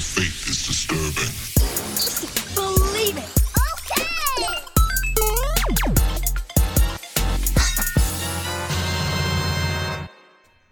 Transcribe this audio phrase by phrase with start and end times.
[0.00, 1.28] The faith is disturbing.
[2.54, 3.28] Believe it.
[3.92, 4.08] Okay.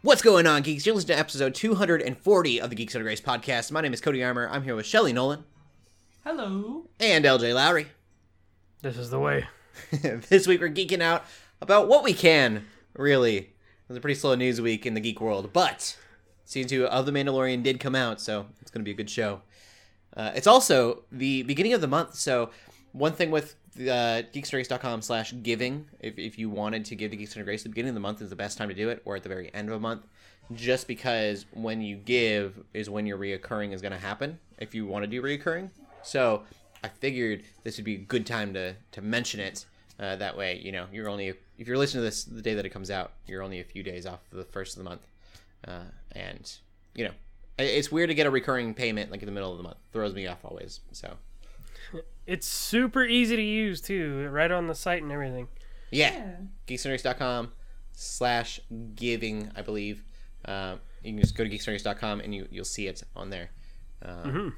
[0.00, 0.86] What's going on, geeks?
[0.86, 3.70] You're listening to episode 240 of the Geeks Under Grace podcast.
[3.70, 4.48] My name is Cody Armour.
[4.50, 5.44] I'm here with Shelly Nolan
[6.24, 6.86] Hello.
[6.98, 7.88] and LJ Lowry.
[8.80, 9.46] This is the way.
[10.30, 11.26] this week we're geeking out
[11.60, 13.36] about what we can, really.
[13.36, 13.50] It
[13.88, 15.98] was a pretty slow news week in the geek world, but
[16.48, 19.10] season two of The Mandalorian did come out, so it's going to be a good
[19.10, 19.42] show.
[20.16, 22.50] Uh, it's also the beginning of the month, so
[22.92, 27.36] one thing with uh, geekstories.com slash giving, if, if you wanted to give to Geeks
[27.36, 29.14] Under Grace, the beginning of the month is the best time to do it, or
[29.14, 30.06] at the very end of a month,
[30.54, 34.86] just because when you give is when your reoccurring is going to happen, if you
[34.86, 35.70] want to do reoccurring.
[36.02, 36.44] So
[36.82, 39.66] I figured this would be a good time to, to mention it.
[40.00, 41.28] Uh, that way, you know, you're only,
[41.58, 43.82] if you're listening to this the day that it comes out, you're only a few
[43.82, 45.02] days off the first of the month.
[45.66, 46.50] Uh, and,
[46.94, 47.12] you know,
[47.58, 49.78] it's weird to get a recurring payment like in the middle of the month.
[49.92, 50.80] Throws me off always.
[50.92, 51.16] So,
[52.26, 55.48] It's super easy to use too, right on the site and everything.
[55.90, 56.36] yeah.
[56.66, 57.52] geekcentrics.com
[57.92, 58.60] slash
[58.94, 60.04] giving i believe.
[60.44, 63.50] Um, you can just go to geekcentrics.com and you, you'll see it on there.
[64.04, 64.54] Um,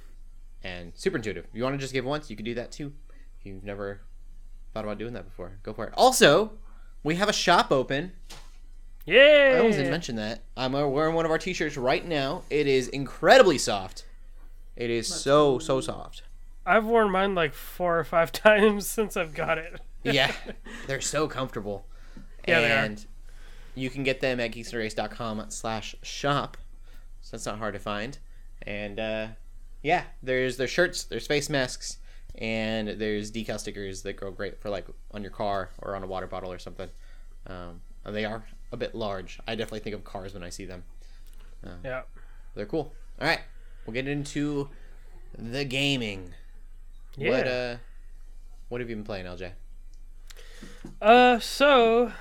[0.62, 1.46] and super intuitive.
[1.46, 2.92] If you want to just give once you can do that too.
[3.38, 4.02] If you've never
[4.74, 5.58] thought about doing that before.
[5.62, 5.94] Go for it.
[5.96, 6.52] Also
[7.02, 8.12] we have a shop open
[9.06, 9.52] Yeah.
[9.54, 10.42] i almost didn't mention that.
[10.56, 12.42] I'm wearing one of our t-shirts right now.
[12.50, 14.04] It is incredibly soft.
[14.76, 16.22] It is so so soft.
[16.64, 19.80] I've worn mine like four or five times since I've got it.
[20.02, 20.32] yeah.
[20.86, 21.86] They're so comfortable.
[22.46, 22.84] Yeah, they are.
[22.84, 23.04] and
[23.74, 26.56] you can get them at geeksundergrace.com slash shop.
[27.22, 28.18] So that's not hard to find.
[28.62, 29.26] And uh,
[29.82, 31.96] yeah there's there's shirts there's face masks
[32.34, 36.06] and there's decal stickers that go great for like on your car or on a
[36.06, 36.88] water bottle or something.
[37.46, 40.84] Um, they are a bit large i definitely think of cars when i see them
[41.84, 42.02] Yeah.
[42.54, 43.40] they're cool all right
[43.86, 44.68] we'll get into
[45.36, 46.34] the gaming
[47.16, 47.30] Yeah.
[47.30, 47.76] what uh
[48.68, 49.52] what have you been playing lj
[51.00, 52.12] Uh, so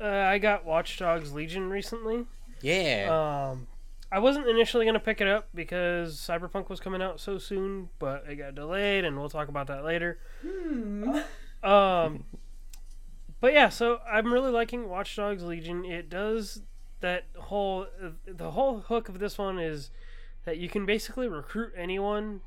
[0.00, 2.24] uh, I got Watch Dogs Legion recently.
[2.62, 3.66] yeah Um,
[4.12, 8.24] I wasn't initially gonna pick it up because Cyberpunk was coming out so soon, but
[8.28, 10.18] it got delayed, and we'll talk about that later.
[10.42, 11.18] Hmm.
[11.64, 12.24] Um,
[13.44, 15.84] but yeah, so I'm really liking Watch Dogs Legion.
[15.84, 16.62] It does
[17.00, 17.86] that whole
[18.26, 19.90] the whole hook of this one is
[20.46, 22.40] that you can basically recruit anyone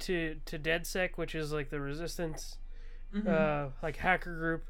[0.00, 2.58] to to DedSec, which is like the resistance
[3.28, 4.64] uh, like hacker group.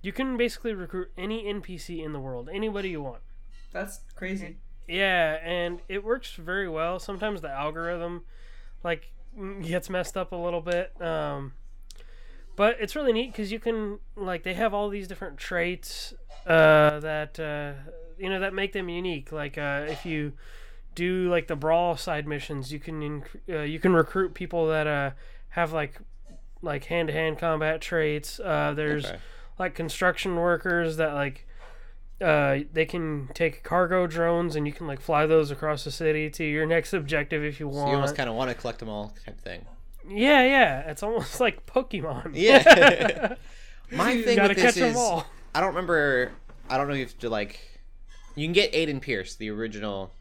[0.00, 3.20] You can basically recruit any NPC in the world, anybody you want.
[3.70, 4.56] That's crazy.
[4.88, 6.98] Yeah, and it works very well.
[6.98, 8.22] Sometimes the algorithm
[8.82, 9.12] like
[9.60, 10.90] gets messed up a little bit.
[11.02, 11.52] Um,
[12.62, 16.14] but it's really neat because you can like they have all these different traits
[16.46, 17.72] uh, that uh,
[18.16, 19.32] you know that make them unique.
[19.32, 20.34] Like uh, if you
[20.94, 24.86] do like the brawl side missions, you can inc- uh, you can recruit people that
[24.86, 25.10] uh,
[25.48, 25.98] have like
[26.62, 28.38] like hand to hand combat traits.
[28.38, 29.16] Uh, there's Okay.
[29.58, 31.48] like construction workers that like
[32.20, 36.30] uh, they can take cargo drones and you can like fly those across the city
[36.30, 37.88] to your next objective if you so want.
[37.90, 39.66] you almost kind of want to collect them all type thing
[40.08, 42.32] yeah, yeah, it's almost like Pokemon.
[42.34, 43.34] Yeah.
[43.92, 46.32] My thing with this is I don't remember.
[46.70, 47.60] I don't know if you to like.
[48.34, 50.12] You can get Aiden Pearce, the original.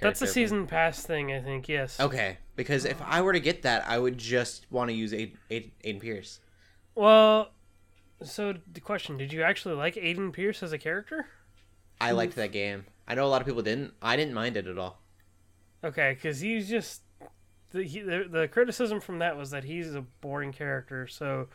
[0.00, 1.68] That's from- season pass thing, I think.
[1.68, 2.00] Yes.
[2.00, 5.36] Okay, because if I were to get that, I would just want to use Aiden,
[5.50, 6.40] Aiden, Aiden Pearce.
[6.96, 7.52] Well,
[8.22, 11.26] so the question: Did you actually like Aiden Pearce as a character?
[12.00, 12.86] I liked that game.
[13.06, 13.94] I know a lot of people didn't.
[14.02, 15.00] I didn't mind it at all.
[15.84, 17.02] Okay, because he's just
[17.72, 21.06] the, he, the the criticism from that was that he's a boring character.
[21.06, 21.48] So,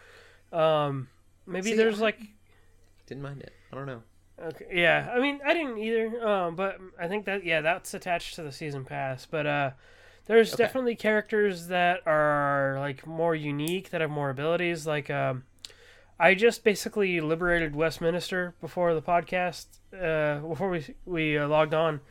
[0.51, 1.07] um,
[1.45, 2.19] maybe See, there's I- like
[3.05, 3.53] Didn't mind it.
[3.71, 4.03] I don't know.
[4.39, 5.11] Okay, yeah.
[5.13, 6.27] I mean, I didn't either.
[6.27, 9.25] Um, but I think that yeah, that's attached to the season pass.
[9.25, 9.71] But uh,
[10.25, 10.63] there's Okay.
[10.63, 14.85] definitely characters that are like more unique that have more abilities.
[14.85, 15.43] Like um,
[16.19, 19.65] I just basically liberated Westminster before the podcast.
[19.91, 22.01] Uh, before we we uh, logged on,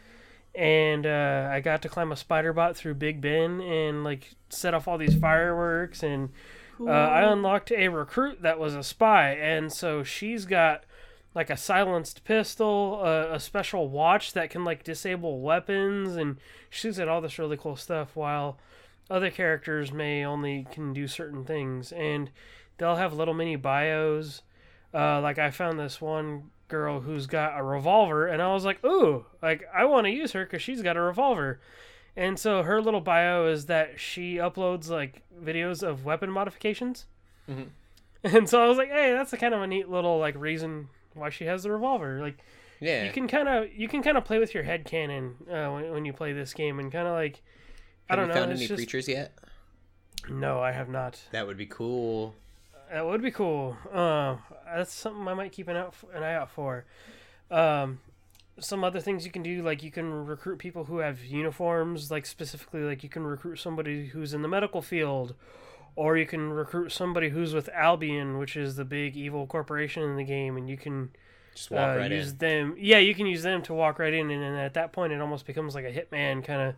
[0.57, 4.75] and uh, I got to climb a spider bot through Big Ben and like set
[4.75, 6.31] off all these fireworks and.
[6.79, 10.85] Uh, I unlocked a recruit that was a spy, and so she's got
[11.37, 16.39] like a silenced pistol, a, a special watch that can like disable weapons, and
[16.71, 18.17] she's got all this really cool stuff.
[18.17, 18.59] While
[19.11, 22.31] other characters may only can do certain things, and
[22.79, 24.43] they'll have little mini bios.
[24.95, 28.85] Uh, like I found this one girl who's got a revolver, and I was like,
[28.85, 31.61] ooh, like I want to use her because she's got a revolver.
[32.17, 37.07] And so her little bio is that she uploads like videos of weapon modifications.
[37.49, 37.69] Mhm.
[38.25, 40.89] And so I was like, hey, that's a kind of a neat little like reason
[41.15, 42.19] why she has the revolver.
[42.21, 42.39] Like
[42.81, 43.05] Yeah.
[43.05, 45.91] you can kind of you can kind of play with your head canon uh, when,
[45.93, 47.43] when you play this game and kind of like
[48.11, 48.41] I Have don't you know.
[48.41, 49.33] found any just- creatures yet?
[50.29, 51.21] No, I have not.
[51.31, 52.35] That would be cool.
[52.93, 53.77] That would be cool.
[53.93, 54.37] Uh,
[54.75, 56.85] that's something I might keep an out an eye out for.
[57.51, 58.01] Um,
[58.59, 62.25] some other things you can do, like you can recruit people who have uniforms, like
[62.27, 65.35] specifically, like you can recruit somebody who's in the medical field,
[65.95, 70.17] or you can recruit somebody who's with Albion, which is the big evil corporation in
[70.17, 71.11] the game, and you can
[71.55, 72.39] Just walk uh, right use in.
[72.39, 72.77] them.
[72.79, 75.21] Yeah, you can use them to walk right in, and then at that point, it
[75.21, 76.75] almost becomes like a hitman kind of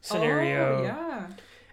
[0.00, 0.78] scenario.
[0.78, 1.26] Oh, yeah.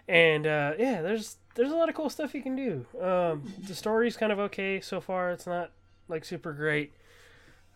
[0.08, 2.86] And uh, yeah, there's there's a lot of cool stuff you can do.
[3.02, 5.32] Um, the story's kind of okay so far.
[5.32, 5.72] It's not
[6.06, 6.92] like super great,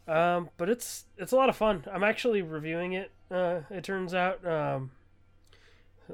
[0.07, 1.85] um, but it's it's a lot of fun.
[1.93, 3.11] I'm actually reviewing it.
[3.29, 4.47] Uh, it turns out.
[4.47, 4.93] Um,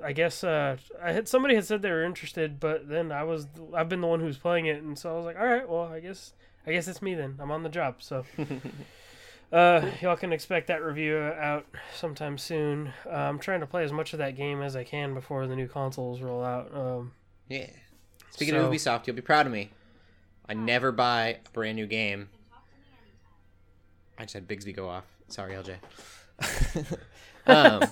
[0.02, 3.46] I guess uh, I had somebody had said they were interested, but then I was
[3.74, 5.82] I've been the one who's playing it, and so I was like, all right, well,
[5.82, 6.32] I guess
[6.66, 7.36] I guess it's me then.
[7.38, 8.24] I'm on the job, so.
[9.50, 11.64] Uh, y'all can expect that review out
[11.94, 12.92] sometime soon.
[13.06, 15.56] Uh, I'm trying to play as much of that game as I can before the
[15.56, 16.70] new consoles roll out.
[16.76, 17.12] Um,
[17.48, 17.66] Yeah.
[18.30, 19.70] Speaking So- of Ubisoft, you'll be proud of me.
[20.48, 22.28] I never buy a brand new game.
[24.18, 25.04] I just had Bixby go off.
[25.28, 25.76] Sorry, LJ.
[27.46, 27.82] um,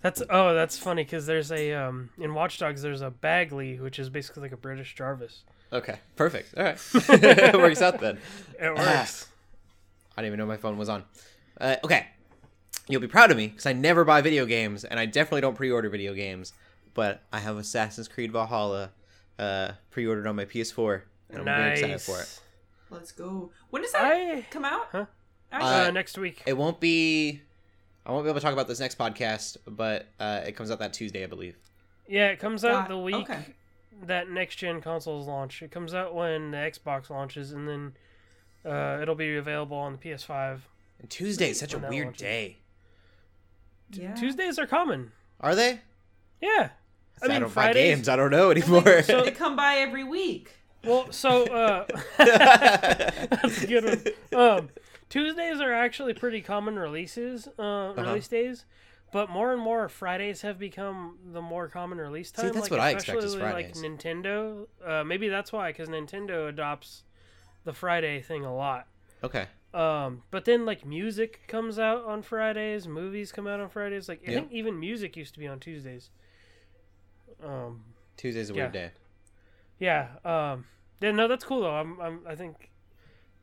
[0.00, 3.98] that's oh, that's funny because there's a um, in Watch Dogs there's a Bagley which
[3.98, 5.44] is basically like a British Jarvis.
[5.72, 6.54] okay, perfect.
[6.56, 8.18] All right, it works out then.
[8.60, 9.28] It works.
[10.16, 11.04] I didn't even know my phone was on.
[11.60, 12.06] Uh, okay,
[12.88, 15.54] you'll be proud of me because I never buy video games, and I definitely don't
[15.56, 16.52] pre-order video games.
[16.94, 18.90] But I have Assassin's Creed Valhalla
[19.38, 22.40] uh, pre-ordered on my PS4, and I'm very excited for it.
[22.90, 23.50] Let's go.
[23.70, 24.88] When does that I come out?
[24.92, 25.06] Huh?
[25.50, 26.42] Actually, uh, next week.
[26.46, 27.40] It won't be.
[28.04, 30.78] I won't be able to talk about this next podcast, but uh, it comes out
[30.80, 31.56] that Tuesday, I believe.
[32.08, 33.54] Yeah, it comes out Got- the week okay.
[34.06, 35.62] that next gen consoles launch.
[35.62, 37.92] It comes out when the Xbox launches, and then
[38.66, 40.60] uh, it'll be available on the PS5.
[41.00, 42.22] And Tuesday is such a weird launches.
[42.22, 42.58] day.
[43.92, 44.14] yeah.
[44.14, 45.12] Tuesdays are common.
[45.40, 45.80] Are they?
[46.40, 46.70] Yeah.
[47.22, 48.08] I I, mean, don't buy Fridays- games.
[48.08, 49.02] I don't know anymore.
[49.04, 50.52] So- They come by every week.
[50.84, 51.86] Well, so uh,
[52.18, 53.84] that's a good
[54.32, 54.40] one.
[54.40, 54.68] Um,
[55.08, 58.02] Tuesdays are actually pretty common releases, uh, Uh-huh.
[58.02, 58.64] release days,
[59.12, 62.46] but more and more Fridays have become the more common release time.
[62.46, 65.88] See, that's like, what I expect is especially, Like Nintendo, uh, maybe that's why, because
[65.88, 67.04] Nintendo adopts
[67.64, 68.86] the Friday thing a lot.
[69.22, 69.46] okay.
[69.74, 74.06] Um, but then like music comes out on Fridays, movies come out on Fridays.
[74.06, 74.40] Like I Yeah.
[74.40, 76.10] think even music used to be on Tuesdays.
[77.44, 77.84] Um,
[78.16, 78.62] Tuesday's a Yeah.
[78.64, 78.90] weird day.
[79.78, 80.08] yeah.
[80.24, 80.64] Um.
[81.00, 81.10] Yeah.
[81.12, 81.74] No, that's cool though.
[81.74, 82.00] I'm.
[82.00, 82.20] I'm.
[82.26, 82.70] I think.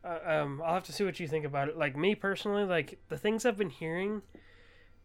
[0.03, 0.61] Uh, um.
[0.65, 1.77] I'll have to see what you think about it.
[1.77, 4.21] Like me personally, like the things I've been hearing,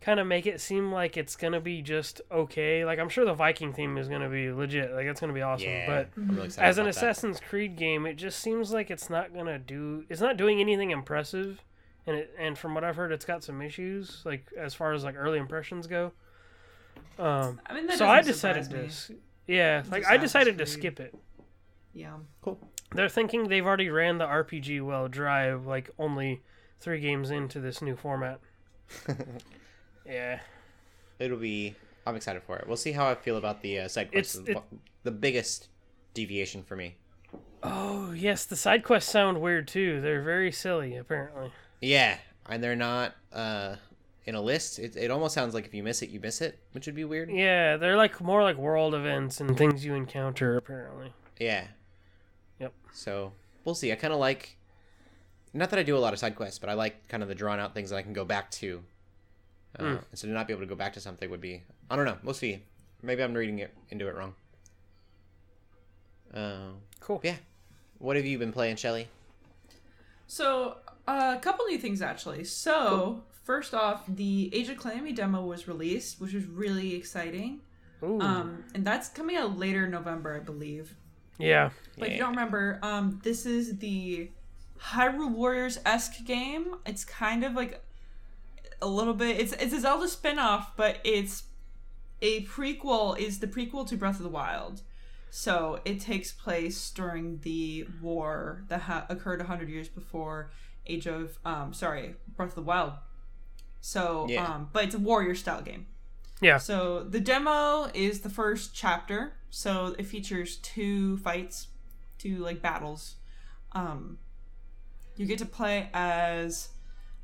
[0.00, 2.84] kind of make it seem like it's gonna be just okay.
[2.84, 4.92] Like I'm sure the Viking theme is gonna be legit.
[4.92, 5.68] Like it's gonna be awesome.
[5.68, 5.86] Yeah.
[5.86, 6.88] But really as an about that.
[6.90, 10.04] Assassin's Creed game, it just seems like it's not gonna do.
[10.08, 11.60] It's not doing anything impressive,
[12.06, 14.22] and it and from what I've heard, it's got some issues.
[14.24, 16.12] Like as far as like early impressions go.
[17.18, 17.60] Um.
[17.66, 18.76] I mean, so I decided to.
[18.82, 18.88] me.
[19.46, 21.14] Yeah, It's like I decided to skip it.
[21.92, 22.14] Yeah.
[22.42, 22.58] Cool.
[22.94, 26.42] They're thinking they've already ran the RPG well dry, like only
[26.80, 28.40] three games into this new format.
[30.06, 30.40] Yeah,
[31.18, 31.74] It'll be.
[32.06, 32.66] I'm excited for it.
[32.66, 34.36] We'll see how I feel about the uh, side quests.
[34.36, 35.68] It's- it- the biggest
[36.14, 36.96] deviation for me.
[37.62, 40.00] Oh yes, the side quests sound weird too.
[40.00, 41.52] They're very silly, apparently.
[41.80, 42.16] Yeah,
[42.48, 43.76] and they're not uh,
[44.26, 44.78] in a list.
[44.78, 47.04] It, it almost sounds like if you miss it, you miss it, which would be
[47.04, 47.30] weird.
[47.30, 50.56] Yeah, they're like more like world events and things you encounter.
[50.56, 51.12] Apparently.
[51.38, 51.66] Yeah.
[52.60, 52.72] Yep.
[52.92, 53.32] So
[53.64, 53.92] we'll see.
[53.92, 54.56] I kind of like,
[55.52, 57.34] not that I do a lot of side quests, but I like kind of the
[57.34, 58.82] drawn out things that I can go back to.
[59.78, 59.88] Uh, Mm.
[60.10, 62.04] And so to not be able to go back to something would be, I don't
[62.04, 62.16] know.
[62.22, 62.62] We'll see.
[63.02, 64.34] Maybe I'm reading it into it wrong.
[66.32, 66.70] Uh,
[67.00, 67.20] Cool.
[67.22, 67.36] yeah.
[67.98, 69.08] What have you been playing, Shelly?
[70.26, 72.44] So, uh, a couple new things actually.
[72.44, 77.60] So, first off, the Age of Calamity demo was released, which was really exciting.
[78.02, 78.20] Ooh.
[78.20, 80.96] Um, and that's coming out later in November, I believe.
[81.38, 81.70] yeah.
[81.98, 84.30] But if you don't remember, um, this is the
[84.80, 86.74] Hyrule Warriors esque game.
[86.84, 87.82] It's kind of like
[88.82, 89.38] a little bit.
[89.38, 91.44] It's it's a Zelda spin off, but it's
[92.20, 93.16] a prequel.
[93.18, 94.82] Is the prequel to Breath of the Wild.
[95.30, 100.50] So it takes place during the war that ha- occurred hundred years before
[100.86, 102.92] Age of um sorry Breath of the Wild.
[103.86, 104.46] So Yeah.
[104.46, 105.86] um, but it's a warrior style game.
[106.40, 106.56] Yeah.
[106.56, 109.34] So the demo is the first chapter.
[109.50, 111.68] So it features two fights,
[112.16, 113.16] two like battles.
[113.72, 114.18] Um,
[115.16, 116.70] you get to play as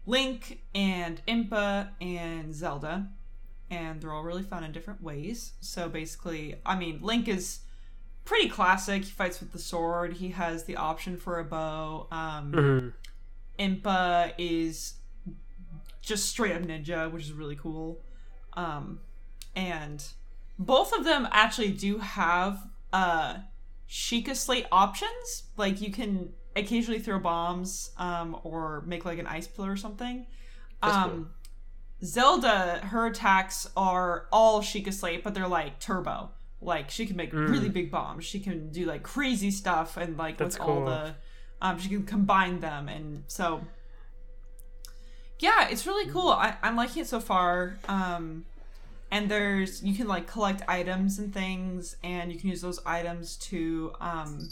[0.04, 3.08] Link and Impa and Zelda,
[3.70, 5.52] and they're all really fun in different ways.
[5.60, 7.60] So basically, I mean, Link is
[8.26, 9.04] pretty classic.
[9.04, 10.14] He fights with the sword.
[10.18, 12.06] He has the option for a bow.
[12.12, 12.92] Um, Mhm.
[13.58, 14.94] Impa is
[16.10, 18.02] just straight up ninja, which is really cool.
[18.52, 19.00] Um,
[19.56, 20.04] and
[20.58, 22.58] both of them actually do have
[22.92, 23.36] uh
[23.88, 25.44] Sheikah slate options.
[25.56, 30.26] Like you can occasionally throw bombs, um, or make like an ice pillar or something.
[30.82, 31.30] Um
[32.02, 36.30] Zelda, her attacks are all Sheikah slate, but they're like turbo.
[36.60, 38.24] Like she can make really big bombs.
[38.24, 41.14] She can do like crazy stuff and like That's with all the
[41.62, 43.60] um she can combine them and so
[45.40, 46.28] yeah, it's really cool.
[46.28, 47.78] I, I'm liking it so far.
[47.88, 48.44] Um
[49.10, 53.36] and there's you can like collect items and things and you can use those items
[53.36, 54.48] to um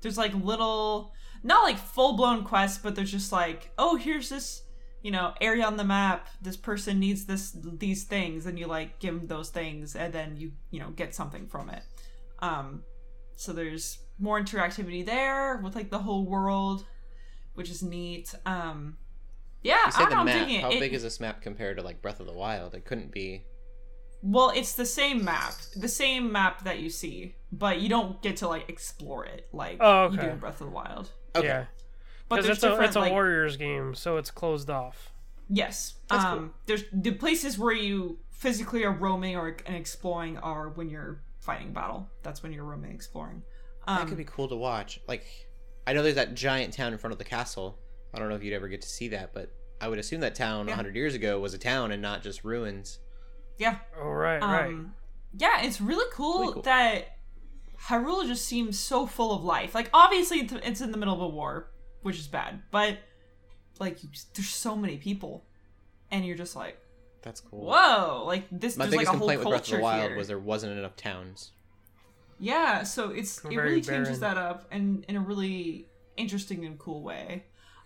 [0.00, 1.12] there's like little
[1.44, 4.64] not like full blown quests, but there's just like, oh here's this
[5.04, 8.98] you know area on the map this person needs this these things and you like
[8.98, 11.82] give them those things and then you you know get something from it
[12.40, 12.82] um
[13.36, 16.86] so there's more interactivity there with like the whole world
[17.52, 18.96] which is neat um
[19.64, 20.38] yeah You I said don't the map.
[20.46, 20.62] digging it.
[20.62, 22.74] How It- big is this map compared to like Breath of the Wild?
[22.74, 23.42] It couldn't be.
[24.22, 28.36] well it's the same map the same map that you see but you don't get
[28.38, 31.46] to like explore it like Oh, you do in breath of the wild Okay.
[31.48, 31.64] Yeah,
[32.28, 35.10] but because it's a it's a like, Warriors game, so it's closed off.
[35.50, 35.94] Yes.
[36.08, 36.50] That's um cool.
[36.66, 41.72] there's the places where you physically are roaming or and exploring are when you're fighting
[41.72, 42.08] battle.
[42.22, 43.42] That's when you're roaming exploring.
[43.88, 45.00] Um, That could be cool to watch.
[45.08, 45.26] Like,
[45.86, 47.78] I know there's that giant town in front of the castle.
[48.14, 50.34] I don't know if you'd ever get to see that, but I would assume that
[50.34, 50.72] town Yeah.
[50.74, 52.98] 100 years ago was a town and not just ruins.
[53.58, 53.78] yeah.
[54.00, 54.74] Oh right, Um, right.
[55.36, 56.62] Yeah, it's really cool, Really cool.
[56.62, 57.18] that
[57.88, 59.74] Hyrule just seems so full of life.
[59.74, 61.70] Like obviously it's- it's in the middle of a war,
[62.02, 62.98] which is bad, but
[63.80, 65.44] like you, there's so many people
[66.10, 66.78] and you're just like,
[67.22, 67.64] That's cool.
[67.66, 70.08] "Whoa, like this My there's like biggest a whole complaint with Breath of the Wild
[70.10, 71.52] here." was there wasn't enough towns.
[72.38, 74.36] Yeah, so it's it Very really changes barren.
[74.36, 77.44] that up and in a really interesting and cool way.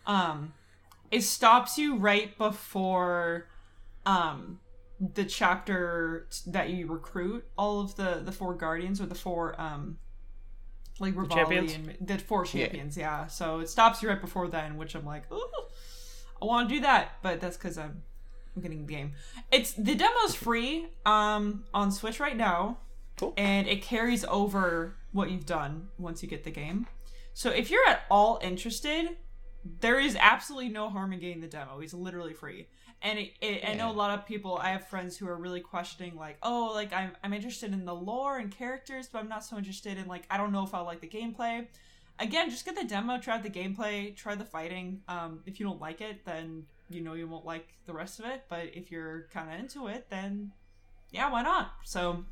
[0.08, 0.54] Um
[1.10, 3.46] it stops you right before
[4.04, 4.58] um
[5.00, 9.98] the chapter that you recruit all of the the four guardians or the four um
[10.98, 11.74] like Revali champions?
[11.74, 13.28] and the four champions, yeah.
[13.28, 15.48] So it stops you right before then, which I'm like, ooh,
[16.42, 18.02] I want to do that, but that's because I'm
[18.56, 19.12] I'm getting the game.
[19.52, 22.78] It's the demo's free um on Switch right now
[23.16, 23.34] Cool.
[23.36, 26.86] and it carries over what you've done once you get the game.
[27.34, 29.16] So if you're at all interested,
[29.80, 31.80] there is absolutely no harm in getting the demo.
[31.80, 32.68] It's literally free.
[33.02, 34.58] And it, it, I know a lot of people.
[34.60, 37.94] I have friends who are really questioning, like, oh, like I'm I'm interested in the
[37.94, 40.84] lore and characters, but I'm not so interested in like I don't know if I'll
[40.84, 41.66] like the gameplay.
[42.18, 45.02] Again, just get the demo, try out the gameplay, try the fighting.
[45.06, 48.24] Um, if you don't like it, then you know you won't like the rest of
[48.24, 48.44] it.
[48.48, 50.50] But if you're kind of into it, then
[51.12, 51.70] yeah, why not?
[51.84, 52.24] So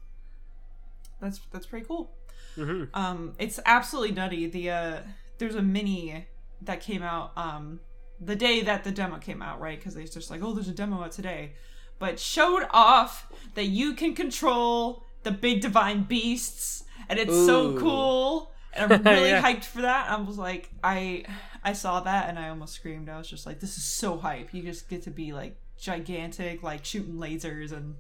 [1.20, 2.10] that's that's pretty cool.
[2.56, 4.46] hmm Um, it's absolutely nutty.
[4.46, 5.00] The uh,
[5.38, 6.26] there's a mini
[6.62, 7.80] that came out um
[8.20, 9.78] the day that the demo came out, right?
[9.78, 11.52] Because they just like, oh, there's a demo out today,
[11.98, 18.52] but showed off that you can control the big divine beasts, and it's so cool.
[18.72, 19.42] And I'm really Yeah.
[19.42, 20.08] hyped for that.
[20.10, 21.24] I was like, I
[21.64, 23.08] I saw that and I almost screamed.
[23.08, 24.54] I was just like, this is so hype.
[24.54, 27.94] You just get to be like gigantic, like shooting lasers and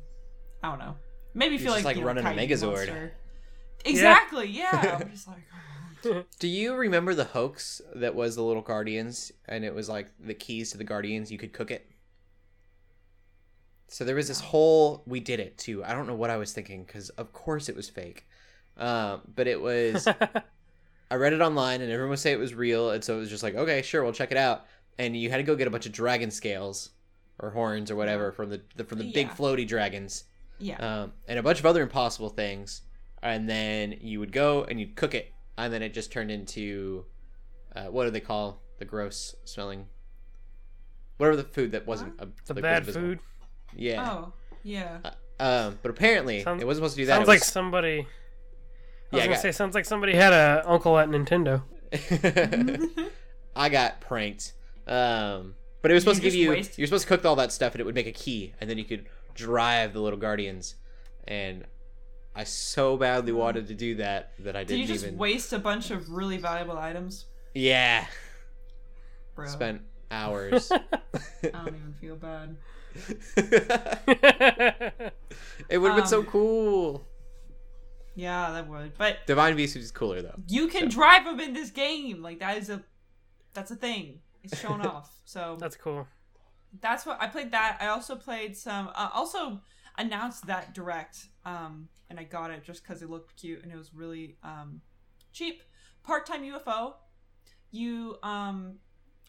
[0.62, 0.96] I don't know.
[1.34, 2.72] Maybe feel like, like, you know, running a Megazord.
[2.74, 3.12] monster.
[3.84, 4.48] Exactly.
[4.48, 4.98] Yeah.
[5.00, 5.42] I'm just like.
[6.38, 10.34] Do you remember the hoax that was the little guardians and it was like the
[10.34, 11.90] keys to the guardians you could cook it?
[13.88, 15.84] So there was this whole we did it too.
[15.84, 18.26] I don't know what I was thinking cuz of course it was fake.
[18.76, 20.06] Um, but it was
[21.10, 23.30] I read it online and everyone would say it was real and so it was
[23.30, 24.66] just like okay, sure, we'll check it out.
[24.98, 26.90] And you had to go get a bunch of dragon scales
[27.38, 30.24] or horns or whatever from the, the from the big floaty dragons
[30.58, 30.76] Yeah.
[31.02, 32.82] um, and a bunch of other impossible things.
[33.22, 37.04] And then you would go and you'd cook it, and then it just turned into
[37.74, 39.86] uh, what do they call the gross smelling,
[41.16, 43.18] whatever the food that wasn't a, the like, bad was food.
[43.74, 44.10] Yeah.
[44.10, 44.32] Oh,
[44.62, 44.98] yeah.
[45.40, 47.14] Um, but apparently Sounds- it wasn't supposed to do that.
[47.16, 48.06] Sounds it like was- somebody.
[49.12, 51.62] I Yeah, was gonna got- say sounds like somebody had a uncle at Nintendo.
[53.56, 54.52] I got pranked.
[54.86, 56.50] Um, but it was supposed You to give you.
[56.50, 58.68] waste- You're supposed to cook all that stuff, and it would make a key, and
[58.68, 60.74] then you could drive the little guardians.
[61.28, 61.64] And
[62.36, 65.16] I so badly wanted to do that that I Did didn't you just even.
[65.18, 67.24] waste a bunch of really valuable items?
[67.54, 68.06] Yeah,
[69.34, 69.46] Bro.
[69.46, 70.70] spent hours.
[70.72, 70.78] I
[71.42, 72.56] don't even feel bad.
[75.68, 77.06] it would have been so Um, cool.
[78.14, 78.96] Yeah, that would.
[78.96, 80.34] But Divine Beast is cooler though.
[80.48, 82.22] you can drive them in this game.
[82.22, 82.82] Like that is a
[83.54, 84.20] that's a thing.
[84.42, 85.10] It's shown off.
[85.24, 86.06] So That's cool.
[86.80, 87.78] that's what I played that.
[87.80, 89.60] I also played some uh, also
[89.98, 93.76] announced that direct um and I got it just cuz it looked cute and it
[93.76, 94.82] was really um
[95.32, 95.62] cheap.
[96.02, 96.94] Part-time UFO.
[97.70, 98.78] You um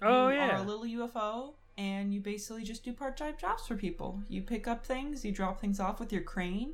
[0.02, 0.58] Oh you yeah.
[0.58, 4.22] are a little UFO and you basically just do part-time jobs for people.
[4.28, 6.74] You pick up things, you drop things off with your crane.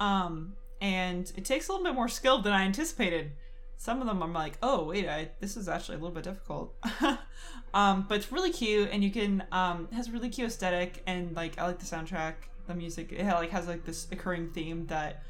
[0.00, 3.32] Um, and it takes a little bit more skill than I anticipated.
[3.76, 6.74] Some of them I'm like, oh wait, I, this is actually a little bit difficult.
[7.74, 11.34] um, but it's really cute, and you can um, has a really cute aesthetic, and
[11.36, 12.34] like I like the soundtrack,
[12.66, 13.12] the music.
[13.12, 15.22] It like has like this occurring theme that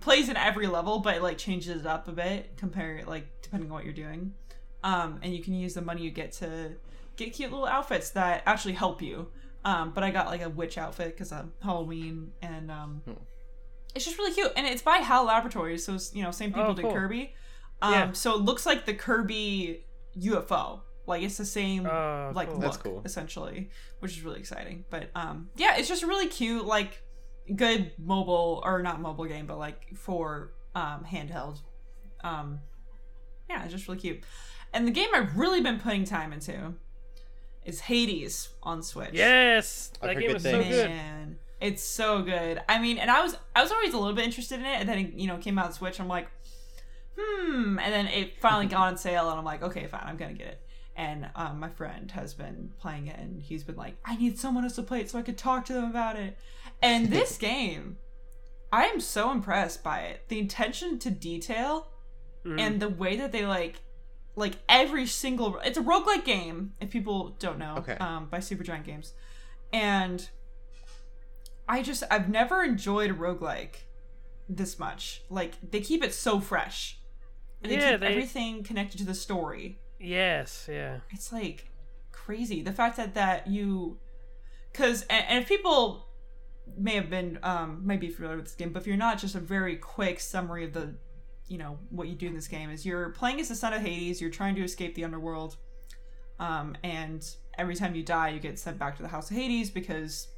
[0.00, 3.70] plays in every level, but it like changes it up a bit, compare like depending
[3.70, 4.34] on what you're doing.
[4.82, 6.72] Um, and you can use the money you get to
[7.16, 9.28] get cute little outfits that actually help you.
[9.64, 13.02] Um, but I got like a witch outfit because of Halloween, and um,
[13.94, 14.52] it's just really cute.
[14.56, 16.86] And it's by HAL Laboratories, so it's, you know same people Oh, did.
[16.86, 17.34] Kirby.
[17.82, 18.12] Um, Yeah.
[18.12, 19.84] so it looks like the Kirby
[20.18, 20.80] UFO.
[21.10, 22.56] Like it's the same Oh, like cool.
[22.56, 23.02] look That's cool.
[23.04, 24.84] essentially, which is really exciting.
[24.88, 27.02] But um, yeah, it's just really cute like
[27.56, 31.60] good mobile or not mobile game, but like for um handheld.
[32.22, 32.60] Um,
[33.48, 34.20] yeah, it's just really cute.
[34.72, 36.74] And the game I've really been putting time into
[37.64, 39.10] is Hades on Switch.
[39.12, 40.88] Yes, I've that heard game good is so good.
[40.90, 42.62] Man, it's so good.
[42.68, 44.88] I mean, and I was I was always a little bit interested in it, and
[44.88, 45.98] then it, you know came out on Switch.
[45.98, 46.28] I'm like,
[47.18, 50.34] hmm, and then it finally got on sale, and I'm like, okay, fine, I'm gonna
[50.34, 50.60] get it.
[50.96, 54.64] And um, my friend has been playing it, and he's been like, I need someone
[54.64, 56.36] else to play it so I could talk to them about it.
[56.82, 57.96] And this game,
[58.72, 60.28] I am so impressed by it.
[60.28, 61.86] The attention to detail
[62.44, 62.58] Mhm.
[62.58, 63.82] and the way that they like
[64.34, 67.98] like every single it's a roguelike game if people don't know Okay.
[68.00, 69.12] um by supergiant games
[69.74, 70.30] and
[71.68, 73.74] i just i've never enjoyed a roguelike
[74.48, 76.98] this much like they keep it so fresh
[77.60, 80.98] they Yeah, keep they- everything connected to the story yes, yeah.
[81.10, 81.70] it's like
[82.12, 82.62] crazy.
[82.62, 83.98] The fact that that you
[84.72, 86.06] because and, and if people
[86.78, 89.34] may have been um might be familiar with this game but if you're not just
[89.34, 90.94] a very quick summary of the
[91.48, 93.82] you know what you do in this game is you're playing as the son of
[93.82, 95.56] hades you're trying to escape the underworld
[96.38, 99.68] um and every time you die you get sent back to the house of hades
[99.68, 100.28] because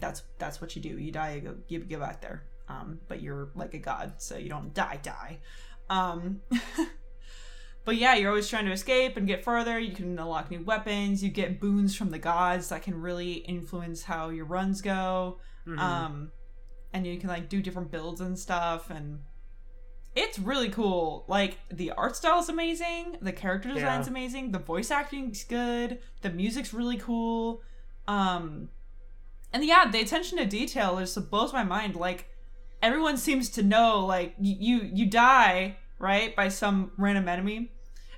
[0.00, 0.98] that's that's what you do.
[0.98, 2.44] You die you go you go back there.
[2.68, 5.38] Um but you're like a god so you don't die die.
[5.88, 6.42] Um
[7.86, 9.78] But yeah, you're always trying to escape and get further.
[9.78, 11.22] You can unlock new weapons.
[11.22, 15.38] You get boons from the gods that can really influence how your runs go.
[15.66, 15.78] Mhm.
[15.78, 16.32] Um,
[16.92, 18.90] and you can like do different builds and stuff.
[18.90, 19.20] And
[20.16, 21.24] it's really cool.
[21.28, 23.18] Like the art style is amazing.
[23.22, 24.10] The character design's Yeah.
[24.10, 24.50] amazing.
[24.50, 26.00] The voice acting's good.
[26.22, 27.62] The music's really cool.
[28.08, 28.68] Um,
[29.52, 31.94] and yeah, the attention to detail just blows my mind.
[31.94, 32.28] Like
[32.82, 34.04] everyone seems to know.
[34.04, 37.70] Like you you die right by some random enemy,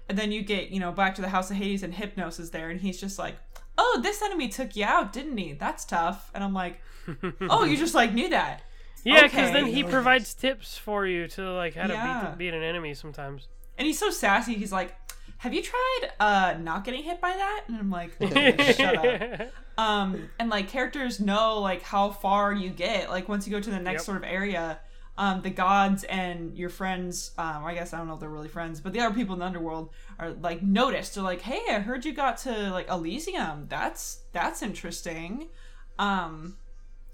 [0.09, 2.51] and then you get you know back to the House of Hades and Hypnos is
[2.51, 3.37] there, and he's just like,
[3.77, 5.53] "Oh, this enemy took you out, didn't he?
[5.53, 6.81] That's tough." And I'm like,
[7.51, 8.63] "Oh, you just like knew that."
[9.05, 12.31] yeah, because then he provides tips for you to like how to Yeah.
[12.31, 13.49] beat, beat an enemy sometimes.
[13.79, 14.55] And he's so sassy.
[14.55, 14.95] He's like,
[15.39, 19.51] "Have you tried uh not getting hit by that?" And I'm like, "Okay, "Shut up."
[19.79, 23.71] um and like characters know like how far you get like once you go to
[23.71, 24.07] the next Yep.
[24.07, 24.81] sort of area
[25.19, 28.49] um the gods and your friends um i guess i don't know if they're really
[28.49, 31.79] friends but the other people in the underworld are like noticed they're like hey i
[31.81, 35.49] heard you got to like elysium that's that's interesting
[35.99, 36.57] um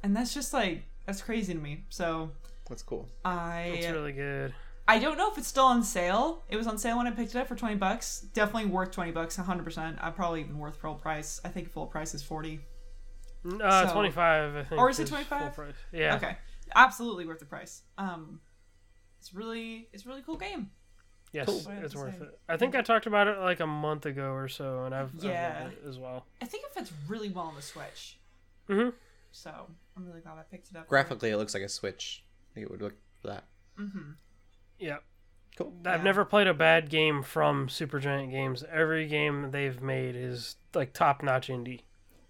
[0.03, 2.31] and that's just like that's crazy to me so
[2.69, 3.09] That's cool.
[3.25, 4.55] i It's really good.
[4.87, 6.45] I don't know if it's still on sale.
[6.51, 8.21] It was on sale when I picked it up for 20 bucks.
[8.35, 9.97] Definitely worth 20 bucks, 100%.
[9.99, 11.41] I'm probably even worth full price.
[11.43, 12.61] I think full price is 40.
[13.63, 14.55] Uh, So- twenty five.
[14.57, 14.79] I think.
[14.81, 15.55] Or is it full 25?
[15.55, 15.75] price.
[15.93, 16.17] Yeah.
[16.17, 16.37] Okay.
[16.75, 17.83] Absolutely worth the price.
[17.99, 18.41] Um
[19.19, 20.71] it's really it's a really cool game.
[21.33, 21.55] Yes, Cool.
[21.57, 22.25] That's what I have it's worth say.
[22.27, 22.39] it.
[22.49, 25.65] I think I talked about it like a month ago or so, and I've, Yeah.
[25.67, 26.27] I've it as well.
[26.41, 28.19] I think it fits really well on the Switch.
[28.69, 28.91] hmm
[29.33, 30.87] So, I'm really glad I picked it up.
[30.87, 32.23] Graphically, it looks like a Switch.
[32.53, 33.45] I think it would look for that.
[33.77, 34.13] hmm
[34.79, 34.99] Yeah.
[35.57, 35.73] Cool.
[35.85, 36.05] I've Yeah.
[36.05, 38.63] never played a bad game from Supergiant Games.
[38.71, 41.81] Every game they've made is like top notch indie.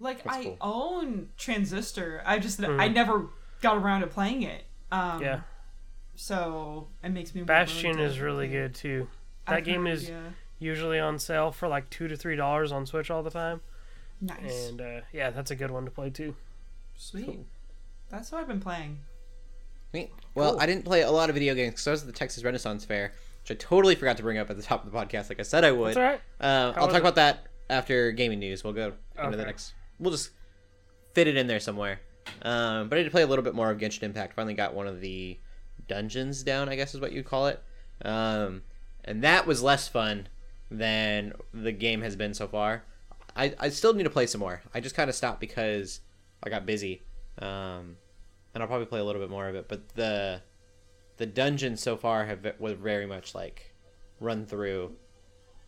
[0.00, 0.56] Like That's I cool.
[0.62, 2.22] own Transistor.
[2.24, 2.92] I just I Mhm.
[2.94, 3.28] never
[3.64, 4.64] got around to playing it.
[4.92, 5.40] Um Yeah.
[6.16, 9.08] So, it makes me more Bastion willing is really good too.
[9.48, 10.20] That I've game heard, is yeah.
[10.60, 13.60] usually on sale for like two to three dollars on Switch all the time,
[14.20, 14.68] nice.
[14.68, 16.36] and uh, yeah, that's a good one to play too.
[16.96, 17.26] Sweet.
[17.26, 17.44] Cool.
[18.10, 19.00] That's what I've been playing.
[19.92, 20.12] Neat.
[20.36, 20.60] Well, Cool.
[20.60, 22.84] I didn't play a lot of video games because I was at the Texas Renaissance
[22.84, 25.40] Fair, which I totally forgot to bring up at the top of the podcast, like
[25.40, 25.94] I said I would.
[25.94, 26.20] That's all right.
[26.40, 27.00] Uh, I'll talk it?
[27.00, 28.62] about that after gaming news.
[28.62, 29.74] We'll go into the next.
[29.98, 30.30] We'll just
[31.12, 32.00] fit it in there somewhere.
[32.42, 34.34] Um, but I did play a little bit more of Genshin Impact.
[34.34, 35.38] Finally got one of the
[35.88, 37.62] dungeons down, I guess is what you'd call it.
[38.04, 38.62] Um,
[39.04, 40.28] and that was less fun
[40.70, 42.84] than the game has been so far.
[43.36, 44.62] I, I still need to play some more.
[44.74, 46.00] I just kind of stopped because
[46.42, 47.02] I got busy.
[47.38, 47.96] Um,
[48.54, 49.68] and I'll probably play a little bit more of it.
[49.68, 50.40] But the
[51.16, 53.72] the dungeons so far have was very much like
[54.20, 54.92] run through,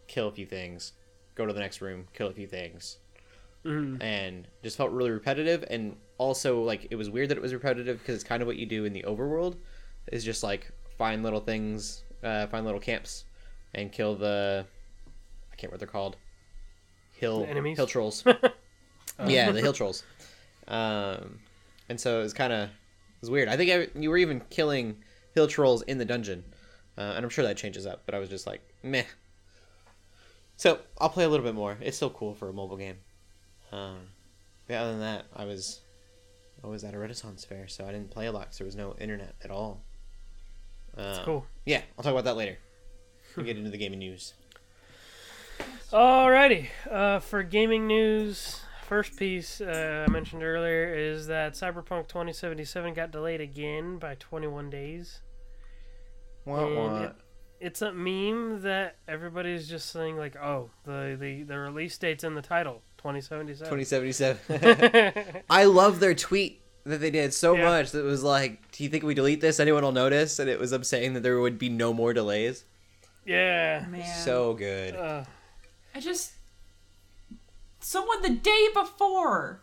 [0.08, 0.92] kill a few things,
[1.34, 2.98] go to the next room, kill a few things,
[3.64, 4.02] Mhm.
[4.02, 5.64] and just felt really repetitive.
[5.70, 8.56] And also like it was weird that it was repetitive because it's kind of what
[8.56, 9.56] you do in the overworld.
[10.12, 13.24] is just like find little things, uh, find little camps,
[13.74, 14.64] and kill the
[15.52, 16.16] I can't remember what they're called.
[17.12, 17.76] Hill The enemies?
[17.78, 18.24] hill trolls.
[19.26, 20.02] yeah, the hill trolls.
[20.68, 21.38] Um,
[21.88, 23.48] and so it was kind of it was weird.
[23.48, 24.96] I think I, you were even killing
[25.34, 26.44] hill trolls in the dungeon,
[26.98, 28.02] uh, and I'm sure that changes up.
[28.06, 29.04] But I was just like meh.
[30.56, 31.76] So I'll play a little bit more.
[31.80, 32.96] It's still cool for a mobile game.
[33.72, 33.98] Um,
[34.68, 35.80] yeah, other than that, I was
[36.64, 38.76] I was at a Renaissance fair, so I didn't play a lot because there was
[38.76, 39.82] no internet at all.
[40.96, 41.46] Um, Cool.
[41.64, 42.58] Yeah, I'll talk about that later.
[43.36, 44.32] We get into the gaming news.
[45.92, 46.68] Alrighty.
[46.90, 53.10] Uh, for gaming news, first piece uh, I mentioned earlier is that Cyberpunk 2077 got
[53.10, 55.20] delayed again by 21 days.
[56.44, 57.02] Wah, And wah.
[57.04, 57.16] it-
[57.58, 62.34] it's a meme that everybody's just saying like, "Oh, the the, the release date's in
[62.34, 62.82] the title,
[63.14, 65.44] 2077." 2077.
[65.50, 67.64] I love their tweet that they did so Yeah.
[67.64, 70.58] much that was like, "Do you think we delete this, anyone will notice?" And it
[70.60, 72.64] was them saying that there would be no more delays.
[73.24, 73.84] yeah.
[73.88, 74.04] Man.
[74.24, 74.94] So good.
[74.94, 75.24] Uh,
[75.94, 76.32] I just
[77.80, 79.60] someone the day before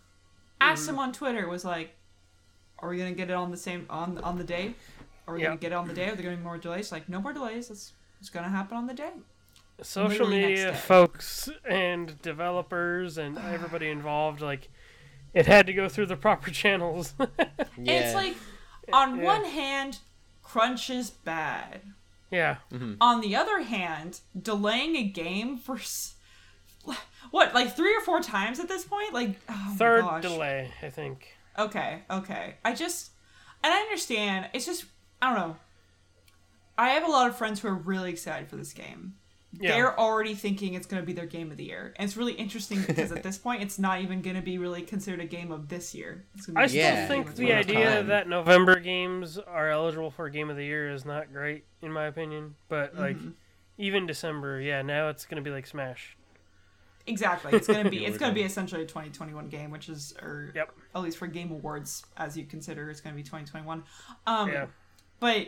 [0.62, 1.95] asked him on Twitter was like,
[2.79, 4.75] "Are we gonna get it on the same on on the day?
[5.27, 5.47] Are we Yeah.
[5.47, 6.10] gonna get it on the day?
[6.10, 7.69] Are there gonna be more delays?" Like, no more delays.
[7.69, 9.12] It's it's gonna happen on the day.
[9.81, 14.69] Social media folks and developers and everybody involved like
[15.33, 17.13] it had to go through the proper channels.
[17.19, 17.25] yeah.
[17.77, 18.36] It's like,
[18.91, 19.23] on Yeah.
[19.23, 19.99] one hand,
[20.43, 21.81] crunch is bad.
[22.29, 22.57] yeah.
[22.71, 22.93] Mm-hmm.
[23.01, 26.15] On the other hand, delaying a game for s-
[27.31, 29.12] what, like three or four times at this point?
[29.13, 31.36] Like, oh Third delay, I think.
[31.57, 32.55] Okay, okay.
[32.63, 33.09] I just,
[33.63, 34.49] and I understand.
[34.53, 34.86] It's just,
[35.21, 35.55] I don't know.
[36.77, 39.15] I have a lot of friends who are really excited for this game.
[39.59, 39.71] Yeah.
[39.73, 42.33] They're already thinking it's going to be their game of the year, and it's really
[42.33, 45.51] interesting because at this point, it's not even going to be really considered a game
[45.51, 46.25] of this year.
[46.35, 48.07] It's gonna be I a still Yeah, think the idea time.
[48.07, 52.05] that November games are eligible for Game of the Year is not great, in my
[52.07, 52.55] opinion.
[52.67, 53.29] But like, Mm-hmm.
[53.77, 56.17] even December, yeah, now it's gonna be like Smash.
[57.05, 57.51] Exactly.
[57.53, 60.71] It's gonna be it's gonna be essentially a 2021 game, which is or Yep.
[60.95, 63.83] at least for Game Awards as you consider it's gonna be 2021.
[64.25, 64.65] Um, Yeah.
[65.19, 65.47] but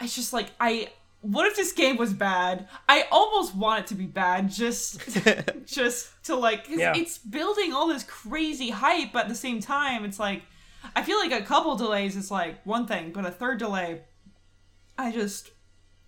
[0.00, 0.90] it's just like I.
[1.24, 2.68] What if this game was bad?
[2.88, 5.00] I almost want it to be bad, just
[5.66, 6.92] just to like 'cause Yeah.
[6.94, 10.42] it's building all this crazy hype, but at the same time, it's like
[10.94, 14.02] I feel like a couple delays is like one thing, but a third delay,
[14.98, 15.50] I just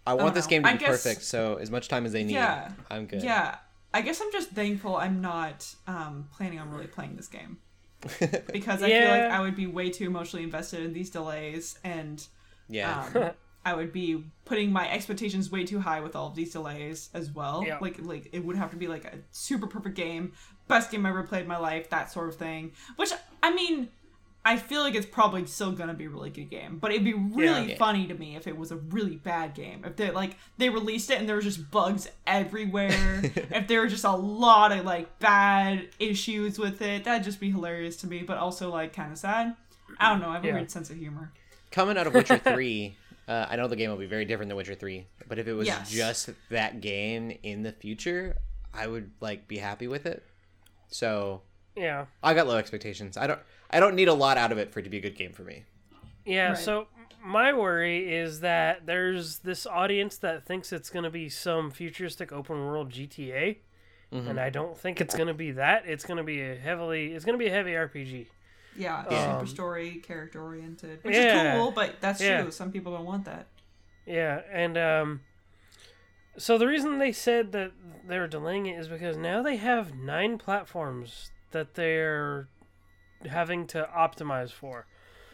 [0.07, 0.51] I want this know.
[0.51, 2.71] game to I be guess- perfect, so as much time as they need, Yeah.
[2.91, 3.23] I'm good.
[3.23, 3.57] Yeah,
[3.95, 7.57] I guess I'm just thankful I'm not um, planning on really playing this game
[8.53, 12.25] because I feel like I would be way too emotionally invested in these delays, and
[12.69, 13.07] yeah.
[13.15, 13.31] um,
[13.67, 17.31] I would be putting my expectations way too high with all of these delays as
[17.31, 17.63] well.
[17.67, 17.79] Yeah.
[17.81, 20.33] Like, like it would have to be like a super perfect game,
[20.69, 22.73] best game I ever played in my life, that sort of thing.
[22.97, 23.11] Which
[23.43, 23.89] I mean.
[24.49, 27.15] I feel like it's probably still gonna be a really good game, but it'd be
[27.15, 27.77] really Yeah.
[27.79, 29.83] funny to me if it was a really bad game.
[29.85, 33.23] If they like they released it and there was just bugs everywhere.
[33.25, 37.51] if there were just a lot of like bad issues with it, that'd just be
[37.51, 39.57] hilarious to me, but also like kind of sad.
[39.99, 40.29] I don't know.
[40.31, 40.55] I have a Yeah.
[40.55, 41.33] weird sense of humor.
[41.73, 42.95] Coming out of Witcher 3,
[43.29, 45.53] uh, I know the game will be very different than Witcher 3, but if it
[45.55, 45.91] was Yes.
[45.91, 48.37] just that game in the future,
[48.73, 50.23] I would like be happy with it.
[50.89, 51.43] So
[51.75, 52.07] Yeah.
[52.23, 53.17] I got low expectations.
[53.17, 53.41] I don't.
[53.71, 55.33] I don't need a lot out of it for it to be a good game
[55.33, 55.65] for me.
[56.25, 56.59] Yeah, Right.
[56.59, 56.87] so
[57.23, 62.31] my worry is that there's this audience that thinks it's going to be some futuristic
[62.33, 63.59] open world GTA,
[64.13, 64.29] Mm-hmm.
[64.29, 65.85] and I don't think it's going to be that.
[65.87, 68.29] It's going to be a heavily it's going to be a heavy RPG.
[68.77, 69.35] Yeah, Yeah.
[69.39, 71.55] super story, character oriented, which Yeah.
[71.55, 72.43] is cool, but that's Yeah.
[72.43, 72.51] true.
[72.51, 73.47] Some people don't want that.
[74.07, 75.21] Yeah, and um
[76.39, 77.73] so the reason they said that
[78.07, 82.49] they're delaying it is because now they have nine platforms that they're
[83.29, 84.87] having to optimize for.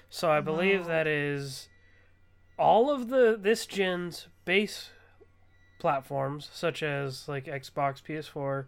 [0.08, 0.88] So I believe Wow.
[0.88, 1.68] that is
[2.58, 4.90] all of the this gen's base
[5.78, 8.66] platforms such as like Xbox, PS4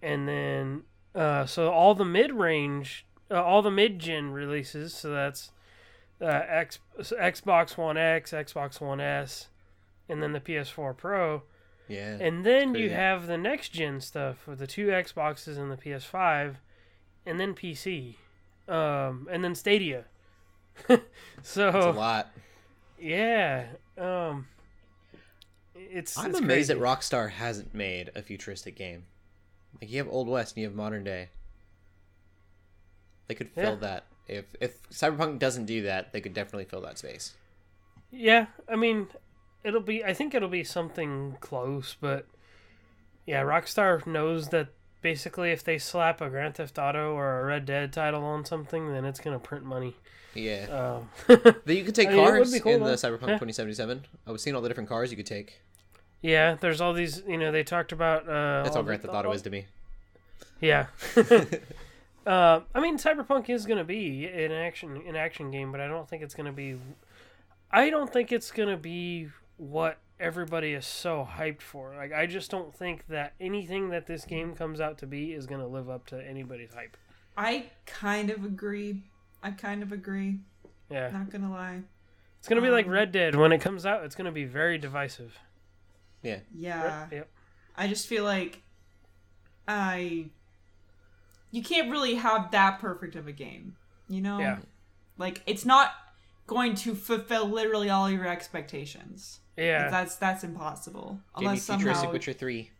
[0.00, 5.50] and then uh so all the mid-range uh, all the mid-gen releases, so that's
[6.20, 9.48] uh, X, Xbox One X, Xbox One S,
[10.08, 11.42] and then the PS4 Pro.
[11.88, 12.16] Yeah.
[12.20, 16.56] And then you have the next gen stuff with the two Xboxes and the PS5,
[17.26, 18.14] and then PC,
[18.68, 20.04] um, and then Stadia.
[20.88, 20.98] so
[21.68, 22.30] It's a lot.
[22.98, 23.66] yeah,
[23.98, 24.46] um,
[25.74, 26.16] it's.
[26.16, 26.74] I'm it's amazed crazy.
[26.74, 29.04] that Rockstar hasn't made a futuristic game.
[29.80, 31.28] Like you have Old West and you have modern day.
[33.28, 33.74] They could fill Yeah.
[33.76, 34.04] that.
[34.28, 37.34] If if Cyberpunk doesn't do that, they could definitely fill that space.
[38.10, 39.08] Yeah, I mean,
[39.64, 40.04] it'll be.
[40.04, 42.26] I think it'll be something close, but
[43.26, 44.68] yeah, Rockstar knows that
[45.00, 48.92] basically if they slap a Grand Theft Auto or a Red Dead title on something,
[48.92, 49.96] then it's gonna print money.
[50.34, 50.66] Yeah.
[50.98, 52.92] Um, But you could take I mean, cars cool, in the.
[52.94, 53.38] Cyberpunk Yeah.
[53.38, 54.06] 2077.
[54.26, 55.60] I was seeing all the different cars you could take.
[56.22, 57.22] yeah, there's all these.
[57.26, 58.22] You know, they talked about.
[58.28, 59.66] Uh, That's all the- Grand Theft Auto is to me.
[60.60, 60.86] Yeah.
[62.26, 65.88] uh, I mean, Cyberpunk is going to be an action an action game, but I
[65.88, 66.76] don't think it's going to be.
[67.70, 71.94] I don't think it's going to be what everybody is so hyped for.
[71.96, 75.46] Like, I just don't think that anything that this game comes out to be is
[75.46, 76.96] going to live up to anybody's hype.
[77.36, 79.02] I kind of agree.
[79.42, 80.38] I kind of agree.
[80.90, 81.80] Yeah, Not gonna lie.
[82.38, 84.04] it's going to be like Um, Red Dead when it comes out.
[84.04, 85.38] It's going to be very divisive.
[86.22, 86.40] Yeah.
[86.54, 87.06] Yeah.
[87.10, 87.28] Yep.
[87.76, 88.60] I just feel like
[89.66, 90.26] I
[91.52, 93.76] you can't really have that perfect of a game.
[94.08, 94.40] You know?
[94.40, 94.58] Yeah.
[95.16, 95.92] Like it's not
[96.48, 99.38] going to fulfill literally all your expectations.
[99.56, 99.88] Yeah.
[99.90, 101.20] That's that's impossible.
[101.36, 102.70] Give me Unless futuristic somehow Witcher 3,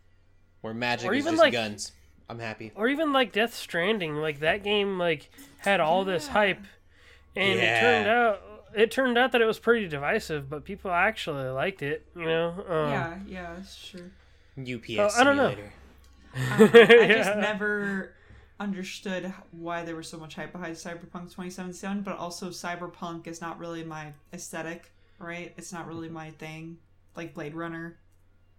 [0.61, 1.91] where magic Or is even just like- guns.
[2.29, 2.71] I'm happy.
[2.75, 6.61] or even like Death Stranding, like that game like had all this hype,
[7.35, 8.41] and it turned out
[8.73, 12.07] it turned out that it was pretty divisive, but people actually liked it.
[12.15, 14.09] You know, um, Yeah, yeah, that's true.
[14.57, 15.49] UPS Oh, I don't know.
[15.49, 15.73] simulator.
[16.35, 18.13] I, I just never
[18.59, 23.59] understood why there was so much hype behind Cyberpunk 2077, but also Cyberpunk is not
[23.59, 25.53] really my aesthetic, right?
[25.57, 26.13] It's not really mm-hmm.
[26.15, 26.77] my thing,
[27.15, 27.97] like Blade Runner.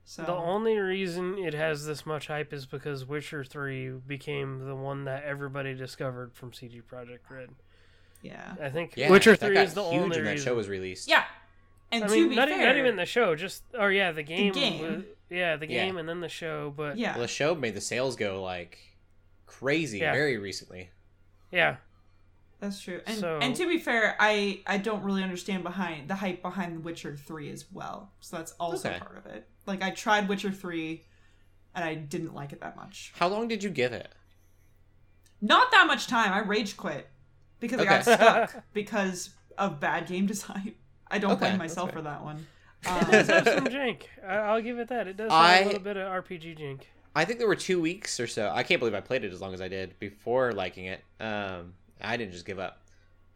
[0.05, 4.75] So The only reason it has this much hype is because Witcher Three became the
[4.75, 7.49] one that everybody discovered from CD Projekt Red.
[8.21, 10.45] yeah, I think Yeah, Witcher Three is the huge only when that reason.
[10.45, 11.09] show was released.
[11.09, 11.25] yeah.
[11.93, 14.11] And I to mean, be not, fair, even, not even the show, just or yeah,
[14.13, 14.53] the game.
[14.53, 14.83] game.
[14.97, 15.85] was- yeah, the Yeah.
[15.87, 16.73] game and then the show.
[16.77, 18.79] But yeah, Well, the show made the sales go like
[19.47, 20.13] crazy Yeah.
[20.13, 20.91] very recently.
[21.51, 21.77] yeah,
[22.61, 23.01] that's true.
[23.07, 26.77] And So- and to be fair, I I don't really understand behind the hype behind
[26.77, 28.11] The Witcher 3 as well.
[28.21, 28.99] So that's also Okay.
[28.99, 29.49] part of it.
[29.67, 31.05] Like I tried Witcher 3
[31.75, 33.13] and I didn't like it that much.
[33.17, 34.13] How long did you give it?
[35.41, 36.33] Not that much time.
[36.33, 37.09] I rage quit
[37.61, 40.75] because I got stuck because of bad game design.
[41.11, 42.47] I don't Okay, blame myself for that one.
[42.83, 44.03] it does Um, have some jank.
[44.27, 45.07] I, I'll give it that.
[45.07, 46.83] It does have I- a little bit of RPG jank.
[47.15, 48.51] I think there were two weeks or so.
[48.53, 51.01] I can't believe I played it as long as I did before liking it.
[51.21, 52.81] Um, I didn't just give up.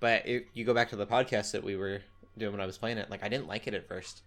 [0.01, 2.01] But it, you go back to the podcast that we were
[2.37, 3.11] doing when I was playing it.
[3.11, 4.23] Like I didn't like it at first.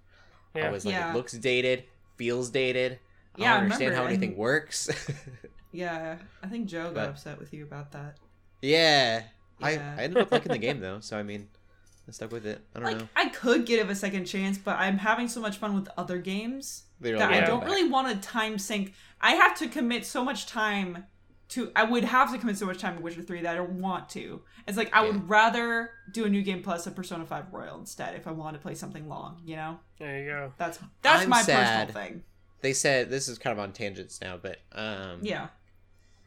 [0.55, 0.67] Yeah.
[0.67, 1.11] I was like, Yeah.
[1.11, 1.83] it looks dated,
[2.17, 2.99] feels dated.
[3.37, 4.89] I Yeah, I don't understand how anything and- works.
[5.71, 8.17] yeah, I think Joe got But- upset with you about that.
[8.61, 9.23] yeah.
[9.63, 11.47] I, I ended up liking the game though, so I mean,
[12.07, 12.61] I stuck with it.
[12.75, 13.07] I don't Like know.
[13.15, 16.17] I could give it a second chance, but I'm having so much fun with other
[16.17, 18.93] games They're that like, I don't really want to time sink.
[19.19, 21.05] I have to commit so much time
[21.49, 21.71] to.
[21.75, 24.07] I would have to commit so much time to Witcher Three that I don't want
[24.09, 24.41] to.
[24.67, 25.11] It's like I Yeah.
[25.11, 28.55] would rather do a new game plus a Persona Five Royal instead if I want
[28.55, 29.41] to play something long.
[29.43, 30.53] You know, There you go.
[30.57, 31.87] that's that's I'm my sad.
[31.89, 32.23] personal thing.
[32.61, 35.47] They said this is kind of on tangents now, but um, Yeah.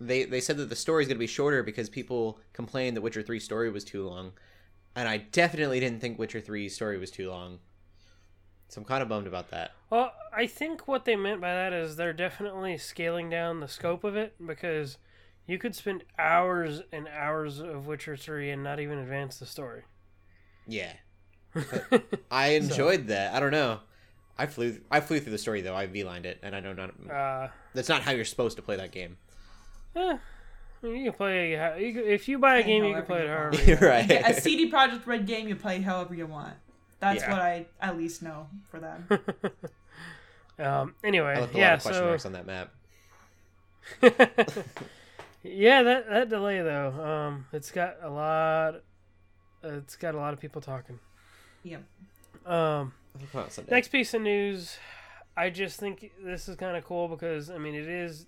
[0.01, 3.01] they they said that the story is going to be shorter because people complained that
[3.03, 4.33] Witcher 3 story was too long.
[4.97, 7.59] And I definitely didn't think Witcher 3 story was too long.
[8.75, 9.71] So I'm kind of bummed about that.
[9.89, 14.03] Well, I think what they meant by that is they're definitely scaling down the scope
[14.03, 14.99] of it because
[15.47, 19.83] you could spend hours and hours of Witcher 3 and not even advance the story.
[20.67, 20.93] Yeah.
[22.33, 23.33] I enjoyed that.
[23.33, 23.79] I don't know.
[24.37, 25.77] I flew I flew through the story though.
[25.77, 28.75] I V-lined it and I don't know Uh, that's not how you're supposed to play
[28.75, 29.19] that game.
[29.95, 30.17] eh,
[30.83, 33.25] you can play you can, if you buy a game, you however can play it
[33.27, 33.51] you however.
[33.51, 33.59] want.
[33.61, 34.11] you You're want.
[34.11, 34.11] right.
[34.11, 36.55] Yeah, a CD Projekt Red game, you play however you want.
[37.05, 37.31] That's Yeah.
[37.33, 39.07] what I at least know for them.
[40.57, 40.95] Um.
[41.03, 41.71] I Anyway, left a yeah.
[41.71, 42.71] lot of question So marks on that map.
[45.43, 48.77] yeah, that that delay though, um, it's got a lot.
[49.63, 50.99] It's got a lot of people talking.
[51.63, 51.83] yep.
[52.47, 52.93] Um.
[53.21, 53.73] I'll come out someday.
[53.75, 54.77] Next piece of news,
[55.37, 58.27] I just think this is kind of cool because I mean it is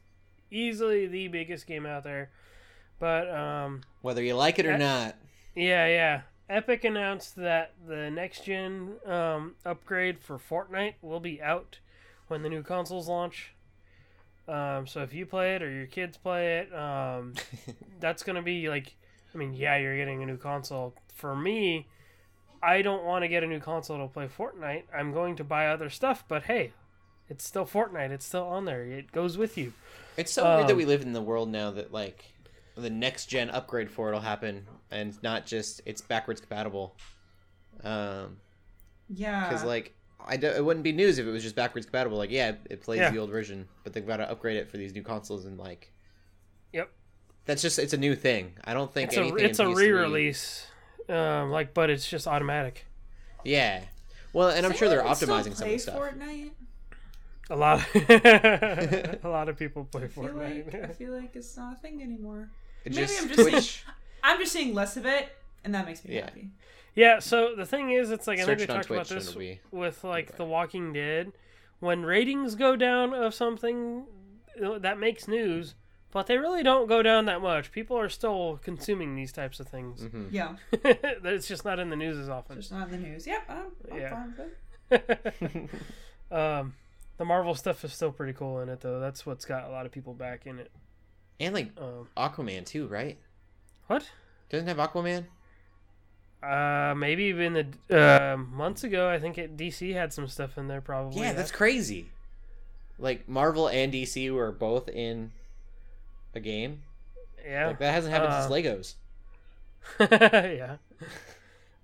[0.50, 2.30] easily the biggest game out there,
[2.98, 5.16] but um, Whether you like it or not.
[5.54, 6.20] yeah, yeah.
[6.48, 11.80] Epic announced that the next gen um, upgrade for Fortnite will be out
[12.28, 13.52] when the new consoles launch.
[14.48, 17.34] Um, so if you play it or your kids play it, um,
[18.00, 18.94] that's gonna be like,
[19.34, 20.94] I mean, yeah, you're getting a new console.
[21.14, 21.88] For me,
[22.62, 24.84] I don't want to get a new console to play Fortnite.
[24.94, 26.72] I'm going to buy other stuff, but hey,
[27.28, 28.10] it's still Fortnite.
[28.10, 28.82] It's still on there.
[28.84, 29.72] It goes with you.
[30.16, 32.24] It's so weird that Um, we live in the world now that like
[32.76, 36.96] the next gen upgrade for it'll happen and not just it's backwards compatible.
[37.82, 38.36] Um,
[39.08, 39.48] Yeah.
[39.48, 39.94] because like
[40.28, 42.18] I do, it wouldn't be news if it was just backwards compatible.
[42.18, 43.10] Like yeah, it plays Yeah.
[43.10, 45.92] the old version, but they've got to upgrade it for these new consoles and like
[46.72, 46.90] Yep.
[47.44, 48.52] that's just it's a new thing.
[48.64, 49.38] I don't think It's a anything.
[49.40, 50.66] in it's a re-release,
[51.08, 52.86] um, like, but it's just automatic.
[53.44, 53.84] Yeah.
[54.32, 55.96] Well, and I'm Does sure they're optimizing some of the stuff.
[55.98, 56.50] Fortnite?
[57.48, 61.74] A lot, a lot of people play I feel like I feel like it's not
[61.74, 62.50] a thing anymore.
[62.86, 63.84] It Maybe just I'm just Twitch.
[64.22, 65.28] I'm just seeing less of it,
[65.64, 66.24] and that makes me Yeah.
[66.24, 66.50] happy.
[66.94, 67.18] yeah.
[67.18, 69.20] So the thing is, it's like I think Search we it talked about Twitch and
[69.20, 70.36] this be with like okay.
[70.38, 71.32] The Walking Dead.
[71.80, 74.06] When ratings go down of something,
[74.58, 75.74] that makes news,
[76.10, 77.70] but they really don't go down that much.
[77.70, 80.00] People are still consuming these types of things.
[80.02, 80.28] Mhm.
[80.32, 82.56] Yeah, it's just not in the news as often.
[82.56, 83.26] just not in the news.
[83.26, 84.10] Yep, I'm, I'm Yeah.
[84.10, 85.70] fine with it.
[86.30, 86.74] um,
[87.18, 89.00] the Marvel stuff is still pretty cool in it, though.
[89.00, 90.70] That's what's got a lot of people back in it.
[91.40, 93.18] And like Um, Aquaman too, right?
[93.86, 94.08] what?
[94.48, 95.26] Doesn't have Aquaman?
[96.42, 97.52] Uh, maybe even
[97.88, 100.80] the uh, months ago, I think it, DC had some stuff in there.
[100.80, 101.20] Probably.
[101.22, 102.10] Yeah, that's crazy.
[102.98, 105.32] Like Marvel and DC were both in
[106.34, 106.82] a game.
[107.44, 107.68] yeah.
[107.68, 108.94] Like that hasn't happened Uh, since Legos.
[110.00, 110.76] yeah.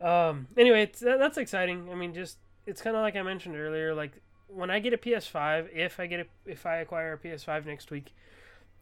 [0.00, 0.48] Um.
[0.56, 1.88] Anyway, it's, that, that's exciting.
[1.90, 3.94] I mean, just it's kind of like I mentioned earlier.
[3.94, 4.12] Like
[4.48, 7.90] when I get a PS5, if I get a, if I acquire a PS5 next
[7.90, 8.12] week,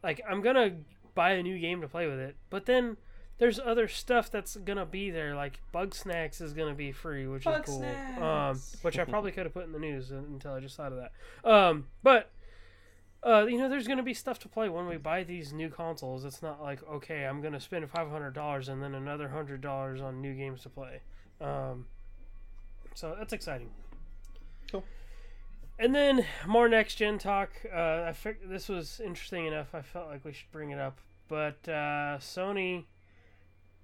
[0.03, 0.77] like I'm gonna
[1.15, 2.37] buy a new game to play with it.
[2.49, 2.97] But then
[3.39, 5.35] there's other stuff that's gonna be there.
[5.35, 7.79] Like Bugsnax is gonna be free, which Bug is cool.
[7.79, 8.23] Snacks.
[8.23, 10.99] Um, which I probably could have put in the news until I just thought of
[10.99, 11.51] that.
[11.51, 12.31] Um, but.
[13.23, 16.25] Uh, you know, there's gonna be stuff to play when we buy these new consoles.
[16.25, 20.01] It's not like okay, I'm gonna spend five hundred dollars and then another hundred dollars
[20.01, 21.03] on new games to play.
[21.39, 21.85] Um,
[22.95, 23.69] so that's exciting.
[24.73, 24.85] Cool.
[25.81, 27.51] And then more next gen talk.
[27.75, 29.75] Uh, I fig- this was interesting enough.
[29.75, 31.01] I felt like we should bring it up.
[31.27, 32.85] But uh, Sony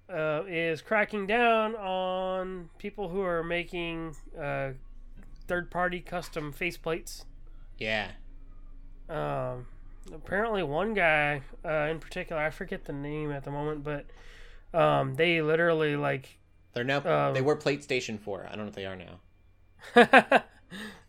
[0.07, 4.69] uh, is cracking down on people who are making uh,
[5.47, 7.25] third party custom faceplates.
[7.79, 8.11] Yeah.
[9.09, 9.65] Um,
[10.13, 14.05] apparently, one guy uh, in particular, I forget the name at the moment, but
[14.71, 16.37] um, they literally like.
[16.73, 16.97] They're now
[17.29, 18.45] Um, they were PlayStation 4.
[18.45, 20.43] I don't know if they are now.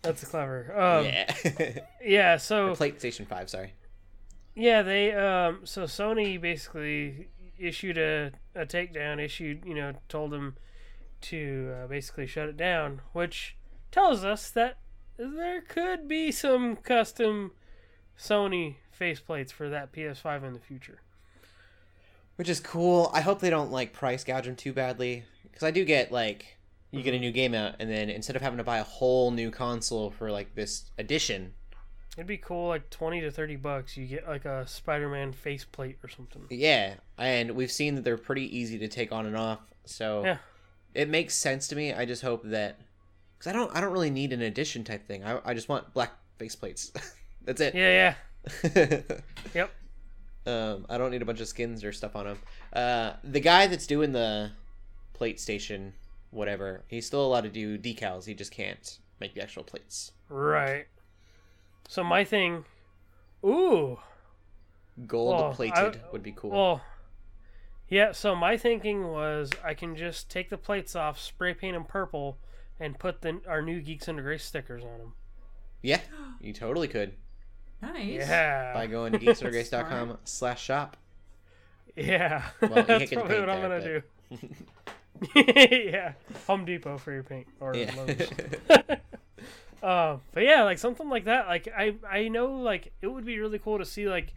[0.02, 0.72] That's clever.
[0.78, 1.80] Um, yeah.
[2.04, 2.36] yeah.
[2.36, 3.74] so Or Plate Station 5, sorry.
[4.54, 9.22] yeah, they um, so Sony basically issued a a takedown.
[9.22, 10.56] Issued you know told them
[11.22, 13.56] to uh, basically shut it down, which
[13.90, 14.78] tells us that
[15.16, 17.52] there could be some custom
[18.18, 21.00] Sony faceplates for that PS5 in the future.
[22.36, 23.10] Which is cool.
[23.12, 26.57] I hope they don't like price gouge them too badly because I do get like
[26.90, 29.30] you get a new game out and then instead of having to buy a whole
[29.30, 31.52] new console for like this edition,
[32.16, 33.96] It'd be cool, like twenty to thirty bucks.
[33.96, 36.46] You get like a Spider-Man faceplate or something.
[36.50, 39.60] yeah, and we've seen that they're pretty easy to take on and off.
[39.84, 40.38] So Yeah.
[40.94, 41.92] it makes sense to me.
[41.92, 42.80] I just hope that
[43.38, 45.22] because I don't I don't really need an edition type thing.
[45.24, 46.90] I I just want black faceplates.
[47.44, 47.74] That's it.
[47.74, 48.14] Yeah,
[48.74, 49.00] yeah,
[49.54, 49.70] yep.
[50.46, 52.38] Um, I don't need a bunch of skins or stuff on them.
[52.72, 54.50] Uh, the guy that's doing the
[55.12, 55.92] plate station,
[56.30, 58.24] whatever, he's still allowed to do decals.
[58.26, 60.12] He just can't make the actual plates.
[60.28, 60.86] Right.
[61.88, 62.64] So my thing,
[63.44, 63.98] ooh,
[65.06, 66.50] Gold Well, plated I- would be cool.
[66.50, 66.82] well,
[67.88, 68.12] yeah.
[68.12, 72.36] So my thinking was I can just take the plates off, spray paint them purple,
[72.80, 75.12] and put the our new Geeks Under Grace stickers on them.
[75.82, 76.00] yeah,
[76.40, 77.14] you totally could
[77.80, 78.06] Nice.
[78.28, 78.74] Yeah.
[78.74, 80.96] by going to geeksundergrace.com slash shop.
[81.96, 82.42] Yeah.
[82.60, 84.48] Well, you That's can't probably paint what I'm gonna but- do.
[85.34, 86.12] yeah.
[86.46, 87.94] Home Depot for your paint or Yeah.
[87.96, 88.28] Lowe's.
[89.80, 91.46] Uh, but yeah, like something like that.
[91.46, 94.32] Like I, I know, like it would be really cool to see, like,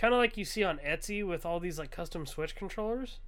[0.00, 3.18] kind of like you see on Etsy with all these like custom Switch controllers.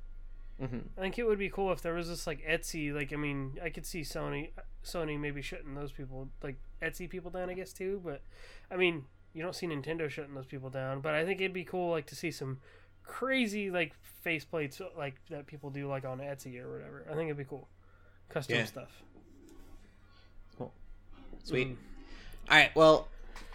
[0.61, 0.85] Mhm.
[0.97, 2.95] I think it would be cool if there was this like Etsy.
[2.95, 4.51] Like, I mean, I could see Sony,
[4.83, 8.01] Sony maybe shutting those people, like Etsy people down, I guess too.
[8.03, 8.23] But
[8.71, 11.01] I mean, you don't see Nintendo shutting those people down.
[11.03, 12.59] But I think it'd be cool, like, to see some
[13.11, 13.93] crazy like
[14.25, 17.05] faceplates like that people do like on Etsy or whatever.
[17.11, 17.69] I think it'd be cool,
[18.29, 18.65] custom Yeah.
[18.65, 19.03] stuff.
[20.57, 20.73] Cool.
[21.43, 21.69] Sweet.
[21.69, 21.77] Mm.
[22.51, 22.71] All right.
[22.77, 23.09] Well,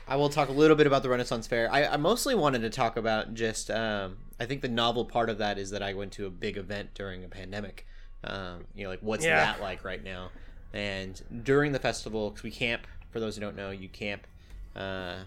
[0.07, 1.71] I will talk a little bit about the Renaissance Fair.
[1.71, 3.71] I, I mostly wanted to talk about just.
[3.71, 6.57] Um, I think the novel part of that is that I went to a big
[6.57, 7.85] event during a pandemic.
[8.23, 9.37] Um, you know, like what's Yeah.
[9.37, 10.29] that like right now?
[10.73, 12.85] And during the festival, because we camp.
[13.11, 14.27] For those who don't know, you camp
[14.75, 15.19] uh,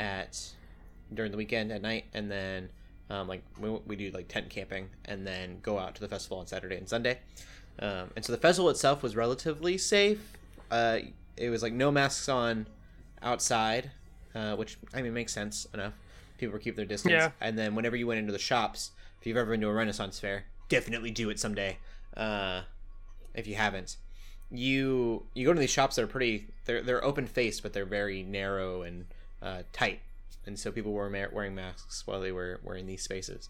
[0.00, 0.40] at
[1.14, 2.68] during the weekend at night, and then
[3.12, 6.38] um, like we, we do like tent camping, and then go out to the festival
[6.38, 7.18] on Saturday and Sunday.
[7.78, 10.32] Um, and so the festival itself was relatively safe.
[10.70, 11.00] Uh,
[11.36, 12.66] it was like no masks on
[13.22, 13.90] outside,
[14.34, 15.92] uh, which I mean makes sense enough.
[16.38, 17.12] People were keeping their distance.
[17.12, 17.30] Yeah.
[17.40, 20.18] And then whenever you went into the shops, if you've ever been to a Renaissance
[20.18, 21.78] fair, definitely do it someday.
[22.16, 22.62] Uh,
[23.34, 23.96] if you haven't,
[24.50, 26.48] you you go to these shops that are pretty.
[26.64, 29.04] They're they're open faced, but they're very narrow and
[29.42, 30.00] uh, tight.
[30.46, 33.48] And so people were ma- wearing masks while they were wearing these spaces.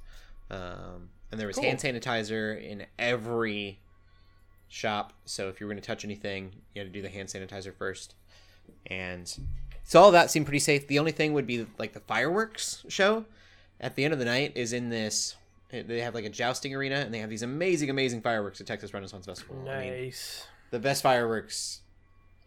[0.50, 1.64] Um, and there was Cool.
[1.64, 3.80] hand sanitizer in every
[4.68, 5.12] shop.
[5.24, 7.74] So if you were going to touch anything, you had to do the hand sanitizer
[7.74, 8.14] first.
[8.86, 9.34] And
[9.84, 10.86] so all that seemed pretty safe.
[10.86, 13.24] The only thing would be like the fireworks show
[13.80, 15.36] at the end of the night is in this.
[15.70, 18.92] They have like a jousting arena, and they have these amazing, amazing fireworks at Texas
[18.92, 19.56] Renaissance Festival.
[19.66, 20.46] I mean, Nice.
[20.70, 21.80] the best fireworks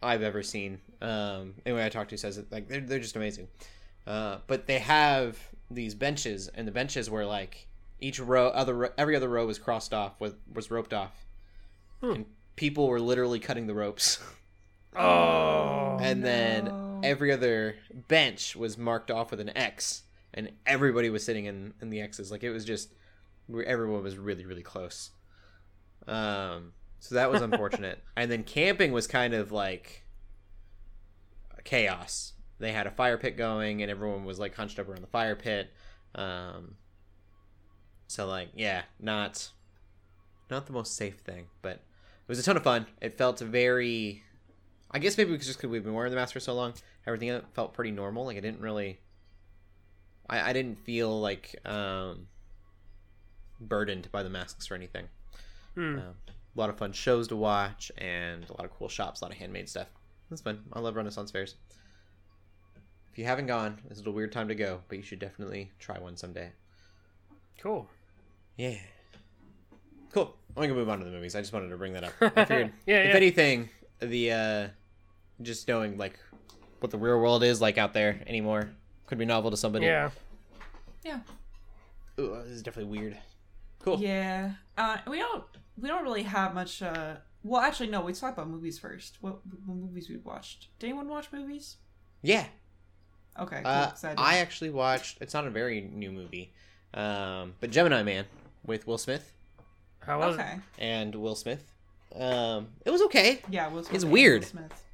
[0.00, 0.80] I've ever seen.
[1.02, 3.48] Um, anyone I talked to says it like they're they're just amazing.
[4.06, 5.38] Uh, but they have
[5.70, 7.66] these benches, and the benches were like
[8.00, 11.26] each row, other every other row was crossed off, was was roped off,
[12.02, 14.18] and people were literally cutting the ropes.
[14.98, 15.98] Oh.
[16.00, 17.76] and then every other
[18.08, 22.30] bench was marked off with an X, and everybody was sitting in in the X's.
[22.30, 22.94] Like it was just
[23.46, 25.10] where everyone was really really close.
[26.08, 28.02] Um, so that was unfortunate.
[28.16, 30.04] and then camping was kind of like
[31.64, 32.32] chaos.
[32.58, 35.36] They had a fire pit going, and everyone was like hunched up around the fire
[35.36, 35.70] pit.
[36.14, 36.76] Um,
[38.06, 39.50] so like yeah, not
[40.50, 42.86] not the most safe thing, but it was a ton of fun.
[43.00, 44.22] It felt very
[44.90, 46.74] I guess maybe just because we've been wearing the mask for so long,
[47.06, 48.24] everything felt pretty normal.
[48.24, 48.98] Like I didn't really,
[50.28, 52.28] I, I didn't feel like um,
[53.60, 55.08] burdened by the masks or anything.
[55.74, 55.96] Hmm.
[55.96, 59.24] Um, a lot of fun shows to watch and a lot of cool shops, a
[59.24, 59.88] lot of handmade stuff.
[60.30, 60.60] That's fun.
[60.72, 61.56] I love Renaissance fairs.
[63.16, 65.70] If you haven't gone, this is a weird time to go, but you should definitely
[65.78, 66.50] try one someday.
[67.58, 67.88] Cool.
[68.58, 68.74] Yeah.
[70.12, 70.36] Cool.
[70.54, 71.34] I'm gonna move on to the movies.
[71.34, 72.12] I just wanted to bring that up.
[72.20, 73.16] I figured, Yeah, if yeah.
[73.16, 74.68] anything, the uh,
[75.40, 76.18] just knowing like
[76.80, 78.68] what the real world is like out there anymore
[79.06, 79.86] could be novel to somebody.
[79.86, 80.10] Yeah.
[81.02, 81.20] Yeah.
[82.20, 83.16] Ooh, this is definitely weird.
[83.78, 83.98] Cool.
[83.98, 84.50] Yeah.
[84.76, 85.42] Uh, we don't
[85.78, 86.82] we don't really have much.
[86.82, 88.02] Uh, well, actually, no.
[88.04, 89.16] Let's talk about movies first.
[89.22, 90.68] What, what movies we watched?
[90.78, 91.76] Did anyone watch movies?
[92.20, 92.44] Yeah.
[93.40, 93.56] Okay.
[93.62, 95.18] Cool, Uh, 'cause I, I actually watched.
[95.20, 96.52] It's not a very new movie,
[96.94, 98.24] um, but Gemini Man
[98.64, 99.32] with Will Smith
[100.00, 100.56] How was okay.
[100.78, 101.72] and Will Smith.
[102.14, 103.42] Um, it was okay.
[103.50, 103.68] Yeah.
[103.68, 104.42] Will Smith It's weird.
[104.42, 104.84] Will Smith.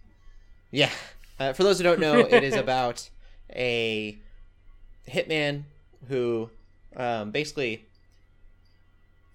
[0.70, 0.90] Yeah.
[1.38, 3.09] Uh, for those who don't know, it is about
[3.51, 4.18] a
[5.09, 5.62] hitman
[6.09, 6.51] who
[6.97, 7.86] um, basically,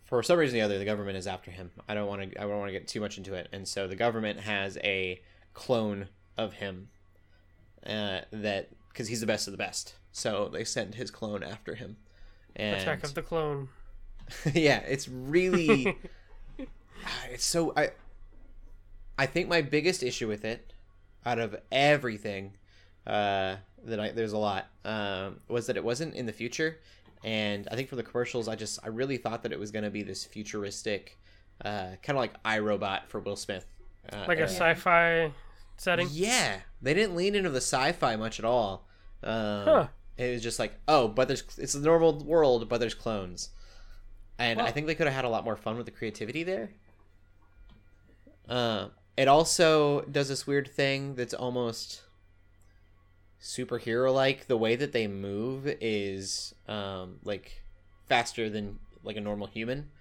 [0.05, 1.71] for some reason or the other, the government is after him.
[1.87, 2.37] I don't want to.
[2.39, 3.47] I don't want to get too much into it.
[3.51, 5.21] And so the government has a
[5.53, 6.89] clone of him
[7.85, 9.93] uh, that because he's the best of the best.
[10.11, 11.97] So they send his clone after him.
[12.55, 13.69] And Attack of the Clone.
[14.55, 15.95] yeah, it's really
[17.31, 17.91] it's so I
[19.15, 20.73] I think my biggest issue with it
[21.27, 22.53] out of everything
[23.05, 26.79] uh that I there's a lot um was that it wasn't in the future
[27.23, 29.85] and I think for the commercials I just I really thought that it was going
[29.85, 31.19] to be this futuristic
[31.63, 33.67] uh kind of like I, Robot for Will Smith
[34.11, 34.49] uh, Like a era.
[34.49, 35.31] sci-fi
[35.77, 36.07] setting.
[36.11, 38.86] Yeah, they didn't lean into the sci-fi much at all.
[39.23, 39.87] Um, Huh.
[40.17, 43.49] It was just like, oh, but there's it's a normal world, but there's clones,
[44.39, 46.71] and I think they could have had a lot more fun with the creativity there.
[48.49, 52.01] Uh, it also does this weird thing that's almost
[53.41, 54.47] superhero-like.
[54.47, 57.61] The way that they move is um, like
[58.07, 59.91] faster than like a normal human,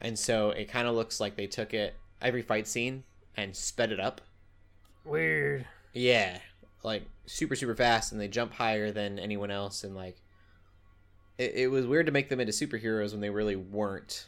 [0.00, 3.04] and so it kind of looks like they took it every fight scene
[3.36, 4.20] and sped it up.
[5.04, 5.66] Weird.
[5.92, 6.38] Yeah,
[6.82, 10.16] like super super fast, and they jump higher than anyone else, and like
[11.38, 14.26] it, it was weird to make them into superheroes when they really weren't.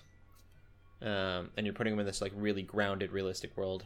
[1.03, 3.85] Um, and you're putting them in this like really grounded, realistic world.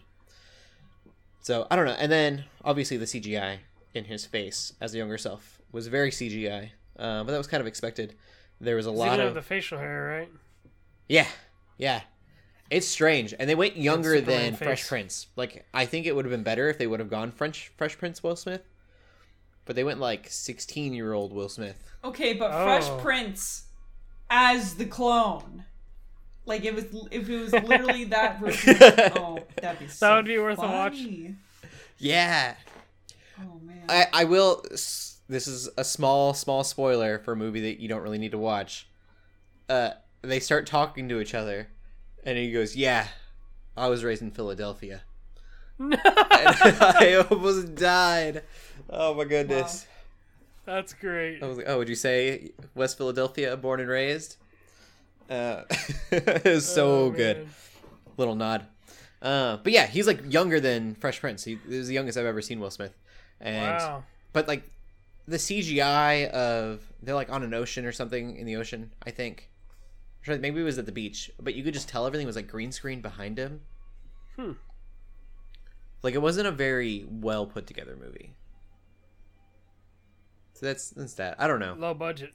[1.41, 1.97] So I don't know.
[1.99, 3.59] And then obviously the CGI
[3.95, 7.61] in his face as a younger self was very CGI, uh, but that was kind
[7.61, 8.15] of expected.
[8.61, 10.29] There was a lot of the facial hair, right?
[11.09, 11.29] yeah,
[11.77, 12.03] yeah.
[12.71, 14.59] It's strange, and they went younger than face.
[14.59, 15.27] Fresh Prince.
[15.37, 17.97] Like I think it would have been better if they would have gone French Fresh
[17.97, 18.63] Prince Will Smith,
[19.69, 21.81] but they went like sixteen year old Will Smith.
[22.03, 22.65] Okay, but Oh.
[22.65, 23.67] Fresh Prince
[24.31, 25.65] as the clone.
[26.47, 28.77] Like it was, if it was literally that version.
[29.17, 29.87] oh, that'd be.
[29.89, 30.97] So would be worth a watch.
[31.99, 32.55] Yeah,
[33.39, 33.85] Oh man.
[33.89, 34.65] I I will.
[34.71, 38.39] This is a small small spoiler for a movie that you don't really need to
[38.39, 38.89] watch.
[39.69, 39.91] Uh,
[40.23, 41.69] they start talking to each other,
[42.25, 43.09] and he goes, "Yeah,
[43.77, 45.03] I was raised in Philadelphia."
[45.81, 48.43] I almost died.
[48.91, 49.87] Oh my goodness.
[50.65, 51.43] That's great.
[51.43, 54.37] I was like, oh, would you say West Philadelphia, born and raised?
[55.31, 55.63] Uh,
[56.11, 57.49] it was so Oh, good.
[58.17, 58.67] Little nod.
[59.23, 61.45] Uh, but yeah, he's like younger than Fresh Prince.
[61.45, 62.95] He, he was the youngest I've ever seen Will Smith.
[63.41, 64.05] And Wow.
[64.33, 64.65] but like
[65.27, 68.91] the CGI of they're like on an ocean or something in the ocean.
[69.07, 69.49] I think.
[70.27, 72.71] Maybe it was at the beach, but you could just tell everything was like green
[72.73, 73.61] screen behind him.
[74.37, 74.53] Hmm.
[76.03, 78.35] Like it wasn't a very well put together movie.
[80.55, 81.41] So that's that's that.
[81.41, 81.75] I don't know.
[81.79, 82.33] Low budget.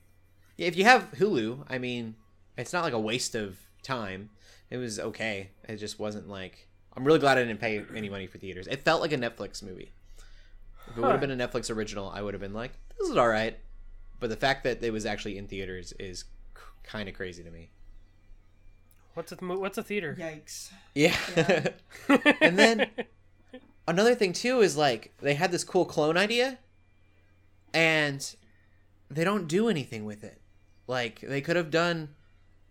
[0.58, 2.16] Yeah, if you have Hulu, I mean,
[2.58, 4.30] it's not like a waste of time.
[4.70, 5.52] It was okay.
[5.68, 6.68] It just wasn't like.
[6.96, 8.68] I'm really glad I didn't pay any money for theaters.
[8.68, 9.92] It felt like a Netflix movie.
[10.90, 13.18] If it would have been a Netflix original, I would have been like, "This is
[13.18, 13.58] all right,"
[14.20, 16.26] but the fact that it was actually in theaters is
[16.84, 17.72] kind of crazy to me.
[19.16, 20.16] What's a mo- what's a theater?
[20.20, 20.72] Yikes.
[20.96, 21.16] Yeah.
[22.42, 22.90] and then
[23.88, 26.60] another thing too is like they had this cool clone idea,
[27.74, 28.36] and
[29.10, 30.42] they don't do anything with it.
[30.88, 32.10] Like they could have done,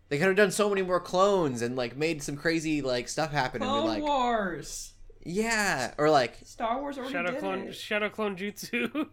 [0.09, 3.33] they could have done so many more clones and like made some crazy like stuff
[3.33, 4.93] happen and Clone be like, Wars.
[5.25, 7.75] yeah, or like Star Wars already Shadow did clone it.
[7.75, 9.07] Shadow clone jutsu.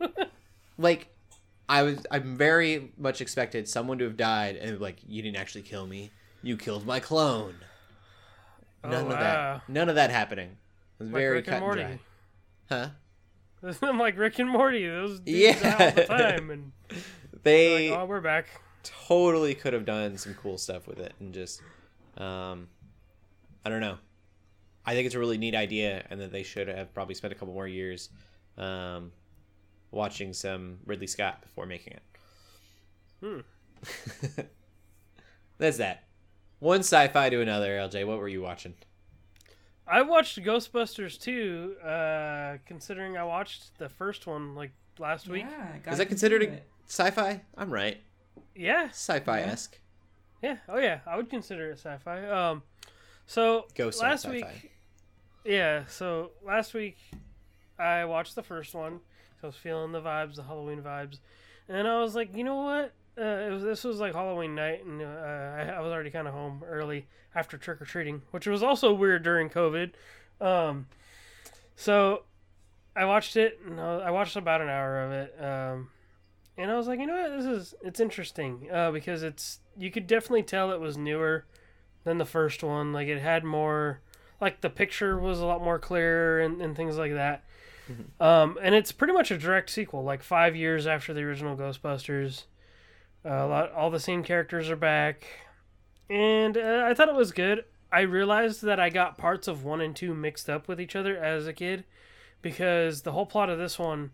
[0.78, 1.08] like
[1.70, 5.62] I was I'm very much expected someone to have died and like you didn't actually
[5.62, 6.12] kill me.
[6.41, 7.56] You killed my clone.
[8.84, 9.20] Oh, none Oh, of wow.
[9.20, 9.70] that.
[9.70, 10.58] None of that happening.
[11.00, 12.00] Like very Rick cut and and Morty.
[12.70, 12.89] Huh?
[13.82, 14.88] I'm like Rick and Morty.
[14.88, 15.78] Those dudes Yeah.
[15.80, 16.72] all the time, and
[17.43, 18.47] They like, oh, we're back.
[18.84, 21.62] totally could have done some cool stuff with it and just
[22.18, 22.68] um
[23.66, 23.97] I don't know.
[24.86, 27.36] I think it's a really neat idea and that they should have probably spent a
[27.36, 28.10] couple more years
[28.58, 29.12] um
[29.91, 32.04] watching some Ridley Scott before making it.
[33.24, 34.41] Hmm.
[35.58, 36.04] That's that.
[36.60, 38.06] One sci-fi to another, LJ.
[38.06, 38.74] What were you watching?
[39.92, 41.76] I watched Ghostbusters too.
[41.84, 45.46] Uh, considering I watched the first one like last week.
[45.50, 47.42] Yeah, Is that considered a sci-fi?
[47.58, 47.98] I'm right.
[48.56, 49.80] Yeah, Sci-fi-esque.
[50.44, 50.58] yeah.
[50.68, 52.26] Oh yeah, I would consider it sci-fi.
[52.28, 52.64] Um,
[53.26, 54.34] so Ghost last sci-fi.
[54.36, 54.72] week,
[55.46, 55.86] yeah.
[55.88, 56.98] So last week,
[57.78, 59.00] I watched the first one.
[59.40, 61.20] So I was feeling the vibes, the Halloween vibes,
[61.68, 62.94] and then I was like, you know what?
[63.20, 66.28] Uh, it was this was like Halloween night, and uh, I, I was already kind
[66.28, 69.92] of home early after trick or treating, which was also weird during COVID.
[70.40, 70.88] Um,
[71.76, 72.24] so
[72.96, 75.44] I watched it, and I watched about an hour of it.
[75.44, 75.90] Um,
[76.58, 79.92] and I was like, you know what, this is it's interesting uh, because it's you
[79.92, 81.46] could definitely tell it was newer
[82.04, 82.92] than the first one.
[82.94, 84.02] Like it had more,
[84.42, 87.44] like the picture was a lot more clear and, and things like that.
[88.20, 92.44] Um, and it's pretty much a direct sequel, like five years after the original Ghostbusters.
[93.26, 95.26] A lot, all the same characters are back,
[96.10, 97.66] and uh, I thought it was good.
[97.92, 101.18] I realized that I got parts of one and two mixed up with each other
[101.18, 101.84] as a kid,
[102.42, 104.12] because the whole plot of this one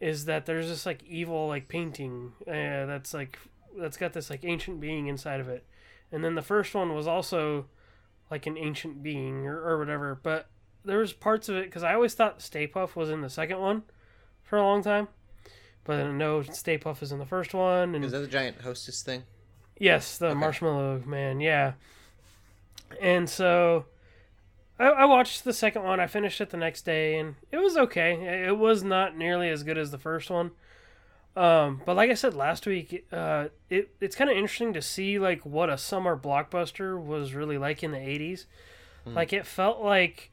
[0.00, 3.38] is that there's this like evil like painting uh, that's like
[3.76, 5.64] that's got this like ancient being inside of it,
[6.12, 7.66] and then the first one was also
[8.30, 10.18] like an ancient being or, or whatever.
[10.22, 10.48] But
[10.84, 13.58] there was parts of it because I always thought Stay Puft was in the second
[13.58, 13.82] one
[14.44, 15.08] for a long time,
[15.84, 19.02] but no, Stay Puft is in the first one, and Is that the giant hostess
[19.02, 19.24] thing?
[19.78, 21.40] Yes, the Marshmallow Man.
[21.40, 21.72] Yeah.
[23.00, 23.86] And so,
[24.78, 26.00] I, I watched the second one.
[26.00, 28.46] I finished it the next day, and it was okay.
[28.46, 30.52] It was not nearly as good as the first one.
[31.36, 35.18] Um, but like I said last week, uh, it it's kind of interesting to see
[35.18, 38.46] like what a summer blockbuster was really like in the '80s.
[39.06, 40.30] Like it felt like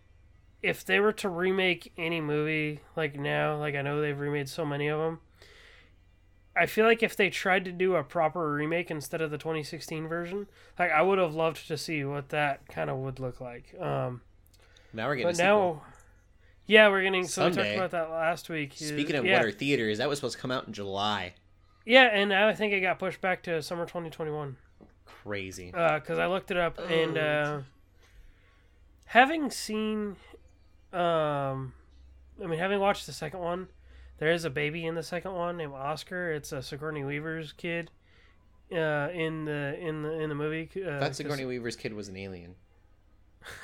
[0.61, 4.65] if they were to remake any movie like now, like I know they've remade so
[4.65, 5.19] many of them.
[6.55, 10.07] I feel like if they tried to do a proper remake instead of the 2016
[10.07, 10.47] version,
[10.77, 13.73] like I would have loved to see what that kind of would look like.
[13.79, 14.21] Um,
[14.93, 15.81] Now we're getting but now,
[16.65, 17.25] yeah, we're getting.
[17.25, 18.73] So we talked about that last week.
[18.75, 21.35] Speaking of yeah, what are theaters, that was supposed to come out in July.
[21.85, 24.57] yeah, and now I think it got pushed back to summer 2021
[25.05, 25.67] Crazy.
[25.71, 27.21] because I looked it up and Oh.
[27.21, 27.61] uh,
[29.05, 30.15] having seen,
[30.93, 31.73] um,
[32.43, 33.67] I mean, having watched the second one,
[34.21, 36.31] there is a baby in the second one named Oscar.
[36.31, 37.89] It's a Sigourney Weaver's kid.
[38.71, 42.15] Uh, in the in the in the movie, uh, That Sigourney Weaver's kid was an
[42.15, 42.53] alien.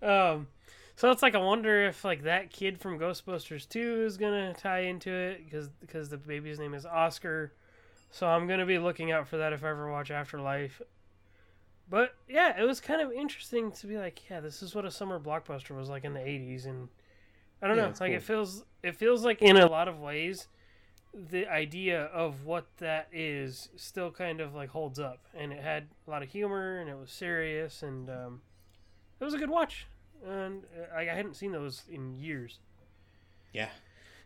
[0.00, 0.46] um,
[0.94, 4.82] so it's like I wonder if like that kid from Ghostbusters 2 is gonna tie
[4.82, 7.52] into it because because the baby's name is Oscar.
[8.12, 10.80] So I'm gonna be looking out for that if I ever watch Afterlife.
[11.90, 14.90] But yeah, it was kind of interesting to be like, yeah, this is what a
[14.92, 16.88] summer blockbuster was like in the '80s, and
[17.64, 18.18] I don't Yeah, know, it's like cool.
[18.18, 20.48] it feels it feels like in a lot of ways
[21.14, 25.26] the idea of what that is still kind of like holds up.
[25.34, 28.42] And it had a lot of humor and it was serious and um,
[29.20, 29.86] it was a good watch.
[30.26, 32.60] And uh, I, I hadn't seen those in years.
[33.52, 33.70] Yeah.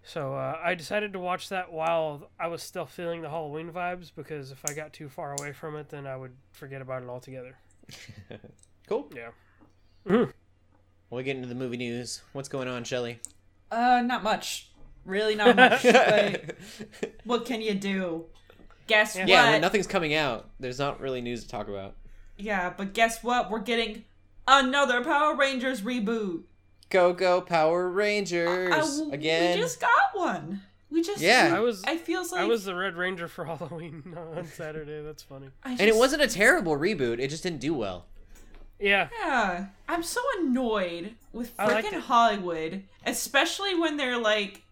[0.02, 4.10] so uh, i decided to watch that while i was still feeling the halloween vibes
[4.14, 7.08] because if i got too far away from it then i would forget about it
[7.08, 7.56] altogether.
[8.88, 9.10] Cool.
[9.14, 9.30] yeah
[11.10, 12.22] Well, we get into the movie news.
[12.32, 13.20] What's going on, Shelly?
[13.70, 14.70] Uh, not much.
[15.04, 15.82] Really, not much.
[15.82, 16.56] but
[17.24, 18.26] what can you do?
[18.86, 19.22] Guess Yeah.
[19.22, 19.28] what?
[19.28, 21.94] Yeah, when nothing's coming out, there's not really news to talk about.
[22.36, 23.50] Yeah, but guess what?
[23.50, 24.04] We're getting
[24.46, 26.42] another Power Rangers reboot.
[26.90, 29.56] Go go Power Rangers Uh, w- again.
[29.56, 30.62] We just got one.
[30.90, 31.52] We just Yeah.
[31.54, 35.22] i was I feels like i was the red ranger for halloween on saturday that's
[35.22, 37.18] funny I And it wasn't a terrible reboot.
[37.20, 38.06] It just didn't do well.
[38.80, 39.08] Yeah.
[39.18, 42.00] Yeah, I'm so annoyed with I freaking it.
[42.02, 44.62] Hollywood, especially when they're like,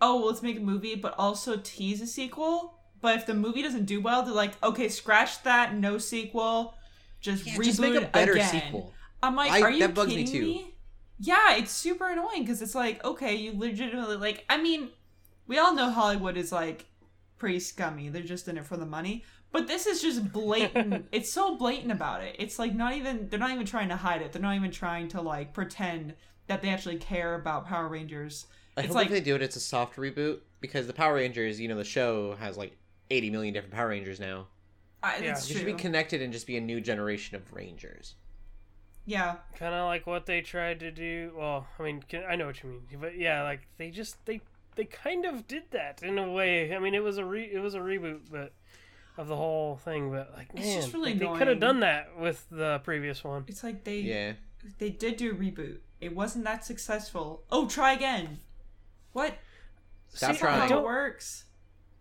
[0.00, 3.62] "Oh, well, let's make a movie, but also tease a sequel." But if the movie
[3.62, 6.74] doesn't do well, they're like, "Okay, scratch that, no sequel,
[7.20, 8.92] just Yeah, reboot just make a better again." sequel.
[9.22, 10.46] I'm like, I- "Are you that bugs me kidding too.
[10.46, 10.74] me?"
[11.20, 14.44] Yeah, it's super annoying because it's like, okay, you legitimately like.
[14.48, 14.90] I mean,
[15.46, 16.86] we all know Hollywood is like
[17.38, 18.08] pretty scummy.
[18.08, 19.24] They're just in it for the money.
[19.54, 21.06] But this is just blatant.
[21.12, 22.34] it's so blatant about it.
[22.40, 24.32] It's like not even they're not even trying to hide it.
[24.32, 26.14] They're not even trying to like pretend
[26.48, 28.46] that they actually care about Power Rangers.
[28.76, 31.14] I It's hope like if they do it, it's a soft reboot because the Power
[31.14, 32.76] Rangers, you know, the show has like
[33.10, 34.48] 80 million different Power Rangers now.
[35.04, 35.38] I, Yeah.
[35.38, 38.16] It should be connected and just be a new generation of Rangers.
[39.06, 41.32] yeah, Kind of like what they tried to do.
[41.36, 44.40] Well, I mean, can- I know what you mean, but yeah, like they just they
[44.74, 46.74] they kind of did that in a way.
[46.74, 48.52] I mean, it was a re it was a reboot, but
[49.16, 50.10] of the whole thing.
[50.10, 53.22] But like, It's man, just really like, they could have done that with the previous
[53.24, 53.44] one.
[53.48, 54.32] it's like they Yeah.
[54.78, 55.78] they did do a reboot.
[56.00, 57.44] It wasn't that successful.
[57.50, 58.40] Oh, try again.
[59.12, 59.34] What?
[60.08, 60.68] Stop See, trying.
[60.68, 61.44] how it works.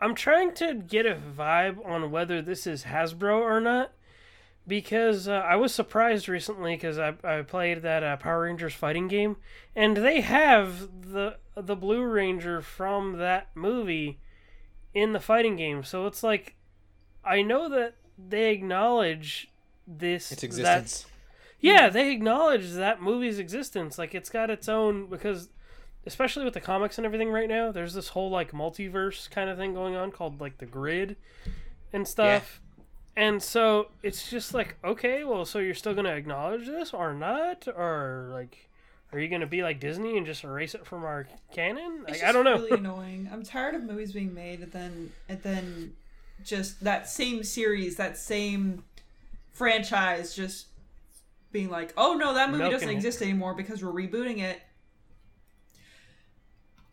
[0.01, 3.91] I'm trying to get a vibe on whether this is Hasbro or not.
[4.65, 9.09] Because uh, I was surprised recently because I, I played that uh, Power Rangers fighting
[9.09, 9.35] game,
[9.75, 14.19] and they have the the Blue Ranger from that movie
[14.93, 15.83] in the fighting game.
[15.83, 16.55] So it's like
[17.25, 19.49] I know that they acknowledge
[19.87, 21.05] this Its that- existence.
[21.59, 23.97] yeah, they acknowledge that movie's existence.
[23.97, 25.49] Like it's got its own because
[26.05, 29.57] especially with the comics and everything right now, there's this whole like multiverse kind of
[29.57, 31.15] thing going on called like the grid
[31.93, 32.59] and stuff.
[32.59, 32.69] Yeah.
[33.15, 37.13] And so it's just like, okay, well, so you're still going to acknowledge this or
[37.13, 37.67] not?
[37.67, 38.69] Or like
[39.11, 42.03] are you going to be like Disney and just erase it from our canon?
[42.07, 42.55] It's Like, I don't know.
[42.55, 43.29] Really annoying.
[43.31, 45.93] I'm tired of movies being made and then and then
[46.43, 48.83] just that same series, that same
[49.51, 50.67] franchise, just
[51.51, 52.95] being like, oh no, that movie Milking doesn't it.
[52.95, 54.61] exist anymore because we're rebooting it.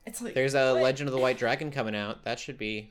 [0.07, 0.83] It's like There's a what?
[0.83, 2.25] Legend of the White Dragon coming out.
[2.25, 2.91] That should be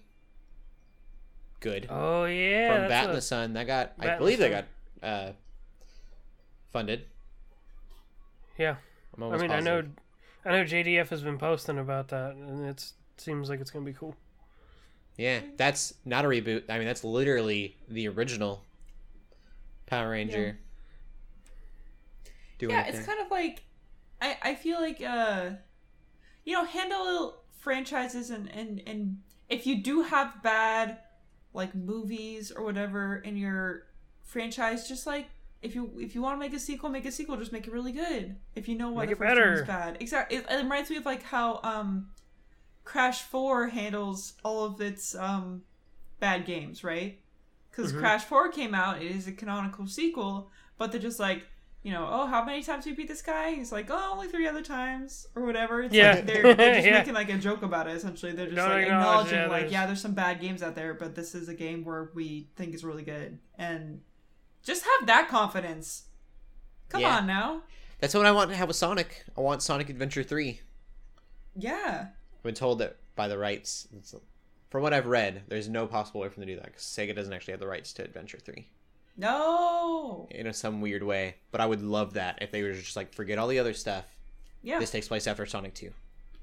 [1.59, 1.87] good.
[1.89, 2.73] oh yeah.
[2.73, 3.53] From that's Bat in the Sun.
[3.53, 4.65] That got, Bat I believe they got
[5.03, 5.31] uh,
[6.71, 7.05] funded.
[8.57, 8.75] yeah.
[9.15, 9.83] I'm I almost mean, I know.
[10.45, 13.91] I know JDF has been posting about that and it's seems like it's going to
[13.91, 14.15] be cool.
[15.19, 16.63] Yeah, that's not a reboot.
[16.69, 18.63] I mean, that's literally the original
[19.85, 20.57] Power Ranger.
[22.57, 23.63] Doing yeah, it it's kind of like
[24.21, 25.51] I I feel like uh
[26.45, 30.99] you know handle franchises and and and if you do have bad
[31.53, 33.87] like movies or whatever in your
[34.23, 35.27] franchise, just like
[35.61, 37.35] if you if you want to make a sequel, make a sequel.
[37.35, 38.37] Just make it really good.
[38.55, 39.65] If you know why Make the it first one was better.
[39.65, 40.37] bad, exactly.
[40.37, 42.09] It, it reminds me of like how um
[42.89, 45.61] Crash Four handles all of its um
[46.19, 47.19] bad games, right?
[47.69, 47.99] Because Mhm.
[47.99, 51.43] Crash Four came out, it is a canonical sequel, but they're just like,
[51.83, 53.51] you know, oh, how many times have you beat this guy?
[53.53, 55.83] He's like, oh, only three other times or whatever.
[55.83, 56.15] It's Yeah.
[56.15, 56.97] like they're, they're just Yeah.
[56.97, 57.95] making like a joke about it.
[57.95, 60.73] Essentially, they're just Don't like acknowledging, yeah, like, there's- yeah, there's some bad games out
[60.73, 64.01] there, but this is a game where we think is really good, and
[64.63, 66.05] just have that confidence.
[66.89, 67.17] Come Yeah.
[67.17, 67.61] on now,
[67.99, 69.25] That's what I want to have with Sonic.
[69.37, 70.61] I want Sonic Adventure 3.
[71.55, 72.07] yeah.
[72.39, 74.15] I've been told that by the rights, it's-
[74.69, 77.15] from what I've read, there's no possible way for them to do that because Sega
[77.15, 78.67] doesn't actually have the rights to Adventure 3
[79.17, 80.27] No.
[80.31, 81.35] in a, some weird way.
[81.51, 84.05] But I would love that if they were just like, forget all the other stuff.
[84.63, 84.79] Yeah.
[84.79, 85.91] This takes place after Sonic 2.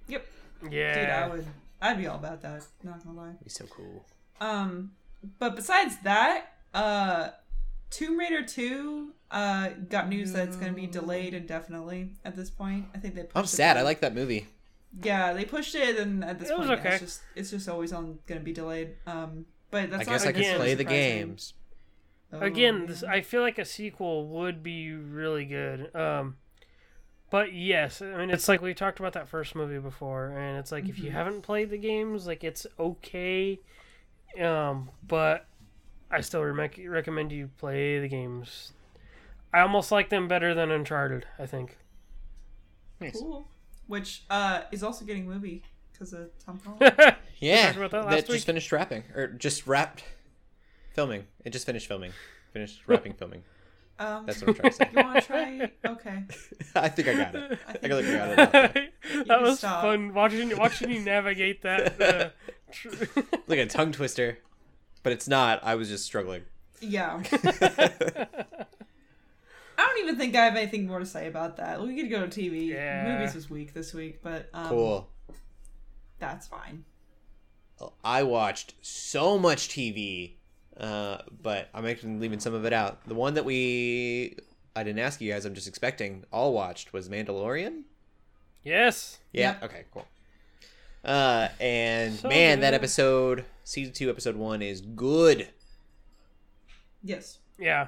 [0.08, 0.26] Yep.
[0.70, 0.94] Yeah.
[0.94, 1.46] Dude, I would.
[1.80, 2.62] I'd be all about that.
[2.82, 3.28] Not gonna lie.
[3.30, 4.04] It'd be so cool.
[4.40, 4.92] Um,
[5.38, 7.30] but besides that, uh,
[7.90, 12.86] Tomb Raider Two uh got news that it's gonna be delayed indefinitely at this point.
[12.94, 13.22] I think they.
[13.24, 13.74] Pushed I'm sad.
[13.74, 14.46] to- I like that movie.
[15.02, 16.88] Yeah, they pushed it, and at this It point, yeah, okay.
[16.94, 18.94] it's just it's just always on gonna be delayed.
[19.06, 21.54] Um, but that's I guess I can again- play the games.
[22.32, 23.04] Oh, Again, this.
[23.04, 25.94] I feel like a sequel would be really good.
[25.94, 26.36] Um,
[27.30, 30.72] but yes, I mean it's like we talked about that first movie before, and it's
[30.72, 31.14] like if you Mhm.
[31.14, 33.60] haven't played the games, like it's okay.
[34.40, 35.46] Um, but
[36.10, 38.72] I still rec- recommend you play the games.
[39.52, 41.26] I almost like them better than Uncharted.
[41.38, 41.76] I think.
[43.00, 43.20] Nice.
[43.20, 43.46] cool.
[43.86, 45.62] Which uh is also getting a movie
[45.92, 47.16] because of Tom Holland.
[47.38, 50.04] Yeah, talked about that that, last just finished wrapping or just wrapped
[50.94, 51.26] filming.
[51.44, 52.12] It just finished filming.
[52.54, 53.42] Finished wrapping filming.
[53.98, 54.90] Um, That's what I'm trying to say.
[54.96, 55.70] you want to try?
[55.86, 56.22] Okay.
[56.74, 57.58] I think I got it.
[57.66, 58.38] I I think think I got it.
[58.38, 58.88] out there.
[59.26, 59.82] that was stop.
[59.82, 62.00] fun watching watching you navigate that.
[62.00, 62.30] Uh,
[62.72, 62.88] tr-
[63.46, 64.38] Like a tongue twister,
[65.02, 65.62] but it's not.
[65.62, 66.42] I was just struggling.
[66.80, 67.22] Yeah.
[69.78, 71.82] I don't even think I have anything more to say about that.
[71.82, 72.68] We could go to TV.
[72.68, 73.18] Yeah.
[73.18, 75.10] Movies was weak this week, but um, cool.
[76.18, 76.84] That's fine.
[78.02, 80.32] I watched so much TV,
[80.80, 83.06] uh, but I'm actually leaving some of it out.
[83.06, 84.36] The one that we
[84.74, 85.44] I didn't ask you guys.
[85.44, 86.24] I'm just expecting.
[86.30, 87.82] All watched was Mandalorian.
[88.62, 89.18] Yes.
[89.32, 89.52] Yeah.
[89.60, 89.62] Yep.
[89.64, 89.84] Okay.
[89.92, 90.06] Cool.
[91.04, 95.48] Uh, and So man, that episode, season two, episode one, is good.
[97.02, 97.38] Yes.
[97.58, 97.86] Yeah.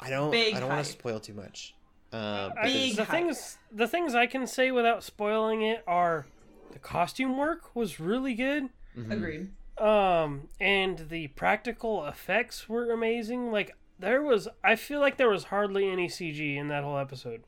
[0.00, 0.30] I don't.
[0.30, 1.74] Big I don't want to spoil too much.
[2.12, 3.10] Um, I- Big the hype.
[3.12, 6.26] things the things I can say without spoiling it are
[6.72, 8.68] the costume work was really good.
[8.96, 9.10] mhm.
[9.12, 9.50] Agreed.
[9.78, 13.50] Um and the practical effects were amazing.
[13.50, 17.42] Like there was I feel like there was hardly any CG in that whole episode.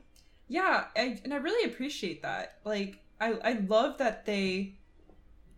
[0.49, 2.59] Yeah, I, and I really appreciate that.
[2.65, 4.75] Like, I I love that they,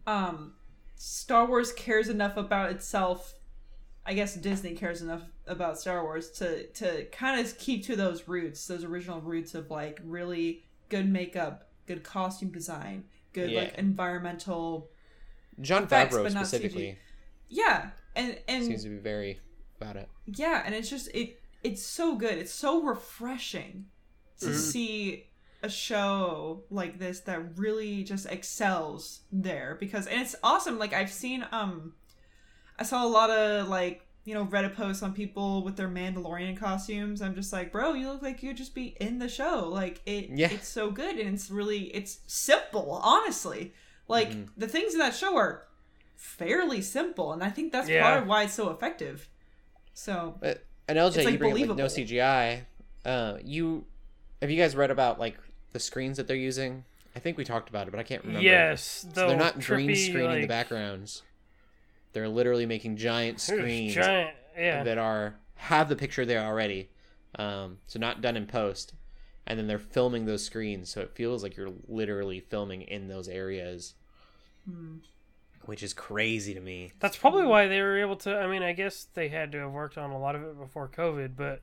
[0.06, 0.54] um,
[0.96, 3.34] Star Wars cares enough about itself.
[4.08, 8.26] I guess Disney cares enough about Star Wars to to kind of keep to those
[8.26, 13.04] roots, those original roots of like really good makeup, good costume design,
[13.34, 13.60] good Yeah.
[13.60, 14.88] like environmental.
[15.60, 16.98] John effects, Favreau but not specifically
[17.48, 19.40] Yeah, and and seems to be very
[19.80, 20.08] about it.
[20.26, 23.86] yeah and it's just it it's so good it's so refreshing
[24.40, 24.56] to Mm-hmm.
[24.56, 25.26] see
[25.62, 31.10] a show like this that really just excels there because and it's awesome like i've
[31.12, 31.92] seen um
[32.78, 36.56] i saw a lot of like you know reddit posts on people with their mandalorian
[36.56, 40.00] costumes i'm just like bro you look like you'd just be in the show like
[40.06, 40.50] it Yeah.
[40.50, 43.72] it's so good and it's really it's simple honestly
[44.06, 44.48] like Mhm.
[44.56, 45.64] the things in that show are
[46.16, 48.02] fairly simple and i think that's Yeah.
[48.02, 49.28] part of why it's so effective
[49.94, 51.84] so But and LJ, It's, like, you bring up, like, no.
[51.84, 52.62] CGI.
[53.04, 53.84] Uh, you
[54.40, 55.36] have you guys read about like
[55.72, 56.84] the screens that they're using?
[57.14, 58.42] I think we talked about it, but I can't remember.
[58.42, 61.24] Yes, So they're not green trippy, screening the backgrounds.
[62.12, 64.82] They're literally making giant screens Giant, yeah.
[64.82, 66.90] that are have the picture there already.
[67.38, 68.94] Um, so not done in post,
[69.46, 73.28] and then they're filming those screens, so it feels like you're literally filming in those
[73.28, 73.94] areas,
[74.68, 74.96] hmm.
[75.66, 76.92] which is crazy to me.
[77.00, 78.36] That's probably why they were able to.
[78.36, 80.88] I mean, I guess they had to have worked on a lot of it before
[80.88, 81.60] COVID, but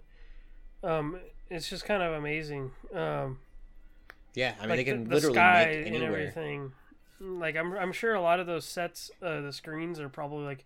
[0.88, 1.18] um,
[1.50, 2.72] it's just kind of amazing.
[2.94, 3.40] Um,
[4.36, 6.20] Yeah, I mean like they can the, the literally sky make and anywhere.
[6.20, 6.72] everything.
[7.26, 10.66] Like I'm, I'm sure a lot of those sets, uh, the screens are probably like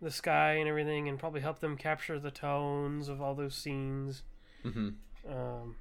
[0.00, 4.22] the sky and everything, and probably help them capture the tones of all those scenes.
[4.62, 4.90] hmm
[5.28, 5.76] Um,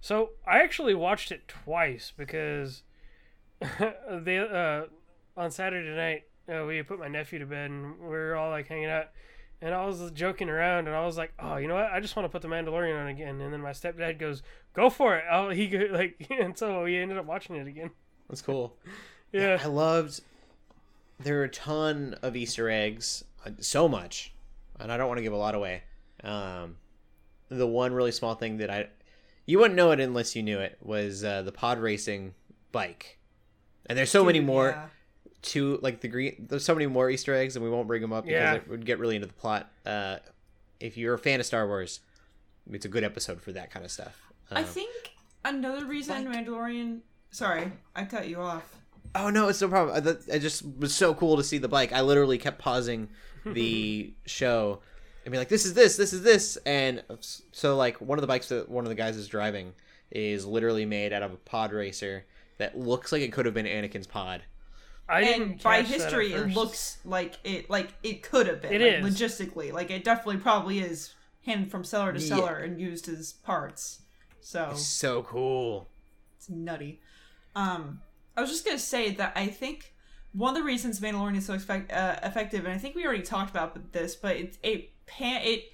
[0.00, 2.82] so I actually watched it twice because
[3.60, 4.88] the
[5.36, 8.50] uh, on Saturday night uh, we put my nephew to bed and we were all
[8.50, 9.06] like hanging out,
[9.62, 11.90] and I was joking around and I was like, oh, you know what?
[11.90, 13.40] I just want to put the Mandalorian on again.
[13.40, 14.42] And then my stepdad goes,
[14.74, 15.24] go for it.
[15.30, 17.90] Oh, he go- like, and so we ended up watching it again.
[18.28, 18.76] That's cool.
[19.34, 20.20] Yeah, I loved.
[21.18, 24.32] There are a ton of Easter eggs, uh, so much,
[24.78, 25.82] and I don't want to give a lot away.
[26.22, 26.76] Um,
[27.48, 28.88] the one really small thing that I,
[29.44, 32.34] you wouldn't know it unless you knew it, was uh, the pod racing
[32.70, 33.18] bike.
[33.86, 34.86] And there's so many more yeah.
[35.42, 36.46] to like the green.
[36.48, 38.86] There's so many more Easter eggs, and we won't bring them up because it would
[38.86, 39.68] get really into the plot.
[39.84, 40.18] Uh,
[40.78, 41.98] if you're a fan of Star Wars,
[42.70, 44.22] it's a good episode for that kind of stuff.
[44.52, 45.12] I Um, think
[45.44, 47.00] another reason Mandalorian.
[47.32, 48.78] Sorry, I cut you off.
[49.14, 49.96] Oh no, it's no problem.
[49.96, 51.92] I, that, it just was so cool to see the bike.
[51.92, 53.08] I literally kept pausing
[53.44, 54.80] the show
[55.24, 57.02] and be like, "This is this, this is this," and
[57.52, 59.72] so like one of the bikes that one of the guys is driving
[60.10, 62.24] is literally made out of a pod racer
[62.58, 64.42] that looks like it could have been Anakin's pod.
[65.08, 65.42] I didn't.
[65.42, 68.72] and by catch that at history, it looks like it like it could have been.
[68.72, 69.20] It like, is.
[69.20, 72.36] logistically, like it definitely probably is handed from seller to Yeah.
[72.36, 74.00] seller and used as parts.
[74.40, 75.88] So It's so cool.
[76.36, 77.00] it's nutty.
[77.54, 78.00] Um,
[78.36, 79.94] I was just gonna say that I think
[80.32, 83.50] one of the reasons Mandalorian is so uh, effective, and I think we already talked
[83.50, 85.72] about this, but it it pan- it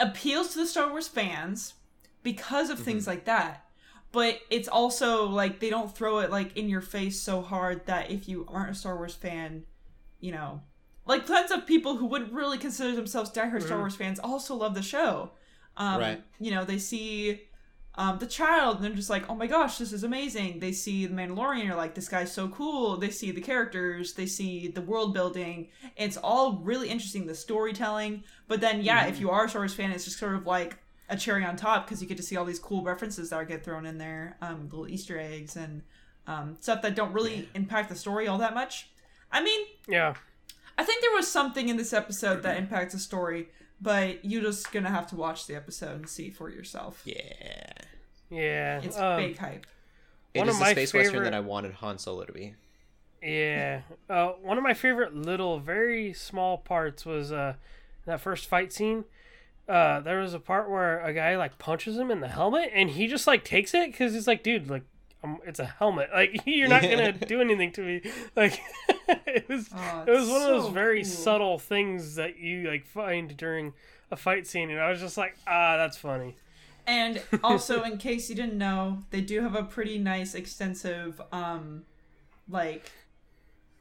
[0.00, 1.74] appeals to the Star Wars fans
[2.22, 3.64] because of things like that.
[4.10, 8.10] But it's also like they don't throw it like in your face so hard that
[8.10, 9.64] if you aren't a Star Wars fan,
[10.20, 10.62] you know,
[11.04, 13.80] like tons of people who wouldn't really consider themselves diehard Star Mhm.
[13.80, 15.32] Wars fans also love the show.
[15.76, 16.24] Um, Right.
[16.40, 17.42] You know, they see
[17.98, 20.60] um, the child and they're just like, oh my gosh, this is amazing.
[20.60, 22.96] They see the Mandalorian, you're like, this guy's so cool.
[22.96, 25.66] They see the characters, they see the world building.
[25.96, 28.22] It's all really interesting, the storytelling.
[28.46, 30.78] But then, yeah, if you are a Star Wars fan, it's just sort of like
[31.08, 33.64] a cherry on top because you get to see all these cool references that get
[33.64, 35.82] thrown in there, um, little Easter eggs and
[36.28, 38.90] um, stuff that don't really impact the story all that much.
[39.32, 40.14] I mean, Yeah.
[40.76, 43.48] I think there was something in this episode that impacts the story,
[43.80, 47.02] but you're just gonna have to watch the episode and see for yourself.
[47.04, 47.72] Yeah.
[48.30, 48.80] Yeah.
[48.82, 49.66] It's um, big hype.
[50.34, 52.54] It One is of the my space western that I wanted Han Solo to be.
[53.22, 53.82] Yeah.
[54.08, 57.54] Uh, one of my favorite little, very small parts was uh,
[58.04, 59.04] that first fight scene.
[59.68, 62.90] Uh, there was a part where a guy like punches him in the helmet, and
[62.90, 64.84] he just like takes it because he's like, dude, like,
[65.22, 66.08] um, it's a helmet.
[66.14, 68.02] Like, you're not gonna do anything to me.
[68.36, 68.60] Like,
[69.08, 69.68] it was.
[69.74, 71.10] Oh, it was one of those very cool.
[71.10, 73.74] subtle things that you like find during
[74.10, 76.36] a fight scene, and I was just like, ah, that's funny.
[76.88, 81.84] And also, in case you didn't know, they do have a pretty nice, extensive, um,
[82.48, 82.90] like,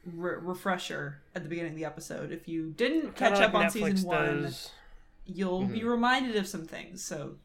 [0.05, 2.31] re- refresher at the beginning of the episode.
[2.31, 4.71] If you didn't catch Kinda up like on Netflix season one, does.
[5.25, 7.03] you'll be reminded of some things.
[7.03, 7.35] So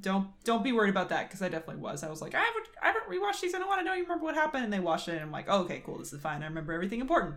[0.00, 2.02] don't don't be worried about that because I definitely was.
[2.02, 3.78] I was like, I haven't I haven't rewatched season one.
[3.78, 4.64] I don't even remember what happened.
[4.64, 6.42] And they watched it, and I'm like, oh, okay, cool, this is fine.
[6.42, 7.36] I remember everything important.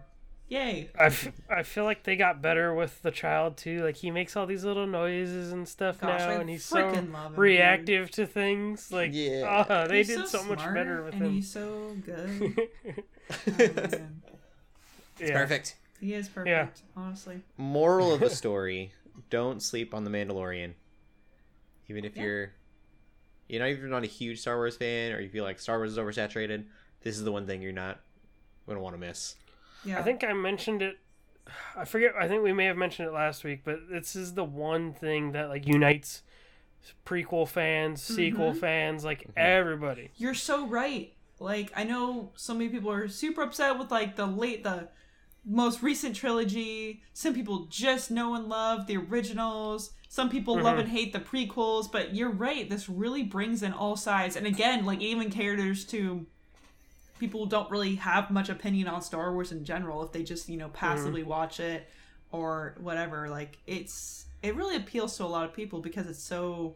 [0.54, 0.90] Yay!
[1.00, 3.84] I, f- I feel like they got better with the child too.
[3.84, 6.78] Like he makes all these little noises and stuff Gosh, now, I and he's so
[6.78, 7.38] frickin' love him, dude.
[7.40, 8.92] reactive to things.
[8.92, 9.66] Like Yeah.
[9.70, 11.32] ah, they He's did so, much better with and him.
[11.34, 12.68] he's so good.
[13.48, 14.22] Oh, man.
[15.20, 15.32] yeah.
[15.34, 15.76] Perfect.
[16.00, 16.82] he is perfect.
[16.96, 18.92] Honestly, Moral of the story:
[19.30, 20.74] Don't sleep on the Mandalorian.
[21.90, 22.24] Even if Yeah.
[22.24, 22.52] you're,
[23.48, 25.78] you know, if you're not a huge Star Wars fan or you feel like Star
[25.78, 26.66] Wars is oversaturated,
[27.02, 28.02] this is the one thing you're not
[28.68, 29.36] gonna want to miss.
[29.86, 30.00] Yeah.
[30.00, 30.98] I think I mentioned it.
[31.76, 32.14] I forget.
[32.20, 35.34] I think we may have mentioned it last week, but this is the one thing
[35.34, 36.24] that like unites
[37.06, 38.60] prequel fans, sequel Mm-hmm.
[38.60, 40.12] fans, like everybody.
[40.16, 41.14] You're so right.
[41.40, 44.90] Like I know so many people are super upset with like the late the
[45.46, 47.02] most recent trilogy.
[47.14, 49.92] Some people just know and love the originals.
[50.08, 52.70] Some people love and hate the prequels, but you're right.
[52.70, 54.36] This really brings in all sides.
[54.36, 56.26] And again, like even caters to
[57.24, 60.58] people don't really have much opinion on Star Wars in general if they just, you
[60.58, 61.30] know, passively mm-hmm.
[61.30, 61.88] watch it
[62.34, 63.30] or whatever.
[63.30, 66.76] Like it's it really appeals to a lot of people because it's so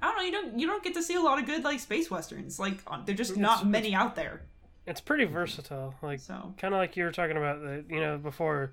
[0.00, 0.22] I don't know.
[0.22, 2.58] You don't you don't get to see a lot of good like space westerns.
[2.58, 4.40] Like uh, on- they're just not many out there.
[4.86, 5.94] It's pretty versatile.
[6.00, 8.72] Like So kind of like you were talking about the you know before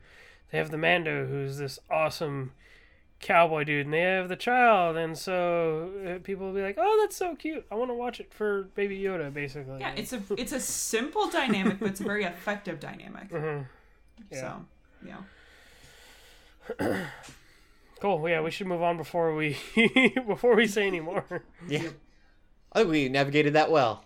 [0.53, 2.53] they have the Mando who's this awesome
[3.19, 6.99] cowboy dude and they have the child and so uh, people will be like oh
[7.01, 10.21] that's so cute i want to watch it for baby yoda basically yeah, it's a
[10.37, 13.29] it's a simple dynamic, but it's a very effective dynamic.
[13.31, 13.65] Mhm.
[14.31, 14.39] Yeah.
[14.41, 14.65] So
[16.79, 17.05] yeah,
[17.99, 19.57] cool yeah we should move on before we
[20.27, 21.23] before we say any more
[21.67, 21.87] Yeah,
[22.73, 24.05] I think we navigated that well.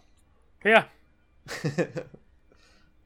[0.64, 0.86] yeah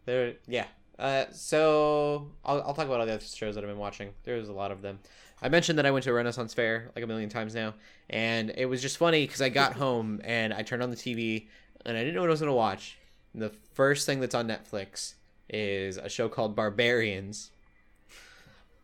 [0.05, 0.65] there, yeah.
[0.97, 4.11] Uh, so I'll, I'll talk about all the other shows that I've been watching.
[4.23, 4.99] There's a lot of them.
[5.41, 7.73] I mentioned that I went to a Renaissance fair like a million times now,
[8.09, 11.47] and it was just funny because I got home and I turned on the TV
[11.85, 12.97] and I didn't know what I was gonna watch.
[13.33, 15.15] And the first thing that's on Netflix
[15.49, 17.51] is a show called Barbarians,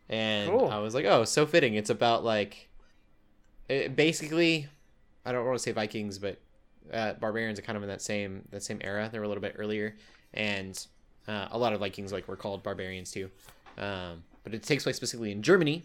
[0.08, 0.68] and Cool.
[0.68, 1.74] I was like, oh, so fitting.
[1.74, 2.68] It's about like,
[3.68, 4.68] it, basically,
[5.24, 6.38] I don't want to say Vikings, but
[6.92, 9.08] uh, barbarians are kind of in that same that same era.
[9.10, 9.96] They were a little bit earlier,
[10.34, 10.78] and
[11.26, 13.30] uh, a lot of Vikings like were called barbarians too.
[13.78, 15.84] Um, but it takes place specifically in Germany.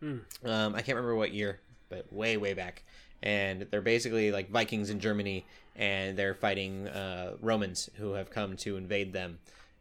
[0.00, 0.18] Hmm.
[0.44, 2.84] Um, I can't remember what year, but way way back.
[3.22, 5.44] And they're basically like Vikings in Germany,
[5.74, 9.38] and they're fighting uh, Romans who have come to invade them.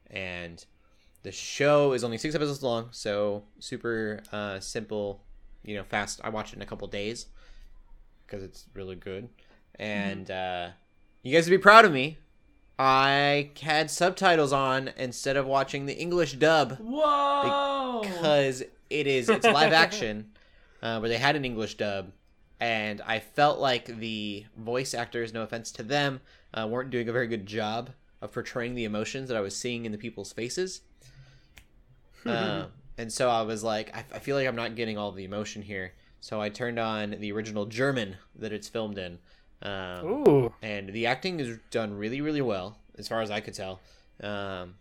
[0.09, 0.63] And
[1.23, 5.21] the show is only six episodes long, so super uh, simple,
[5.63, 6.21] you know, fast.
[6.23, 7.27] I watched it in a couple days
[8.25, 9.29] because it's really good.
[9.75, 10.69] And uh,
[11.21, 12.17] you guys would be proud of me.
[12.79, 19.45] I had subtitles on instead of watching the English dub whoa, because it is it's
[19.45, 20.31] live action,
[20.81, 22.11] uh, where they had an English dub,
[22.59, 26.21] and I felt like the voice actors, no offense to them,
[26.53, 29.85] uh, weren't doing a very good job of portraying the emotions that I was seeing
[29.85, 30.81] in the people's faces.
[32.25, 32.65] uh,
[32.97, 35.61] and so I was like, I, I feel like I'm not getting all the emotion
[35.61, 35.93] here.
[36.19, 39.19] So I turned on the original German that it's filmed in.
[39.61, 43.53] Um, ooh and the acting is done really really well as far as i could
[43.53, 43.79] tell
[44.21, 44.75] um,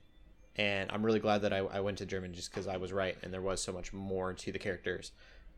[0.57, 3.17] and i'm really glad that i, I went to german just because i was right
[3.23, 5.13] and there was so much more to the characters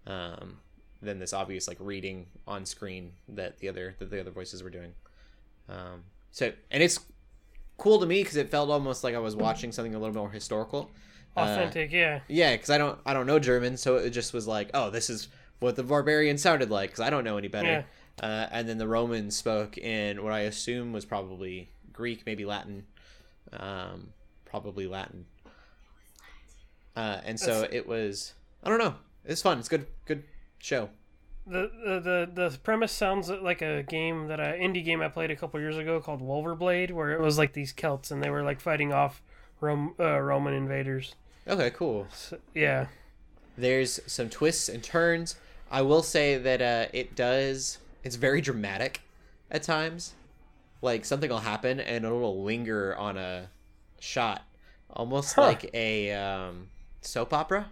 [0.07, 0.59] um,
[1.03, 4.71] than this obvious like reading on screen that the other that the other voices were
[4.71, 4.93] doing
[5.69, 7.01] um, so and it's
[7.77, 10.31] cool to me because it felt almost like i was watching something a little more
[10.31, 10.91] historical
[11.37, 14.49] Uh, authentic yeah yeah, because I don't I don't know German, so it just was
[14.49, 15.29] like, oh, this is
[15.61, 17.85] what the barbarian sounded like, because I don't know any better.
[18.21, 18.27] Yeah.
[18.27, 22.87] Uh, and then the Romans spoke in what I assume was probably Greek, maybe Latin,
[23.53, 24.09] um,
[24.49, 25.27] probably Latin.
[26.97, 28.35] Uh, and so That's- it was.
[28.63, 28.95] I don't know.
[29.25, 29.59] It's fun.
[29.59, 29.87] It's good.
[30.07, 30.25] Good
[30.59, 30.91] show.
[31.47, 32.01] the, the
[32.35, 35.61] the the premise sounds like a game that an indie game I played a couple
[35.61, 38.93] years ago called Wulverblade, where it was like these Celts and they were like fighting
[38.93, 39.23] off
[39.61, 41.15] Rom- uh, Roman invaders.
[41.47, 42.07] Okay, cool.
[42.13, 42.87] So, yeah,
[43.57, 45.37] There's some twists and turns.
[45.71, 47.79] I will say that uh, it does.
[48.05, 49.01] It's very dramatic
[49.51, 50.15] at times.
[50.83, 53.49] Like something will happen and it will linger on a
[53.99, 54.43] shot,
[54.91, 55.43] almost Huh.
[55.43, 56.69] like a um,
[57.03, 57.69] soap opera.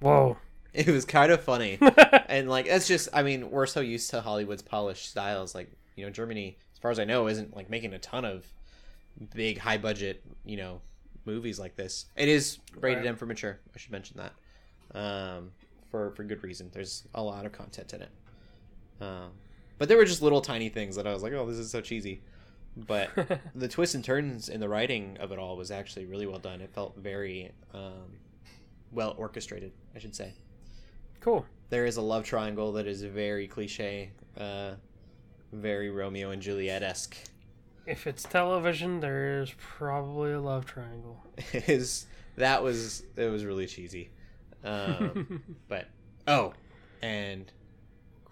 [0.00, 0.36] whoa,
[0.72, 1.78] It was kind of funny,
[2.28, 3.08] and like that's just.
[3.12, 5.54] I mean, we're so used to Hollywood's polished styles.
[5.54, 8.46] Like you know, Germany, as far as I know, isn't like making a ton of
[9.34, 10.80] big, high budget, you know,
[11.24, 12.06] movies like this.
[12.16, 13.08] It is rated Right.
[13.08, 13.58] M for mature.
[13.74, 15.50] I should mention that, um,
[15.90, 16.70] for for good reason.
[16.72, 18.10] There's a lot of content in it.
[19.00, 19.32] Um,
[19.78, 21.80] But there were just little tiny things that I was like, oh, this is so
[21.80, 22.22] cheesy.
[22.76, 23.10] But
[23.54, 26.60] the twists and turns in the writing of it all was actually really well done.
[26.60, 28.18] It felt very um,
[28.92, 30.34] well orchestrated, I should say.
[31.20, 31.44] Cool.
[31.68, 34.72] There is a love triangle that is very cliche, uh,
[35.52, 37.16] very Romeo and Juliet esque.
[37.86, 41.24] If it's television, there is probably a love triangle.
[41.52, 42.06] Is
[42.36, 44.10] that was it was really cheesy,
[44.64, 45.88] um, but
[46.28, 46.52] oh,
[47.02, 47.50] and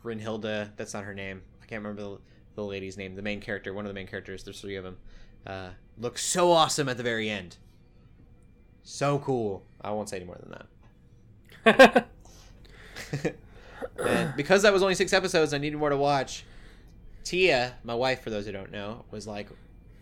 [0.05, 1.43] Grinhilda, that's not her name.
[1.62, 2.18] I can't remember the,
[2.59, 3.14] the lady's name.
[3.14, 4.44] The main character, one of the main characters.
[4.44, 4.96] There's three of them.
[5.46, 7.56] Uh, looks so awesome at the very end.
[8.82, 9.62] So cool.
[9.80, 10.66] I won't say any more than
[11.64, 12.06] that.
[14.04, 16.44] and because that was only six episodes, I needed more to watch.
[17.24, 19.48] Tia, my wife, for those who don't know, was like,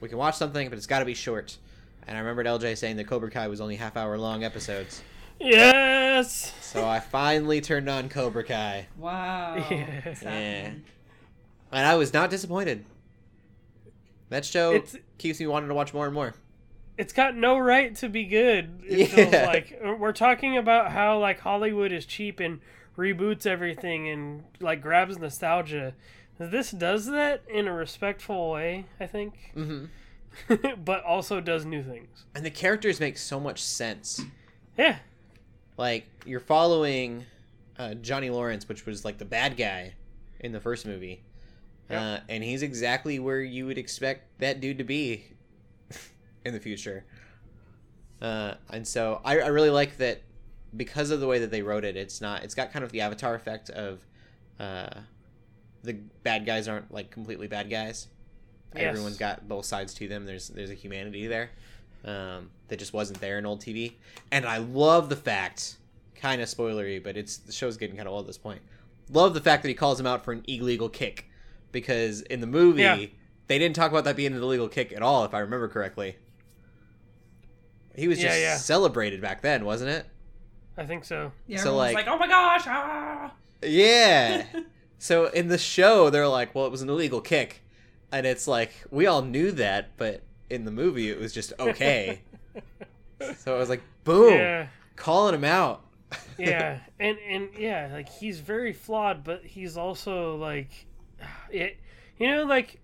[0.01, 1.59] "We can watch something, but it's got to be short."
[2.07, 5.03] And I remembered LJ saying that Cobra Kai was only half hour long episodes,
[5.41, 6.53] yes.
[6.61, 9.57] so I finally turned on Cobra Kai, Wow.
[9.71, 10.01] Yeah.
[10.05, 10.71] What's Yeah.
[11.73, 12.85] And I was not disappointed.
[14.29, 16.35] That show It's- keeps me wanting to watch more and more.
[16.99, 18.81] It's got no right to be good.
[18.87, 19.47] It feels Yeah.
[19.53, 22.61] like we're talking about how like Hollywood is cheap and
[22.97, 25.95] reboots everything and like grabs nostalgia.
[26.39, 29.85] This does that in a respectful way, I think, hmm
[30.85, 32.25] but also does new things.
[32.35, 34.21] And the characters make so much sense.
[34.77, 34.97] Yeah,
[35.79, 37.25] like you're following
[37.79, 39.95] uh, Johnny Lawrence, which was like the bad guy
[40.41, 41.23] in the first movie,
[41.91, 45.25] uh, and he's exactly where you would expect that dude to be
[46.45, 47.05] in the future.
[48.21, 50.23] Uh, and so I, I really like that
[50.77, 51.97] because of the way that they wrote it.
[51.97, 52.43] It's not.
[52.43, 54.05] It's got kind of the Avatar effect of
[54.59, 55.01] uh,
[55.83, 58.09] the bad guys aren't like completely bad guys.
[58.75, 58.85] Yes.
[58.85, 60.27] Everyone's got both sides to them.
[60.27, 61.51] There's there's a humanity there
[62.05, 63.95] um, that just wasn't there in old TV.
[64.33, 65.77] And I love the fact,
[66.15, 68.61] kind of spoilery, but it's the show's getting kind of old at this point.
[69.11, 71.31] Love the fact that he calls him out for an illegal kick
[71.73, 72.97] because in the movie Yeah.
[73.47, 76.17] they didn't talk about that being an illegal kick at all, if I remember correctly.
[77.95, 78.57] He was Yeah, just yeah.
[78.57, 80.07] celebrated back then, wasn't it?
[80.77, 81.33] I think so.
[81.47, 83.33] Yeah, So, everyone's like- like, oh my gosh, ah.
[83.63, 84.45] Yeah.
[84.99, 87.63] so in the show, they're like, well, it was an illegal kick.
[88.13, 92.21] And it's like, we all knew that, but in the movie, it was just okay.
[93.39, 95.83] so I was like, boom, Yeah, calling him out.
[96.39, 100.87] yeah, and and yeah, like he's very flawed, but he's also like,
[101.51, 101.77] it,
[102.19, 102.81] you know, like,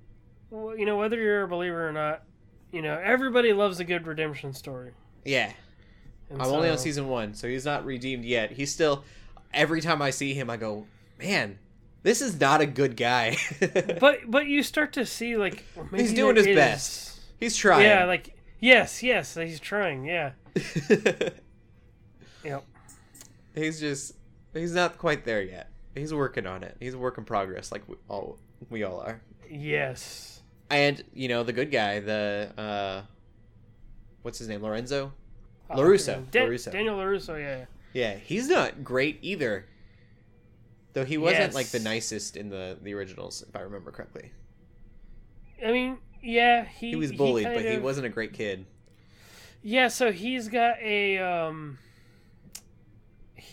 [0.50, 2.22] you know, whether you're a believer or not,
[2.70, 4.92] you know, everybody loves a good redemption story.
[5.24, 5.52] yeah.
[6.30, 8.52] And I'm only on season one, so he's not redeemed yet.
[8.52, 9.04] He's still,
[9.52, 10.86] every time I see him, I go,
[11.18, 11.58] man,
[12.02, 13.36] this is not a good guy.
[14.00, 17.20] But but you start to see like maybe He's doing his is- best.
[17.38, 17.82] he's trying.
[17.84, 20.06] Yeah, like yes, yes, he's trying.
[20.06, 20.30] Yeah,
[22.44, 22.64] yep.
[23.54, 24.14] he's just,
[24.54, 25.68] he's not quite there yet.
[25.94, 26.76] He's working on it.
[26.80, 28.38] He's a work in progress, like we all,
[28.70, 29.20] we all are.
[29.50, 30.40] Yes.
[30.70, 33.02] And you know the good guy, the uh,
[34.22, 35.12] what's his name, Lorenzo?
[35.68, 36.72] Uh, LaRusso, Dan- LaRusso.
[36.72, 37.38] Daniel Larusso.
[37.38, 37.66] Yeah.
[37.92, 39.66] Yeah, he's not great either.
[40.94, 41.54] Though he wasn't Yes.
[41.54, 44.32] like the nicest in the the originals, if I remember correctly.
[45.64, 48.64] I mean, yeah, he He was bullied, kind but he wasn't a great kid.
[49.62, 51.78] Yeah, so he's got a um.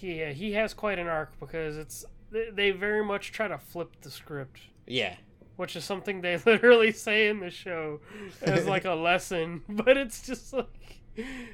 [0.02, 3.96] Yeah, he has quite an arc because it's they, they very much try to flip
[4.02, 5.16] the script, Yeah,
[5.56, 8.00] which is something they literally say in the show
[8.42, 11.02] as like a lesson, but it's just like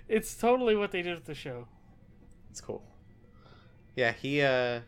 [0.07, 1.67] it's totally what they did with the show.
[2.51, 2.83] it's cool.
[3.95, 4.81] Yeah, he uh,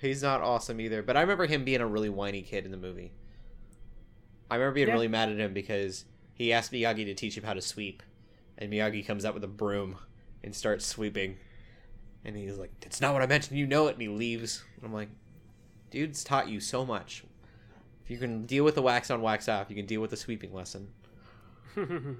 [0.00, 1.02] he's not awesome either.
[1.02, 3.12] But I remember him being a really whiny kid in the movie.
[4.50, 4.94] I remember being Yeah.
[4.94, 6.04] really mad at him because
[6.34, 8.02] he asked Miyagi to teach him how to sweep,
[8.58, 9.96] and Miyagi comes out with a broom
[10.42, 11.36] and starts sweeping,
[12.24, 13.58] and he's like, "It's not what I mentioned.
[13.58, 14.64] You know it." And he leaves.
[14.76, 15.08] And I'm like,
[15.90, 17.24] "Dude's taught you so much.
[18.04, 20.16] If you can deal with the wax on, wax off, you can deal with the
[20.16, 20.88] sweeping lesson."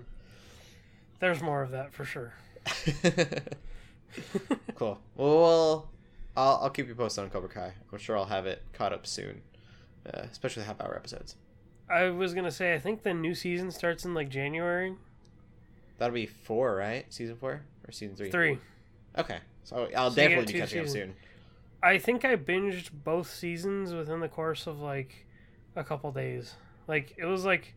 [1.21, 2.35] There's more of that for sure.
[4.75, 4.99] cool.
[5.17, 5.91] Well,
[6.37, 7.73] I'll, I'll keep you posted on Cobra Kai.
[7.93, 9.43] I'm sure I'll have it caught up soon,
[10.07, 11.37] uh, especially the half hour episodes.
[11.89, 14.95] I was gonna say I think the new season starts in like January
[15.99, 17.13] That'll be four, right?
[17.13, 18.31] Season four or season three?
[18.31, 18.59] three.
[19.17, 21.15] Okay, so I'll So definitely be catching up soon.
[21.83, 25.27] I think I binged both seasons within the course of like
[25.77, 26.55] a couple days.
[26.87, 27.75] Like it was like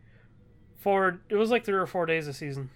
[0.77, 1.19] four.
[1.29, 2.69] It was like three or four days a season.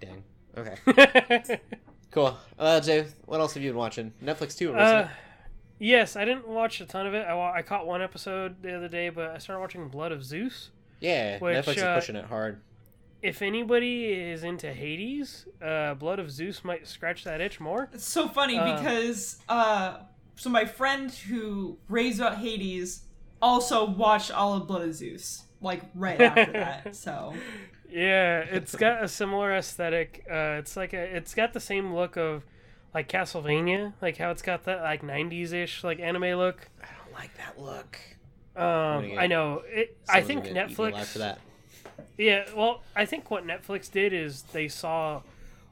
[0.00, 0.24] Dang.
[0.56, 1.60] Okay.
[2.12, 2.36] Cool.
[2.58, 4.12] Uh, Jay, what else have you been watching?
[4.22, 5.08] Netflix too, uh,
[5.78, 7.26] yes, I didn't watch a ton of it.
[7.26, 10.22] I, wa- I caught one episode the other day, but I started watching Blood of
[10.22, 10.70] Zeus.
[11.00, 12.60] Yeah, which, Netflix uh, is pushing it hard.
[13.22, 17.88] If anybody is into Hades, uh, Blood of Zeus might scratch that itch more.
[17.92, 18.76] It's so funny Uh.
[18.76, 19.98] because uh
[20.34, 23.02] so my friend who raves about Hades
[23.40, 26.96] also watched all of Blood of Zeus like right after that.
[26.96, 27.34] So
[27.88, 30.24] Yeah, it's got a similar aesthetic.
[30.28, 32.42] Uh, it's like a, it's got the same look of
[32.94, 36.68] like Castlevania, like how it's got that like '90s ish like anime look.
[36.82, 37.98] I don't like that look.
[38.56, 39.62] Um, I know.
[39.66, 41.36] It, I think gonna get Netflix.
[42.18, 45.22] Yeah, well, I think what Netflix did is they saw,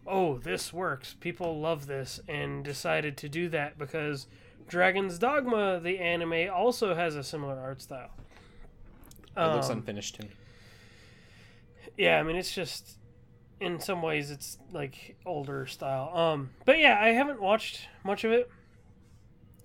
[0.06, 1.14] oh, this works.
[1.20, 4.26] People love this, and decided to do that because
[4.68, 8.10] Dragon's Dogma, the anime, also has a similar art style.
[9.36, 10.30] It looks Um, unfinished to me.
[11.96, 12.98] yeah, I mean, it's just
[13.60, 16.16] in some ways it's like older style.
[16.16, 18.50] Um, but yeah, I haven't watched much of it.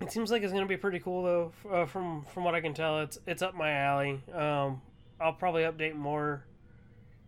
[0.02, 1.54] It seems like it's gonna be pretty cool though.
[1.72, 4.22] Uh, from from what I can tell, it's it's up my alley.
[4.34, 4.82] Um,
[5.22, 6.44] I'll probably update more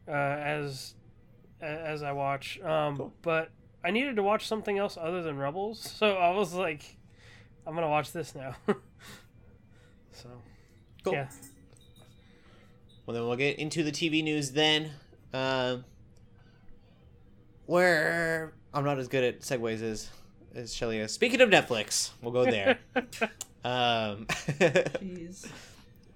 [0.08, 0.93] uh, as
[1.62, 2.60] as I watch.
[2.62, 3.14] Um, Cool.
[3.22, 3.49] but
[3.84, 6.97] I needed to watch something else other than Rebels, so I was like,
[7.66, 8.55] I'm gonna watch this now.
[10.12, 10.30] so
[11.03, 11.14] Cool.
[11.14, 11.30] yeah,
[13.05, 14.91] Well, then we'll get into the TV news then.
[15.34, 15.84] Um,
[17.66, 20.10] where I'm not as good at segues as
[20.55, 21.12] as Shelly is.
[21.14, 22.80] Speaking of Netflix, we'll go there.
[23.64, 25.47] um, jeez.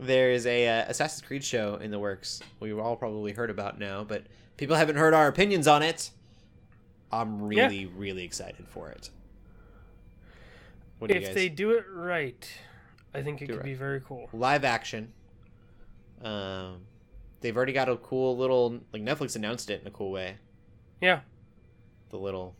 [0.01, 2.41] There is a uh, Assassin's Creed show in the works.
[2.59, 4.23] We've all probably heard about now, but
[4.57, 6.09] people haven't heard our opinions on it.
[7.11, 9.09] I'm really, really excited for it.
[10.99, 11.35] What do you if guys?
[11.35, 12.47] they do it right,
[13.13, 13.65] I think it Do it could right.
[13.65, 14.29] be very cool.
[14.33, 15.11] live action.
[16.23, 16.81] Um,
[17.41, 20.35] they've already got a cool little like Netflix announced it in a cool way.
[21.01, 21.21] Yeah.
[22.09, 22.55] The little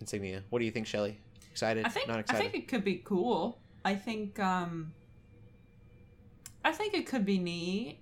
[0.00, 0.42] insignia.
[0.50, 1.18] What do you think, Shelly?
[1.50, 1.84] Excited?
[1.84, 2.38] I think Not excited?
[2.38, 3.58] I think it could be cool.
[3.84, 4.92] I think um
[6.64, 7.98] I think it could be neat.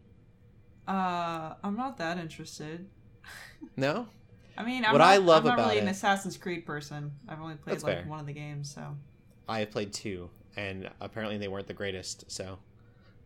[0.86, 2.88] Uh I'm not that interested.
[3.76, 4.08] No.
[4.56, 7.12] I mean, I'm What not, I love I'm not about really an Assassin's Creed person.
[7.28, 8.04] I've only played like fair.
[8.06, 8.96] one of the games, so
[9.48, 12.30] I have played two, and apparently they weren't the greatest.
[12.30, 12.58] So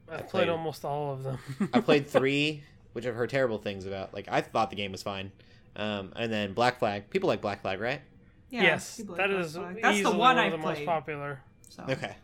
[0.09, 1.39] I've played, played- almost all of them.
[1.75, 2.63] I played three,
[2.93, 4.15] which I've heard terrible things about.
[4.15, 5.33] Like I thought the game was fine.
[5.75, 7.11] Um, and then Black Flag.
[7.11, 8.03] People like Black Flag, right?
[8.51, 8.63] yeah.
[8.63, 9.83] yes, people that like is Black Flag.
[9.83, 11.41] That's the one, one I of the most popular.
[11.71, 11.83] So.
[11.89, 12.15] Okay.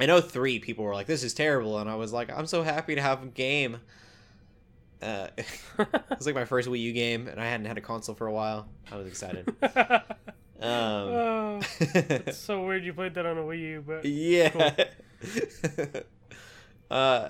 [0.00, 2.62] I know three people were like, "This is terrible," and I was like, "I'm so
[2.62, 3.78] happy to have a game."
[5.02, 5.46] Uh, it
[6.10, 8.32] was like my first Wii U game, and I hadn't had a console for a
[8.32, 8.68] while.
[8.90, 9.54] I was excited.
[10.60, 14.72] Um, oh, it's so weird you played that on a Wii U, but yeah.
[16.90, 17.28] uh,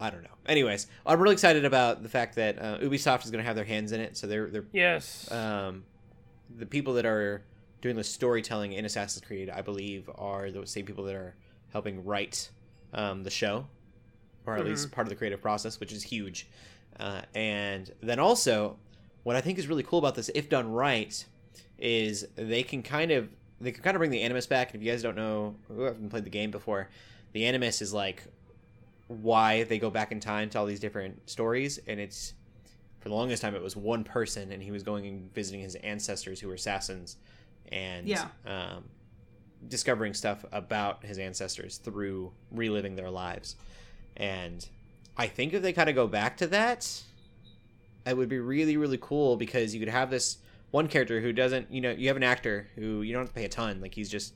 [0.00, 0.30] I don't know.
[0.46, 3.66] Anyways, I'm really excited about the fact that uh, Ubisoft is going to have their
[3.66, 4.16] hands in it.
[4.16, 5.84] So they're they're yes, um,
[6.56, 7.44] the people that are
[7.82, 11.34] doing the storytelling in Assassin's Creed, I believe, are the same people that are
[11.72, 12.48] helping write
[12.94, 13.66] um, the show,
[14.46, 16.48] or at least part of the creative process, which is huge.
[16.98, 18.78] Uh, and then also,
[19.24, 21.24] what I think is really cool about this, if done right,
[21.78, 23.28] is they can kind of
[23.60, 24.72] they can kind of bring the animus back.
[24.72, 26.88] And if you guys don't know, who haven't played the game before,
[27.32, 28.24] the animus is like
[29.08, 32.34] why they go back in time to all these different stories, and it's
[33.00, 35.74] for the longest time it was one person, and he was going and visiting his
[35.76, 37.16] ancestors who were assassins,
[37.72, 38.28] and Yeah.
[38.46, 38.84] um,
[39.68, 43.56] discovering stuff about his ancestors through reliving their lives.
[44.16, 44.66] And
[45.16, 47.02] I think if they kind of go back to that,
[48.06, 50.38] it would be really, really cool because you could have this
[50.70, 53.34] one character who doesn't, you know, you have an actor who you don't have to
[53.34, 53.80] pay a ton.
[53.80, 54.34] Like he's just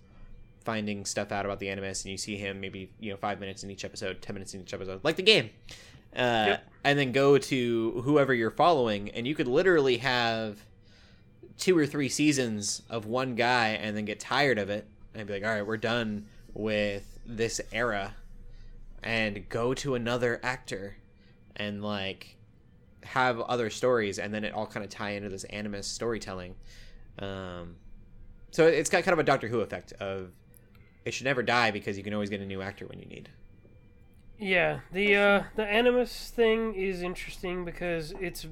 [0.65, 3.63] finding stuff out about the animus, and you see him maybe, you know, five minutes
[3.65, 5.51] in each episode, ten minutes in each episode, like the game.
[6.15, 6.69] Uh, Yep.
[6.85, 10.65] And then go to whoever you're following, and you could literally have
[11.59, 15.35] two or three seasons of one guy and then get tired of it and be
[15.35, 18.15] like, all right, we're done with this era
[19.03, 20.97] and go to another actor
[21.57, 22.37] and like
[23.05, 26.55] have other stories and then it all kind of tie into this animus storytelling.
[27.19, 27.77] Um,
[28.51, 30.31] so it's got kind of a Doctor Who effect of
[31.05, 33.29] it should never die because you can always get a new actor when you need.
[34.39, 34.81] yeah.
[34.93, 38.47] The uh, the Animus thing is interesting because it's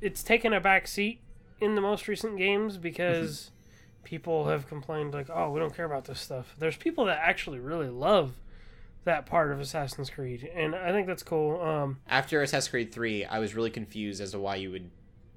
[0.00, 1.20] it's taken a back seat
[1.60, 3.50] in the most recent games because
[4.04, 6.54] people have complained like, oh, we don't care about this stuff.
[6.58, 8.32] There's people that actually really love
[9.04, 11.60] that part of Assassin's Creed, and I think that's cool.
[11.60, 14.90] Um, After Assassin's Creed 3, I was really confused as to why you would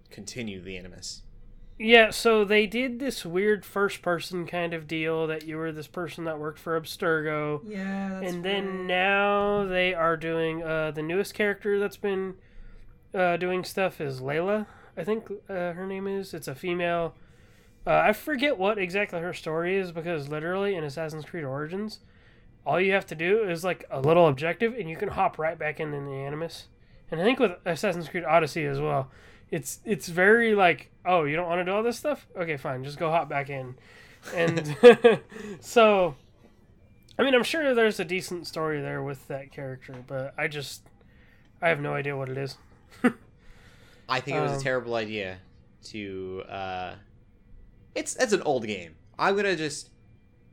[0.10, 1.22] continue the animus.
[1.80, 5.88] Yeah, so they did this weird first person kind of deal that you were this
[5.88, 7.62] person that worked for Abstergo.
[7.66, 8.86] Yeah, that's and then right.
[8.86, 12.36] now they are doing uh, the newest character that's been
[13.14, 14.68] uh, doing stuff is Layla,
[14.98, 16.34] I think uh, her name is.
[16.34, 17.16] It's a female.
[17.86, 22.00] Uh, I forget what exactly her story is because literally in Assassin's Creed Origins,
[22.66, 25.60] all you have to do is like a little objective and you can hop right
[25.60, 26.68] back in, in the Animus.
[27.12, 29.12] And I think with Assassin's Creed Odyssey as well,
[29.52, 32.26] it's it's very like, oh, you don't want to do all this stuff?
[32.38, 33.76] Okay, fine, just go hop back in.
[34.34, 34.78] And
[35.60, 36.16] so
[37.18, 40.84] I mean, I'm sure there's a decent story there with that character, but I just
[41.62, 42.58] I have no idea what it is.
[44.10, 45.40] I think it was Um, a terrible idea
[45.86, 46.44] to.
[46.50, 46.96] uh
[47.96, 48.96] It's it's an old game.
[49.20, 49.90] I'm gonna just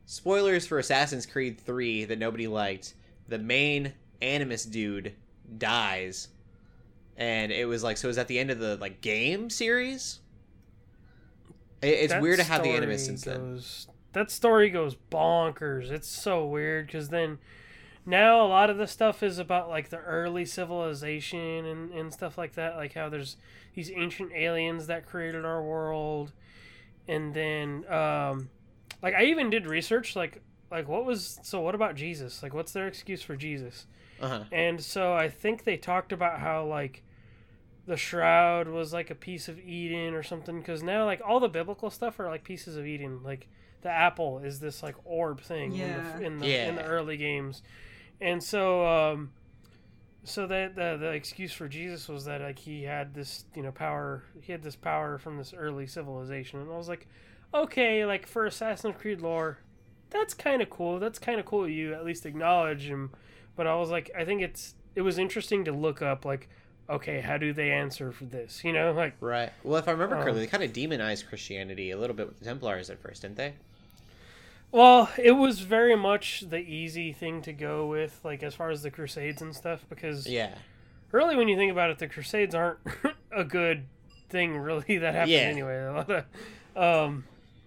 [0.06, 2.94] spoilers for Assassin's Creed 3 that nobody liked.
[3.28, 5.14] The main Animus dude
[5.56, 6.28] dies,
[7.16, 8.08] and it was like so.
[8.08, 10.20] Is that the end of the like game series?
[11.82, 13.60] It, it's That weird to have the Animus since then.
[14.12, 15.90] That story goes bonkers.
[15.90, 17.38] It's so weird because then
[18.10, 22.36] now a lot of the stuff is about like the early civilization and, and stuff
[22.36, 22.76] like that.
[22.76, 23.36] Like how there's
[23.74, 26.32] these ancient aliens that created our world,
[27.08, 28.50] and then um,
[29.02, 32.42] like I even did research like like what was so what about Jesus?
[32.42, 33.86] Like what's their excuse for Jesus?
[34.20, 34.44] Uh huh.
[34.52, 37.02] And so I think they talked about how like
[37.86, 41.48] the shroud was like a piece of Eden or something because now like all the
[41.48, 43.20] biblical stuff are like pieces of Eden.
[43.24, 43.48] Like
[43.82, 46.16] the apple is this like orb thing Yeah.
[46.18, 47.62] in the in the, in the early games,
[48.20, 49.32] and so um,
[50.24, 53.72] so that the the excuse for Jesus was that like he had this you know
[53.72, 57.06] power he had this power from this early civilization, and I was like,
[57.54, 59.58] okay, like for Assassin's Creed lore,
[60.10, 60.98] that's kind of cool.
[60.98, 61.68] That's kind of cool.
[61.68, 63.10] You at least acknowledge him,
[63.56, 66.48] but I was like, I think it's it was interesting to look up like,
[66.88, 68.62] okay, how do they answer for this?
[68.64, 69.50] You know, like Right.
[69.62, 70.22] Well, if I remember Oh.
[70.22, 73.36] correctly, they kind of demonized Christianity a little bit with the Templars at first, didn't
[73.36, 73.54] they?
[74.72, 78.82] Well, it was very much the easy thing to go with, like as far as
[78.82, 80.54] the Crusades and stuff, because Yeah.
[81.10, 82.78] really, when you think about it, the Crusades aren't
[83.32, 83.86] a good
[84.28, 85.38] thing, really, that happened Yeah.
[85.40, 85.76] anyway.
[85.82, 86.24] A lot of,
[86.76, 87.24] um,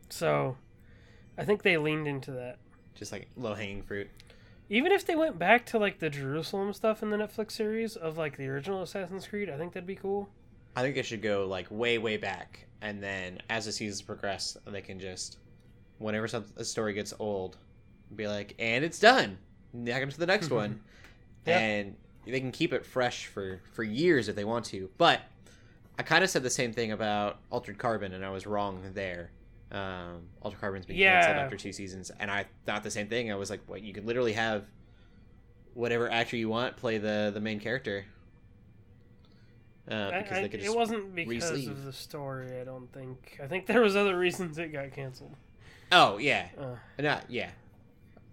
[0.10, 0.58] so
[1.38, 2.58] I think they leaned into that.
[2.96, 4.10] Just like low hanging fruit.
[4.70, 8.18] Even if they went back to like the Jerusalem stuff in the Netflix series of
[8.18, 10.30] like the original Assassin's Creed, I think that'd be cool.
[10.76, 14.58] I think they should go like way, way back, and then as the seasons progress,
[14.66, 15.38] they can just,
[16.00, 17.58] whenever some a story gets old,
[18.16, 19.38] be like, and it's done.
[19.74, 20.82] Back into the next one,
[21.48, 21.58] Yeah.
[21.60, 21.96] and
[22.26, 24.90] they can keep it fresh for for years if they want to.
[24.98, 25.22] But
[25.98, 29.32] I kind of said the same thing about Altered Carbon, and I was wrong there.
[29.72, 33.32] Um, Altered Carbon's been canceled after two seasons, and I thought the same thing.
[33.32, 33.82] I was like, what?
[33.82, 34.66] You could literally have
[35.74, 38.06] whatever actor you want play the the main character.
[39.90, 41.70] Uh, because I- they could it wasn't because re-sleeve.
[41.72, 42.62] of the story.
[42.62, 43.40] I don't think.
[43.44, 45.36] I think there was other reasons it got canceled.
[45.96, 47.52] Oh yeah, Uh, not yeah.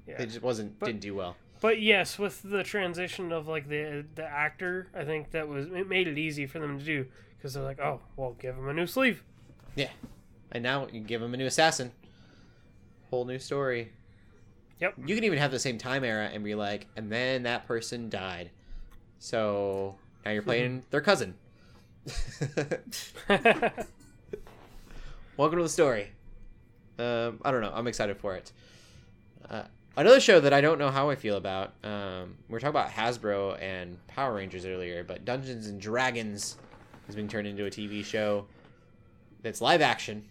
[0.07, 0.23] yeah.
[0.23, 1.37] It just wasn't But- didn't do well.
[1.61, 5.87] But yes, with the transition of like the the actor, I think that was it
[5.89, 7.07] made it easy for them to do
[7.37, 9.23] because they're like, oh, well, give him a new sleeve.
[9.77, 9.91] Yeah,
[10.53, 11.93] and now you give him a new assassin.
[13.11, 13.93] Whole new story.
[14.81, 14.95] Yep.
[15.05, 18.09] You can even have the same time era and be like, and then that person
[18.09, 18.51] died.
[19.19, 21.35] So now you're playing their cousin.
[25.37, 26.11] Welcome to the story.
[27.01, 27.73] Um, I don't know.
[27.75, 28.53] I'm excited for it.
[29.49, 29.63] Uh,
[29.97, 31.73] another show that I don't know how I feel about.
[31.83, 36.57] Um, we were talking about Hasbro and Power Rangers earlier, but Dungeons and Dragons
[37.07, 38.47] has been turned into a TV show
[39.43, 40.25] that's live action.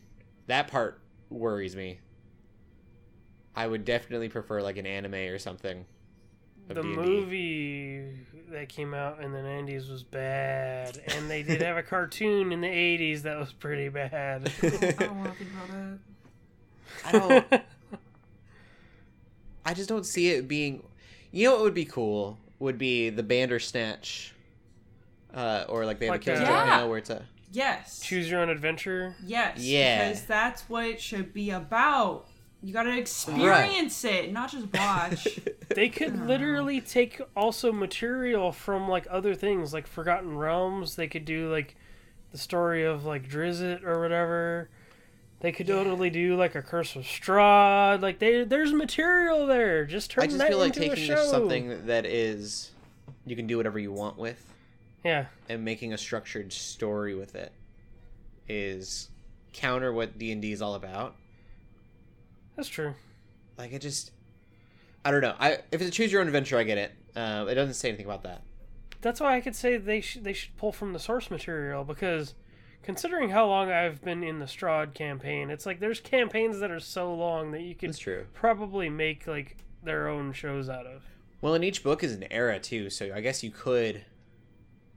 [0.47, 1.99] That part worries me.
[3.55, 5.85] I would definitely prefer like an anime or something.
[6.67, 6.95] the D&D.
[6.95, 8.11] movie
[8.51, 12.61] that came out in the 90s was bad and they did have a cartoon in
[12.61, 15.99] the 80s that was pretty bad I don't want to think about it.
[17.05, 17.45] I don't.
[19.65, 20.83] I just don't see it being.
[21.31, 24.33] You know what would be cool would be the Bandersnatch,
[25.33, 26.65] uh, or like they have Like a kids a- joke Yeah.
[26.65, 27.99] now where it's a Uh, Yes.
[28.01, 29.59] choose your own adventure Yes.
[29.59, 30.09] Yeah.
[30.09, 32.27] Because that's what it should be about.
[32.61, 35.39] You gotta experience it, not just watch.
[35.69, 41.25] they could literally take also material from like other things like forgotten realms they could
[41.25, 41.75] do like
[42.31, 44.69] the story of like drizzt or whatever
[45.41, 48.01] they could totally do like a curse of Strahd.
[48.01, 51.23] like they there's material there just turn I just that feel like into taking show
[51.25, 52.71] something that is
[53.25, 54.43] you can do whatever you want with
[55.03, 57.51] yeah and making a structured story with it
[58.47, 59.09] is
[59.53, 61.15] counter what D and D is all about.
[62.55, 62.93] that's true
[63.57, 64.11] Like it just,
[65.05, 65.35] I don't know.
[65.39, 66.91] I if it's a choose your own adventure, I get it.
[67.15, 68.41] Uh, it doesn't say anything about that.
[69.01, 72.33] that's why I could say they sh- they should pull from the source material because
[72.83, 76.79] considering how long I've been in the Strahd campaign, it's like there's campaigns that are
[76.79, 78.25] so long that you could It's true.
[78.33, 81.03] probably make like their own shows out of.
[81.41, 84.03] Well, and each book is an era too, so I guess you could,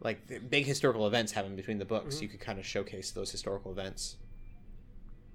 [0.01, 2.17] like, the big historical events happen between the books.
[2.17, 2.23] Mm-hmm.
[2.25, 4.17] You could kind of showcase those historical events.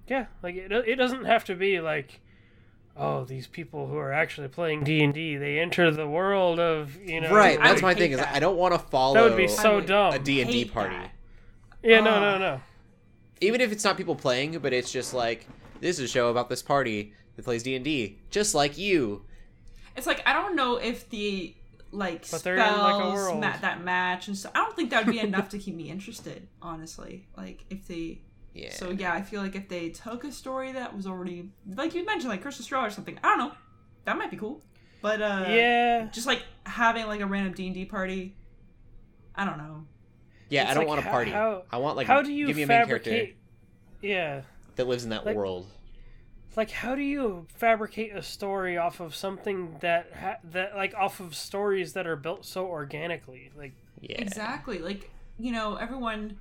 [0.06, 2.20] Yeah, like it, it doesn't have to be like
[2.98, 7.32] oh, these people who are actually playing D&D, they enter the world of, you know,
[7.32, 8.12] right, that's my thing.
[8.12, 8.20] Is.
[8.20, 10.12] I don't want to follow That would be so would dumb.
[10.12, 11.10] a D and D party, that.
[11.82, 12.20] Yeah, no, Ugh.
[12.20, 12.60] no, no.
[13.40, 15.46] even if it's not people playing, but it's just like
[15.80, 19.24] this is a show about this party that plays D and D, just like you.
[19.96, 21.54] It's like I don't know if the
[21.90, 24.52] like But spells in, like, a ma- that match and stuff.
[24.54, 26.48] I don't think that would be enough to keep me interested.
[26.60, 28.20] Honestly, like if they.
[28.54, 28.72] Yeah.
[28.72, 32.04] So yeah, I feel like if they took a story that was already like you
[32.04, 33.18] mentioned, like Curse of Strahd or something.
[33.22, 33.52] I don't know.
[34.04, 34.62] That might be cool.
[35.00, 36.08] But uh yeah.
[36.12, 38.36] just like having like a random D and D party.
[39.34, 39.84] I don't know.
[40.48, 41.30] Yeah, It's I don't like, want a party.
[41.30, 43.28] how- I want like how do you give me a main character
[44.02, 44.42] Yeah,
[44.76, 45.66] that lives in that like- world.
[46.56, 51.20] like how do you fabricate a story off of something that ha- that like off
[51.20, 53.50] of stories that are built so organically?
[53.56, 54.20] Like, Yeah.
[54.20, 54.78] Exactly.
[54.78, 56.38] Like, you know, everyone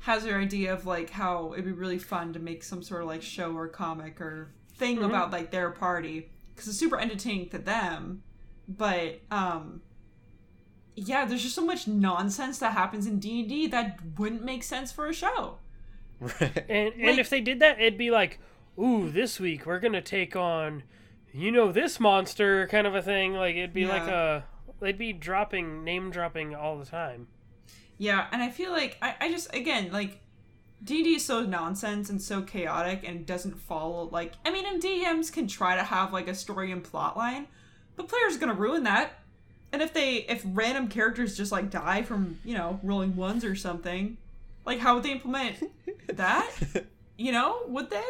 [0.00, 3.08] has their idea of like how it'd be really fun to make some sort of
[3.08, 5.06] like show or comic or thing Mhm.
[5.06, 8.22] about like their party because it's super entertaining to them.
[8.68, 9.82] But um
[10.96, 15.06] yeah, there's just so much nonsense that happens in D&D that wouldn't make sense for
[15.06, 15.58] a show.
[16.18, 16.40] Right.
[16.68, 18.40] and and Like- if they did that, it'd be like,
[18.78, 20.82] ooh, this week we're gonna take on,
[21.32, 23.34] you know, this monster kind of a thing.
[23.34, 24.44] Like it'd be like a,
[24.80, 27.28] they'd be dropping name dropping all the time.
[27.98, 30.20] Yeah, and I feel like I, I just again like
[30.84, 35.30] D&D is so nonsense and so chaotic and doesn't follow like I mean and DMs
[35.32, 37.46] can try to have like a story and plot line,
[37.96, 39.12] but players are gonna ruin that.
[39.76, 43.54] And if they if random characters just like die from, you know, rolling ones or
[43.54, 44.16] something,
[44.64, 45.62] like how would they implement
[46.14, 46.50] that?
[47.18, 48.02] You know, would they?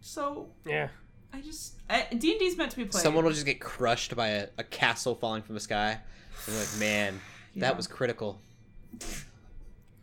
[0.00, 0.88] So Yeah.
[1.32, 3.00] I just D and D's meant to be played.
[3.00, 6.00] Someone will just get crushed by a, a castle falling from the sky.
[6.48, 7.20] And like, man,
[7.54, 7.60] Yeah.
[7.60, 8.40] that was critical.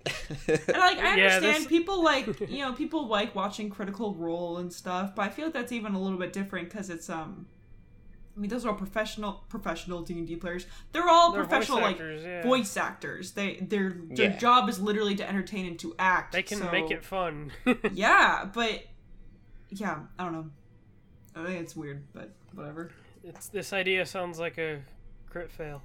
[0.05, 4.59] And like I Yeah, understand this- people like you know people like watching Critical Role
[4.59, 7.47] and stuff, but I feel like that's even a little bit different because it's um,
[8.36, 10.66] I mean those are all professional professional D and D players.
[10.91, 12.44] They're all They're voice professional like yeah.
[12.44, 13.32] voice actors.
[13.32, 14.38] They their their Yeah.
[14.38, 16.34] job is literally to entertain and to act.
[16.34, 17.52] They can so- make it fun.
[17.94, 18.84] Yeah, but
[19.70, 20.49] yeah, I don't know.
[21.36, 22.91] I think it's weird, but whatever.
[23.24, 24.82] it's this idea sounds like a
[25.30, 25.82] crit fail.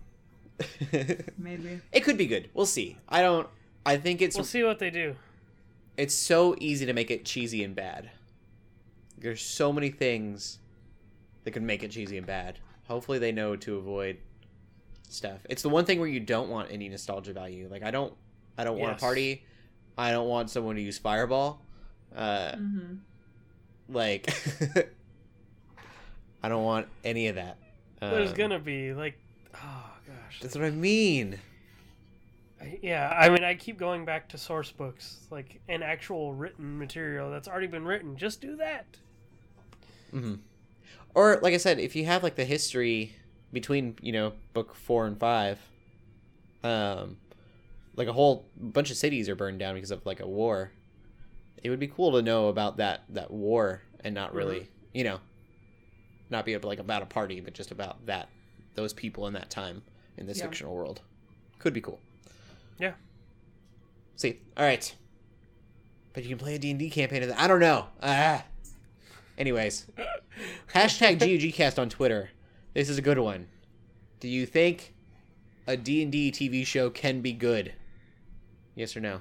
[1.38, 1.80] Maybe.
[1.92, 2.50] it could be good.
[2.54, 2.98] We'll see.
[3.08, 3.48] I don't.
[3.86, 5.16] I think it's We'll see what they do.
[5.96, 8.10] it's so easy to make it cheesy and bad.
[9.18, 10.58] There's so many things
[11.44, 12.58] that could make it cheesy and bad.
[12.88, 14.18] Hopefully, they know to avoid
[15.08, 15.40] stuff.
[15.48, 17.68] It's the one thing where you don't want any nostalgia value.
[17.70, 18.14] Like I don't,
[18.58, 19.44] I don't want a party.
[19.98, 21.62] I don't want someone to use fireball.
[22.14, 22.94] Uh, Mm-hmm.
[23.88, 24.32] like
[26.42, 27.58] I don't want any of that.
[28.00, 29.18] There's Um, gonna be like,
[29.54, 31.38] oh gosh, That's what I mean.
[32.82, 33.08] Yeah.
[33.16, 37.46] I mean, I keep going back to source books, like an actual written material that's
[37.48, 38.16] already been written.
[38.16, 38.86] Just do that.
[40.10, 40.34] hmm
[41.14, 43.14] Or like I said, if you have like the history
[43.52, 45.58] between you know book four and five,
[46.62, 47.16] um,
[47.96, 50.70] like a whole bunch of cities are burned down because of like a war.
[51.62, 55.20] It would be cool to know about that that war and not really you know,
[56.30, 58.28] not be like about a party, but just about that
[58.74, 59.82] those people in that time
[60.16, 60.44] in this Yeah.
[60.44, 61.00] fictional world.
[61.58, 62.00] Could be cool.
[62.78, 62.92] Yeah.
[64.16, 64.94] See, all right,
[66.12, 67.30] but you can play a D and D campaign.
[67.36, 67.86] I don't know.
[68.02, 68.44] Ah.
[69.38, 69.86] Anyways,
[70.74, 72.30] hashtag GUGcast on Twitter.
[72.74, 73.48] This is a good one.
[74.20, 74.94] Do you think
[75.66, 77.72] a D&D TV show can be good?
[78.74, 79.20] Yes or no?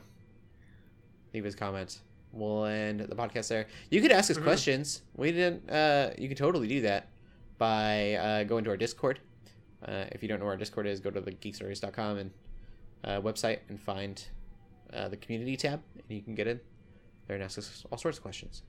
[1.33, 2.01] Leave his comments.
[2.31, 3.67] We'll end the podcast there.
[3.89, 5.01] You could ask us questions.
[5.15, 5.69] We didn't.
[5.69, 7.07] Uh, you could totally do that
[7.57, 9.19] by uh, going to our Discord.
[9.85, 12.31] Uh, if you don't know where our Discord is, go to the geekstories.com and
[13.03, 14.25] uh, website and find
[14.93, 16.59] uh, the community tab, and you can get in
[17.27, 18.63] there and ask us all sorts of questions.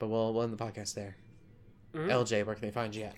[0.00, 1.14] But we'll, we'll end the podcast there.
[1.94, 2.08] Mhm.
[2.08, 3.14] LJ, where can they find you at?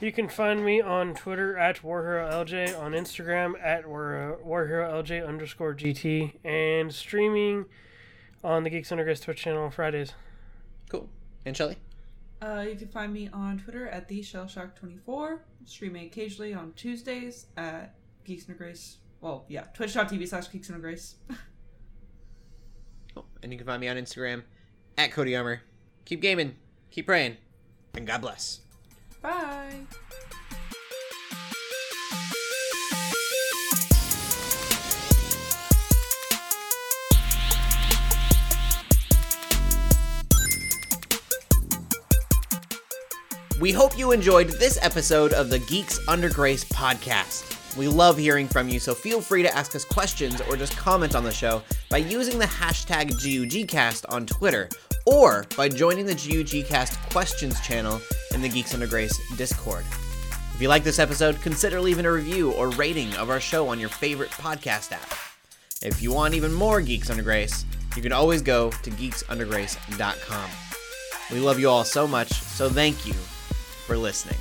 [0.00, 6.34] You can find me on Twitter at WarHeroLJ, on Instagram at War, WarHeroLJ underscore GT,
[6.44, 7.64] and streaming
[8.42, 10.12] on the Geeks Under Grace Twitch channel on Fridays.
[10.90, 11.08] Cool.
[11.46, 11.76] And Shelly?
[12.42, 17.94] Uh, you can find me on Twitter at the Shellshock24, streaming occasionally on Tuesdays at
[18.24, 18.96] Geeks Under Grace.
[19.20, 21.14] Well, yeah, twitch.tv slash Geeks Under Grace.
[23.14, 23.26] Cool.
[23.44, 24.42] And you can find me on Instagram
[24.98, 25.60] at Cody Armor.
[26.04, 26.54] Keep gaming,
[26.90, 27.38] keep praying,
[27.94, 28.60] and God bless.
[29.22, 29.80] Bye.
[43.60, 47.76] We hope you enjoyed this episode of the Geeks Under Grace podcast.
[47.78, 51.14] We love hearing from you, so feel free to ask us questions or just comment
[51.14, 54.68] on the show by using the hashtag GUGcast on Twitter
[55.06, 58.00] or by joining the GUGcast questions channel
[58.34, 59.84] in the Geeks Under Grace Discord.
[60.54, 63.80] If you like this episode, consider leaving a review or rating of our show on
[63.80, 65.12] your favorite podcast app.
[65.82, 67.64] If you want even more Geeks Under Grace,
[67.96, 70.50] you can always go to geeksundergrace.com.
[71.32, 74.38] We love you all so much, so thank you for listening.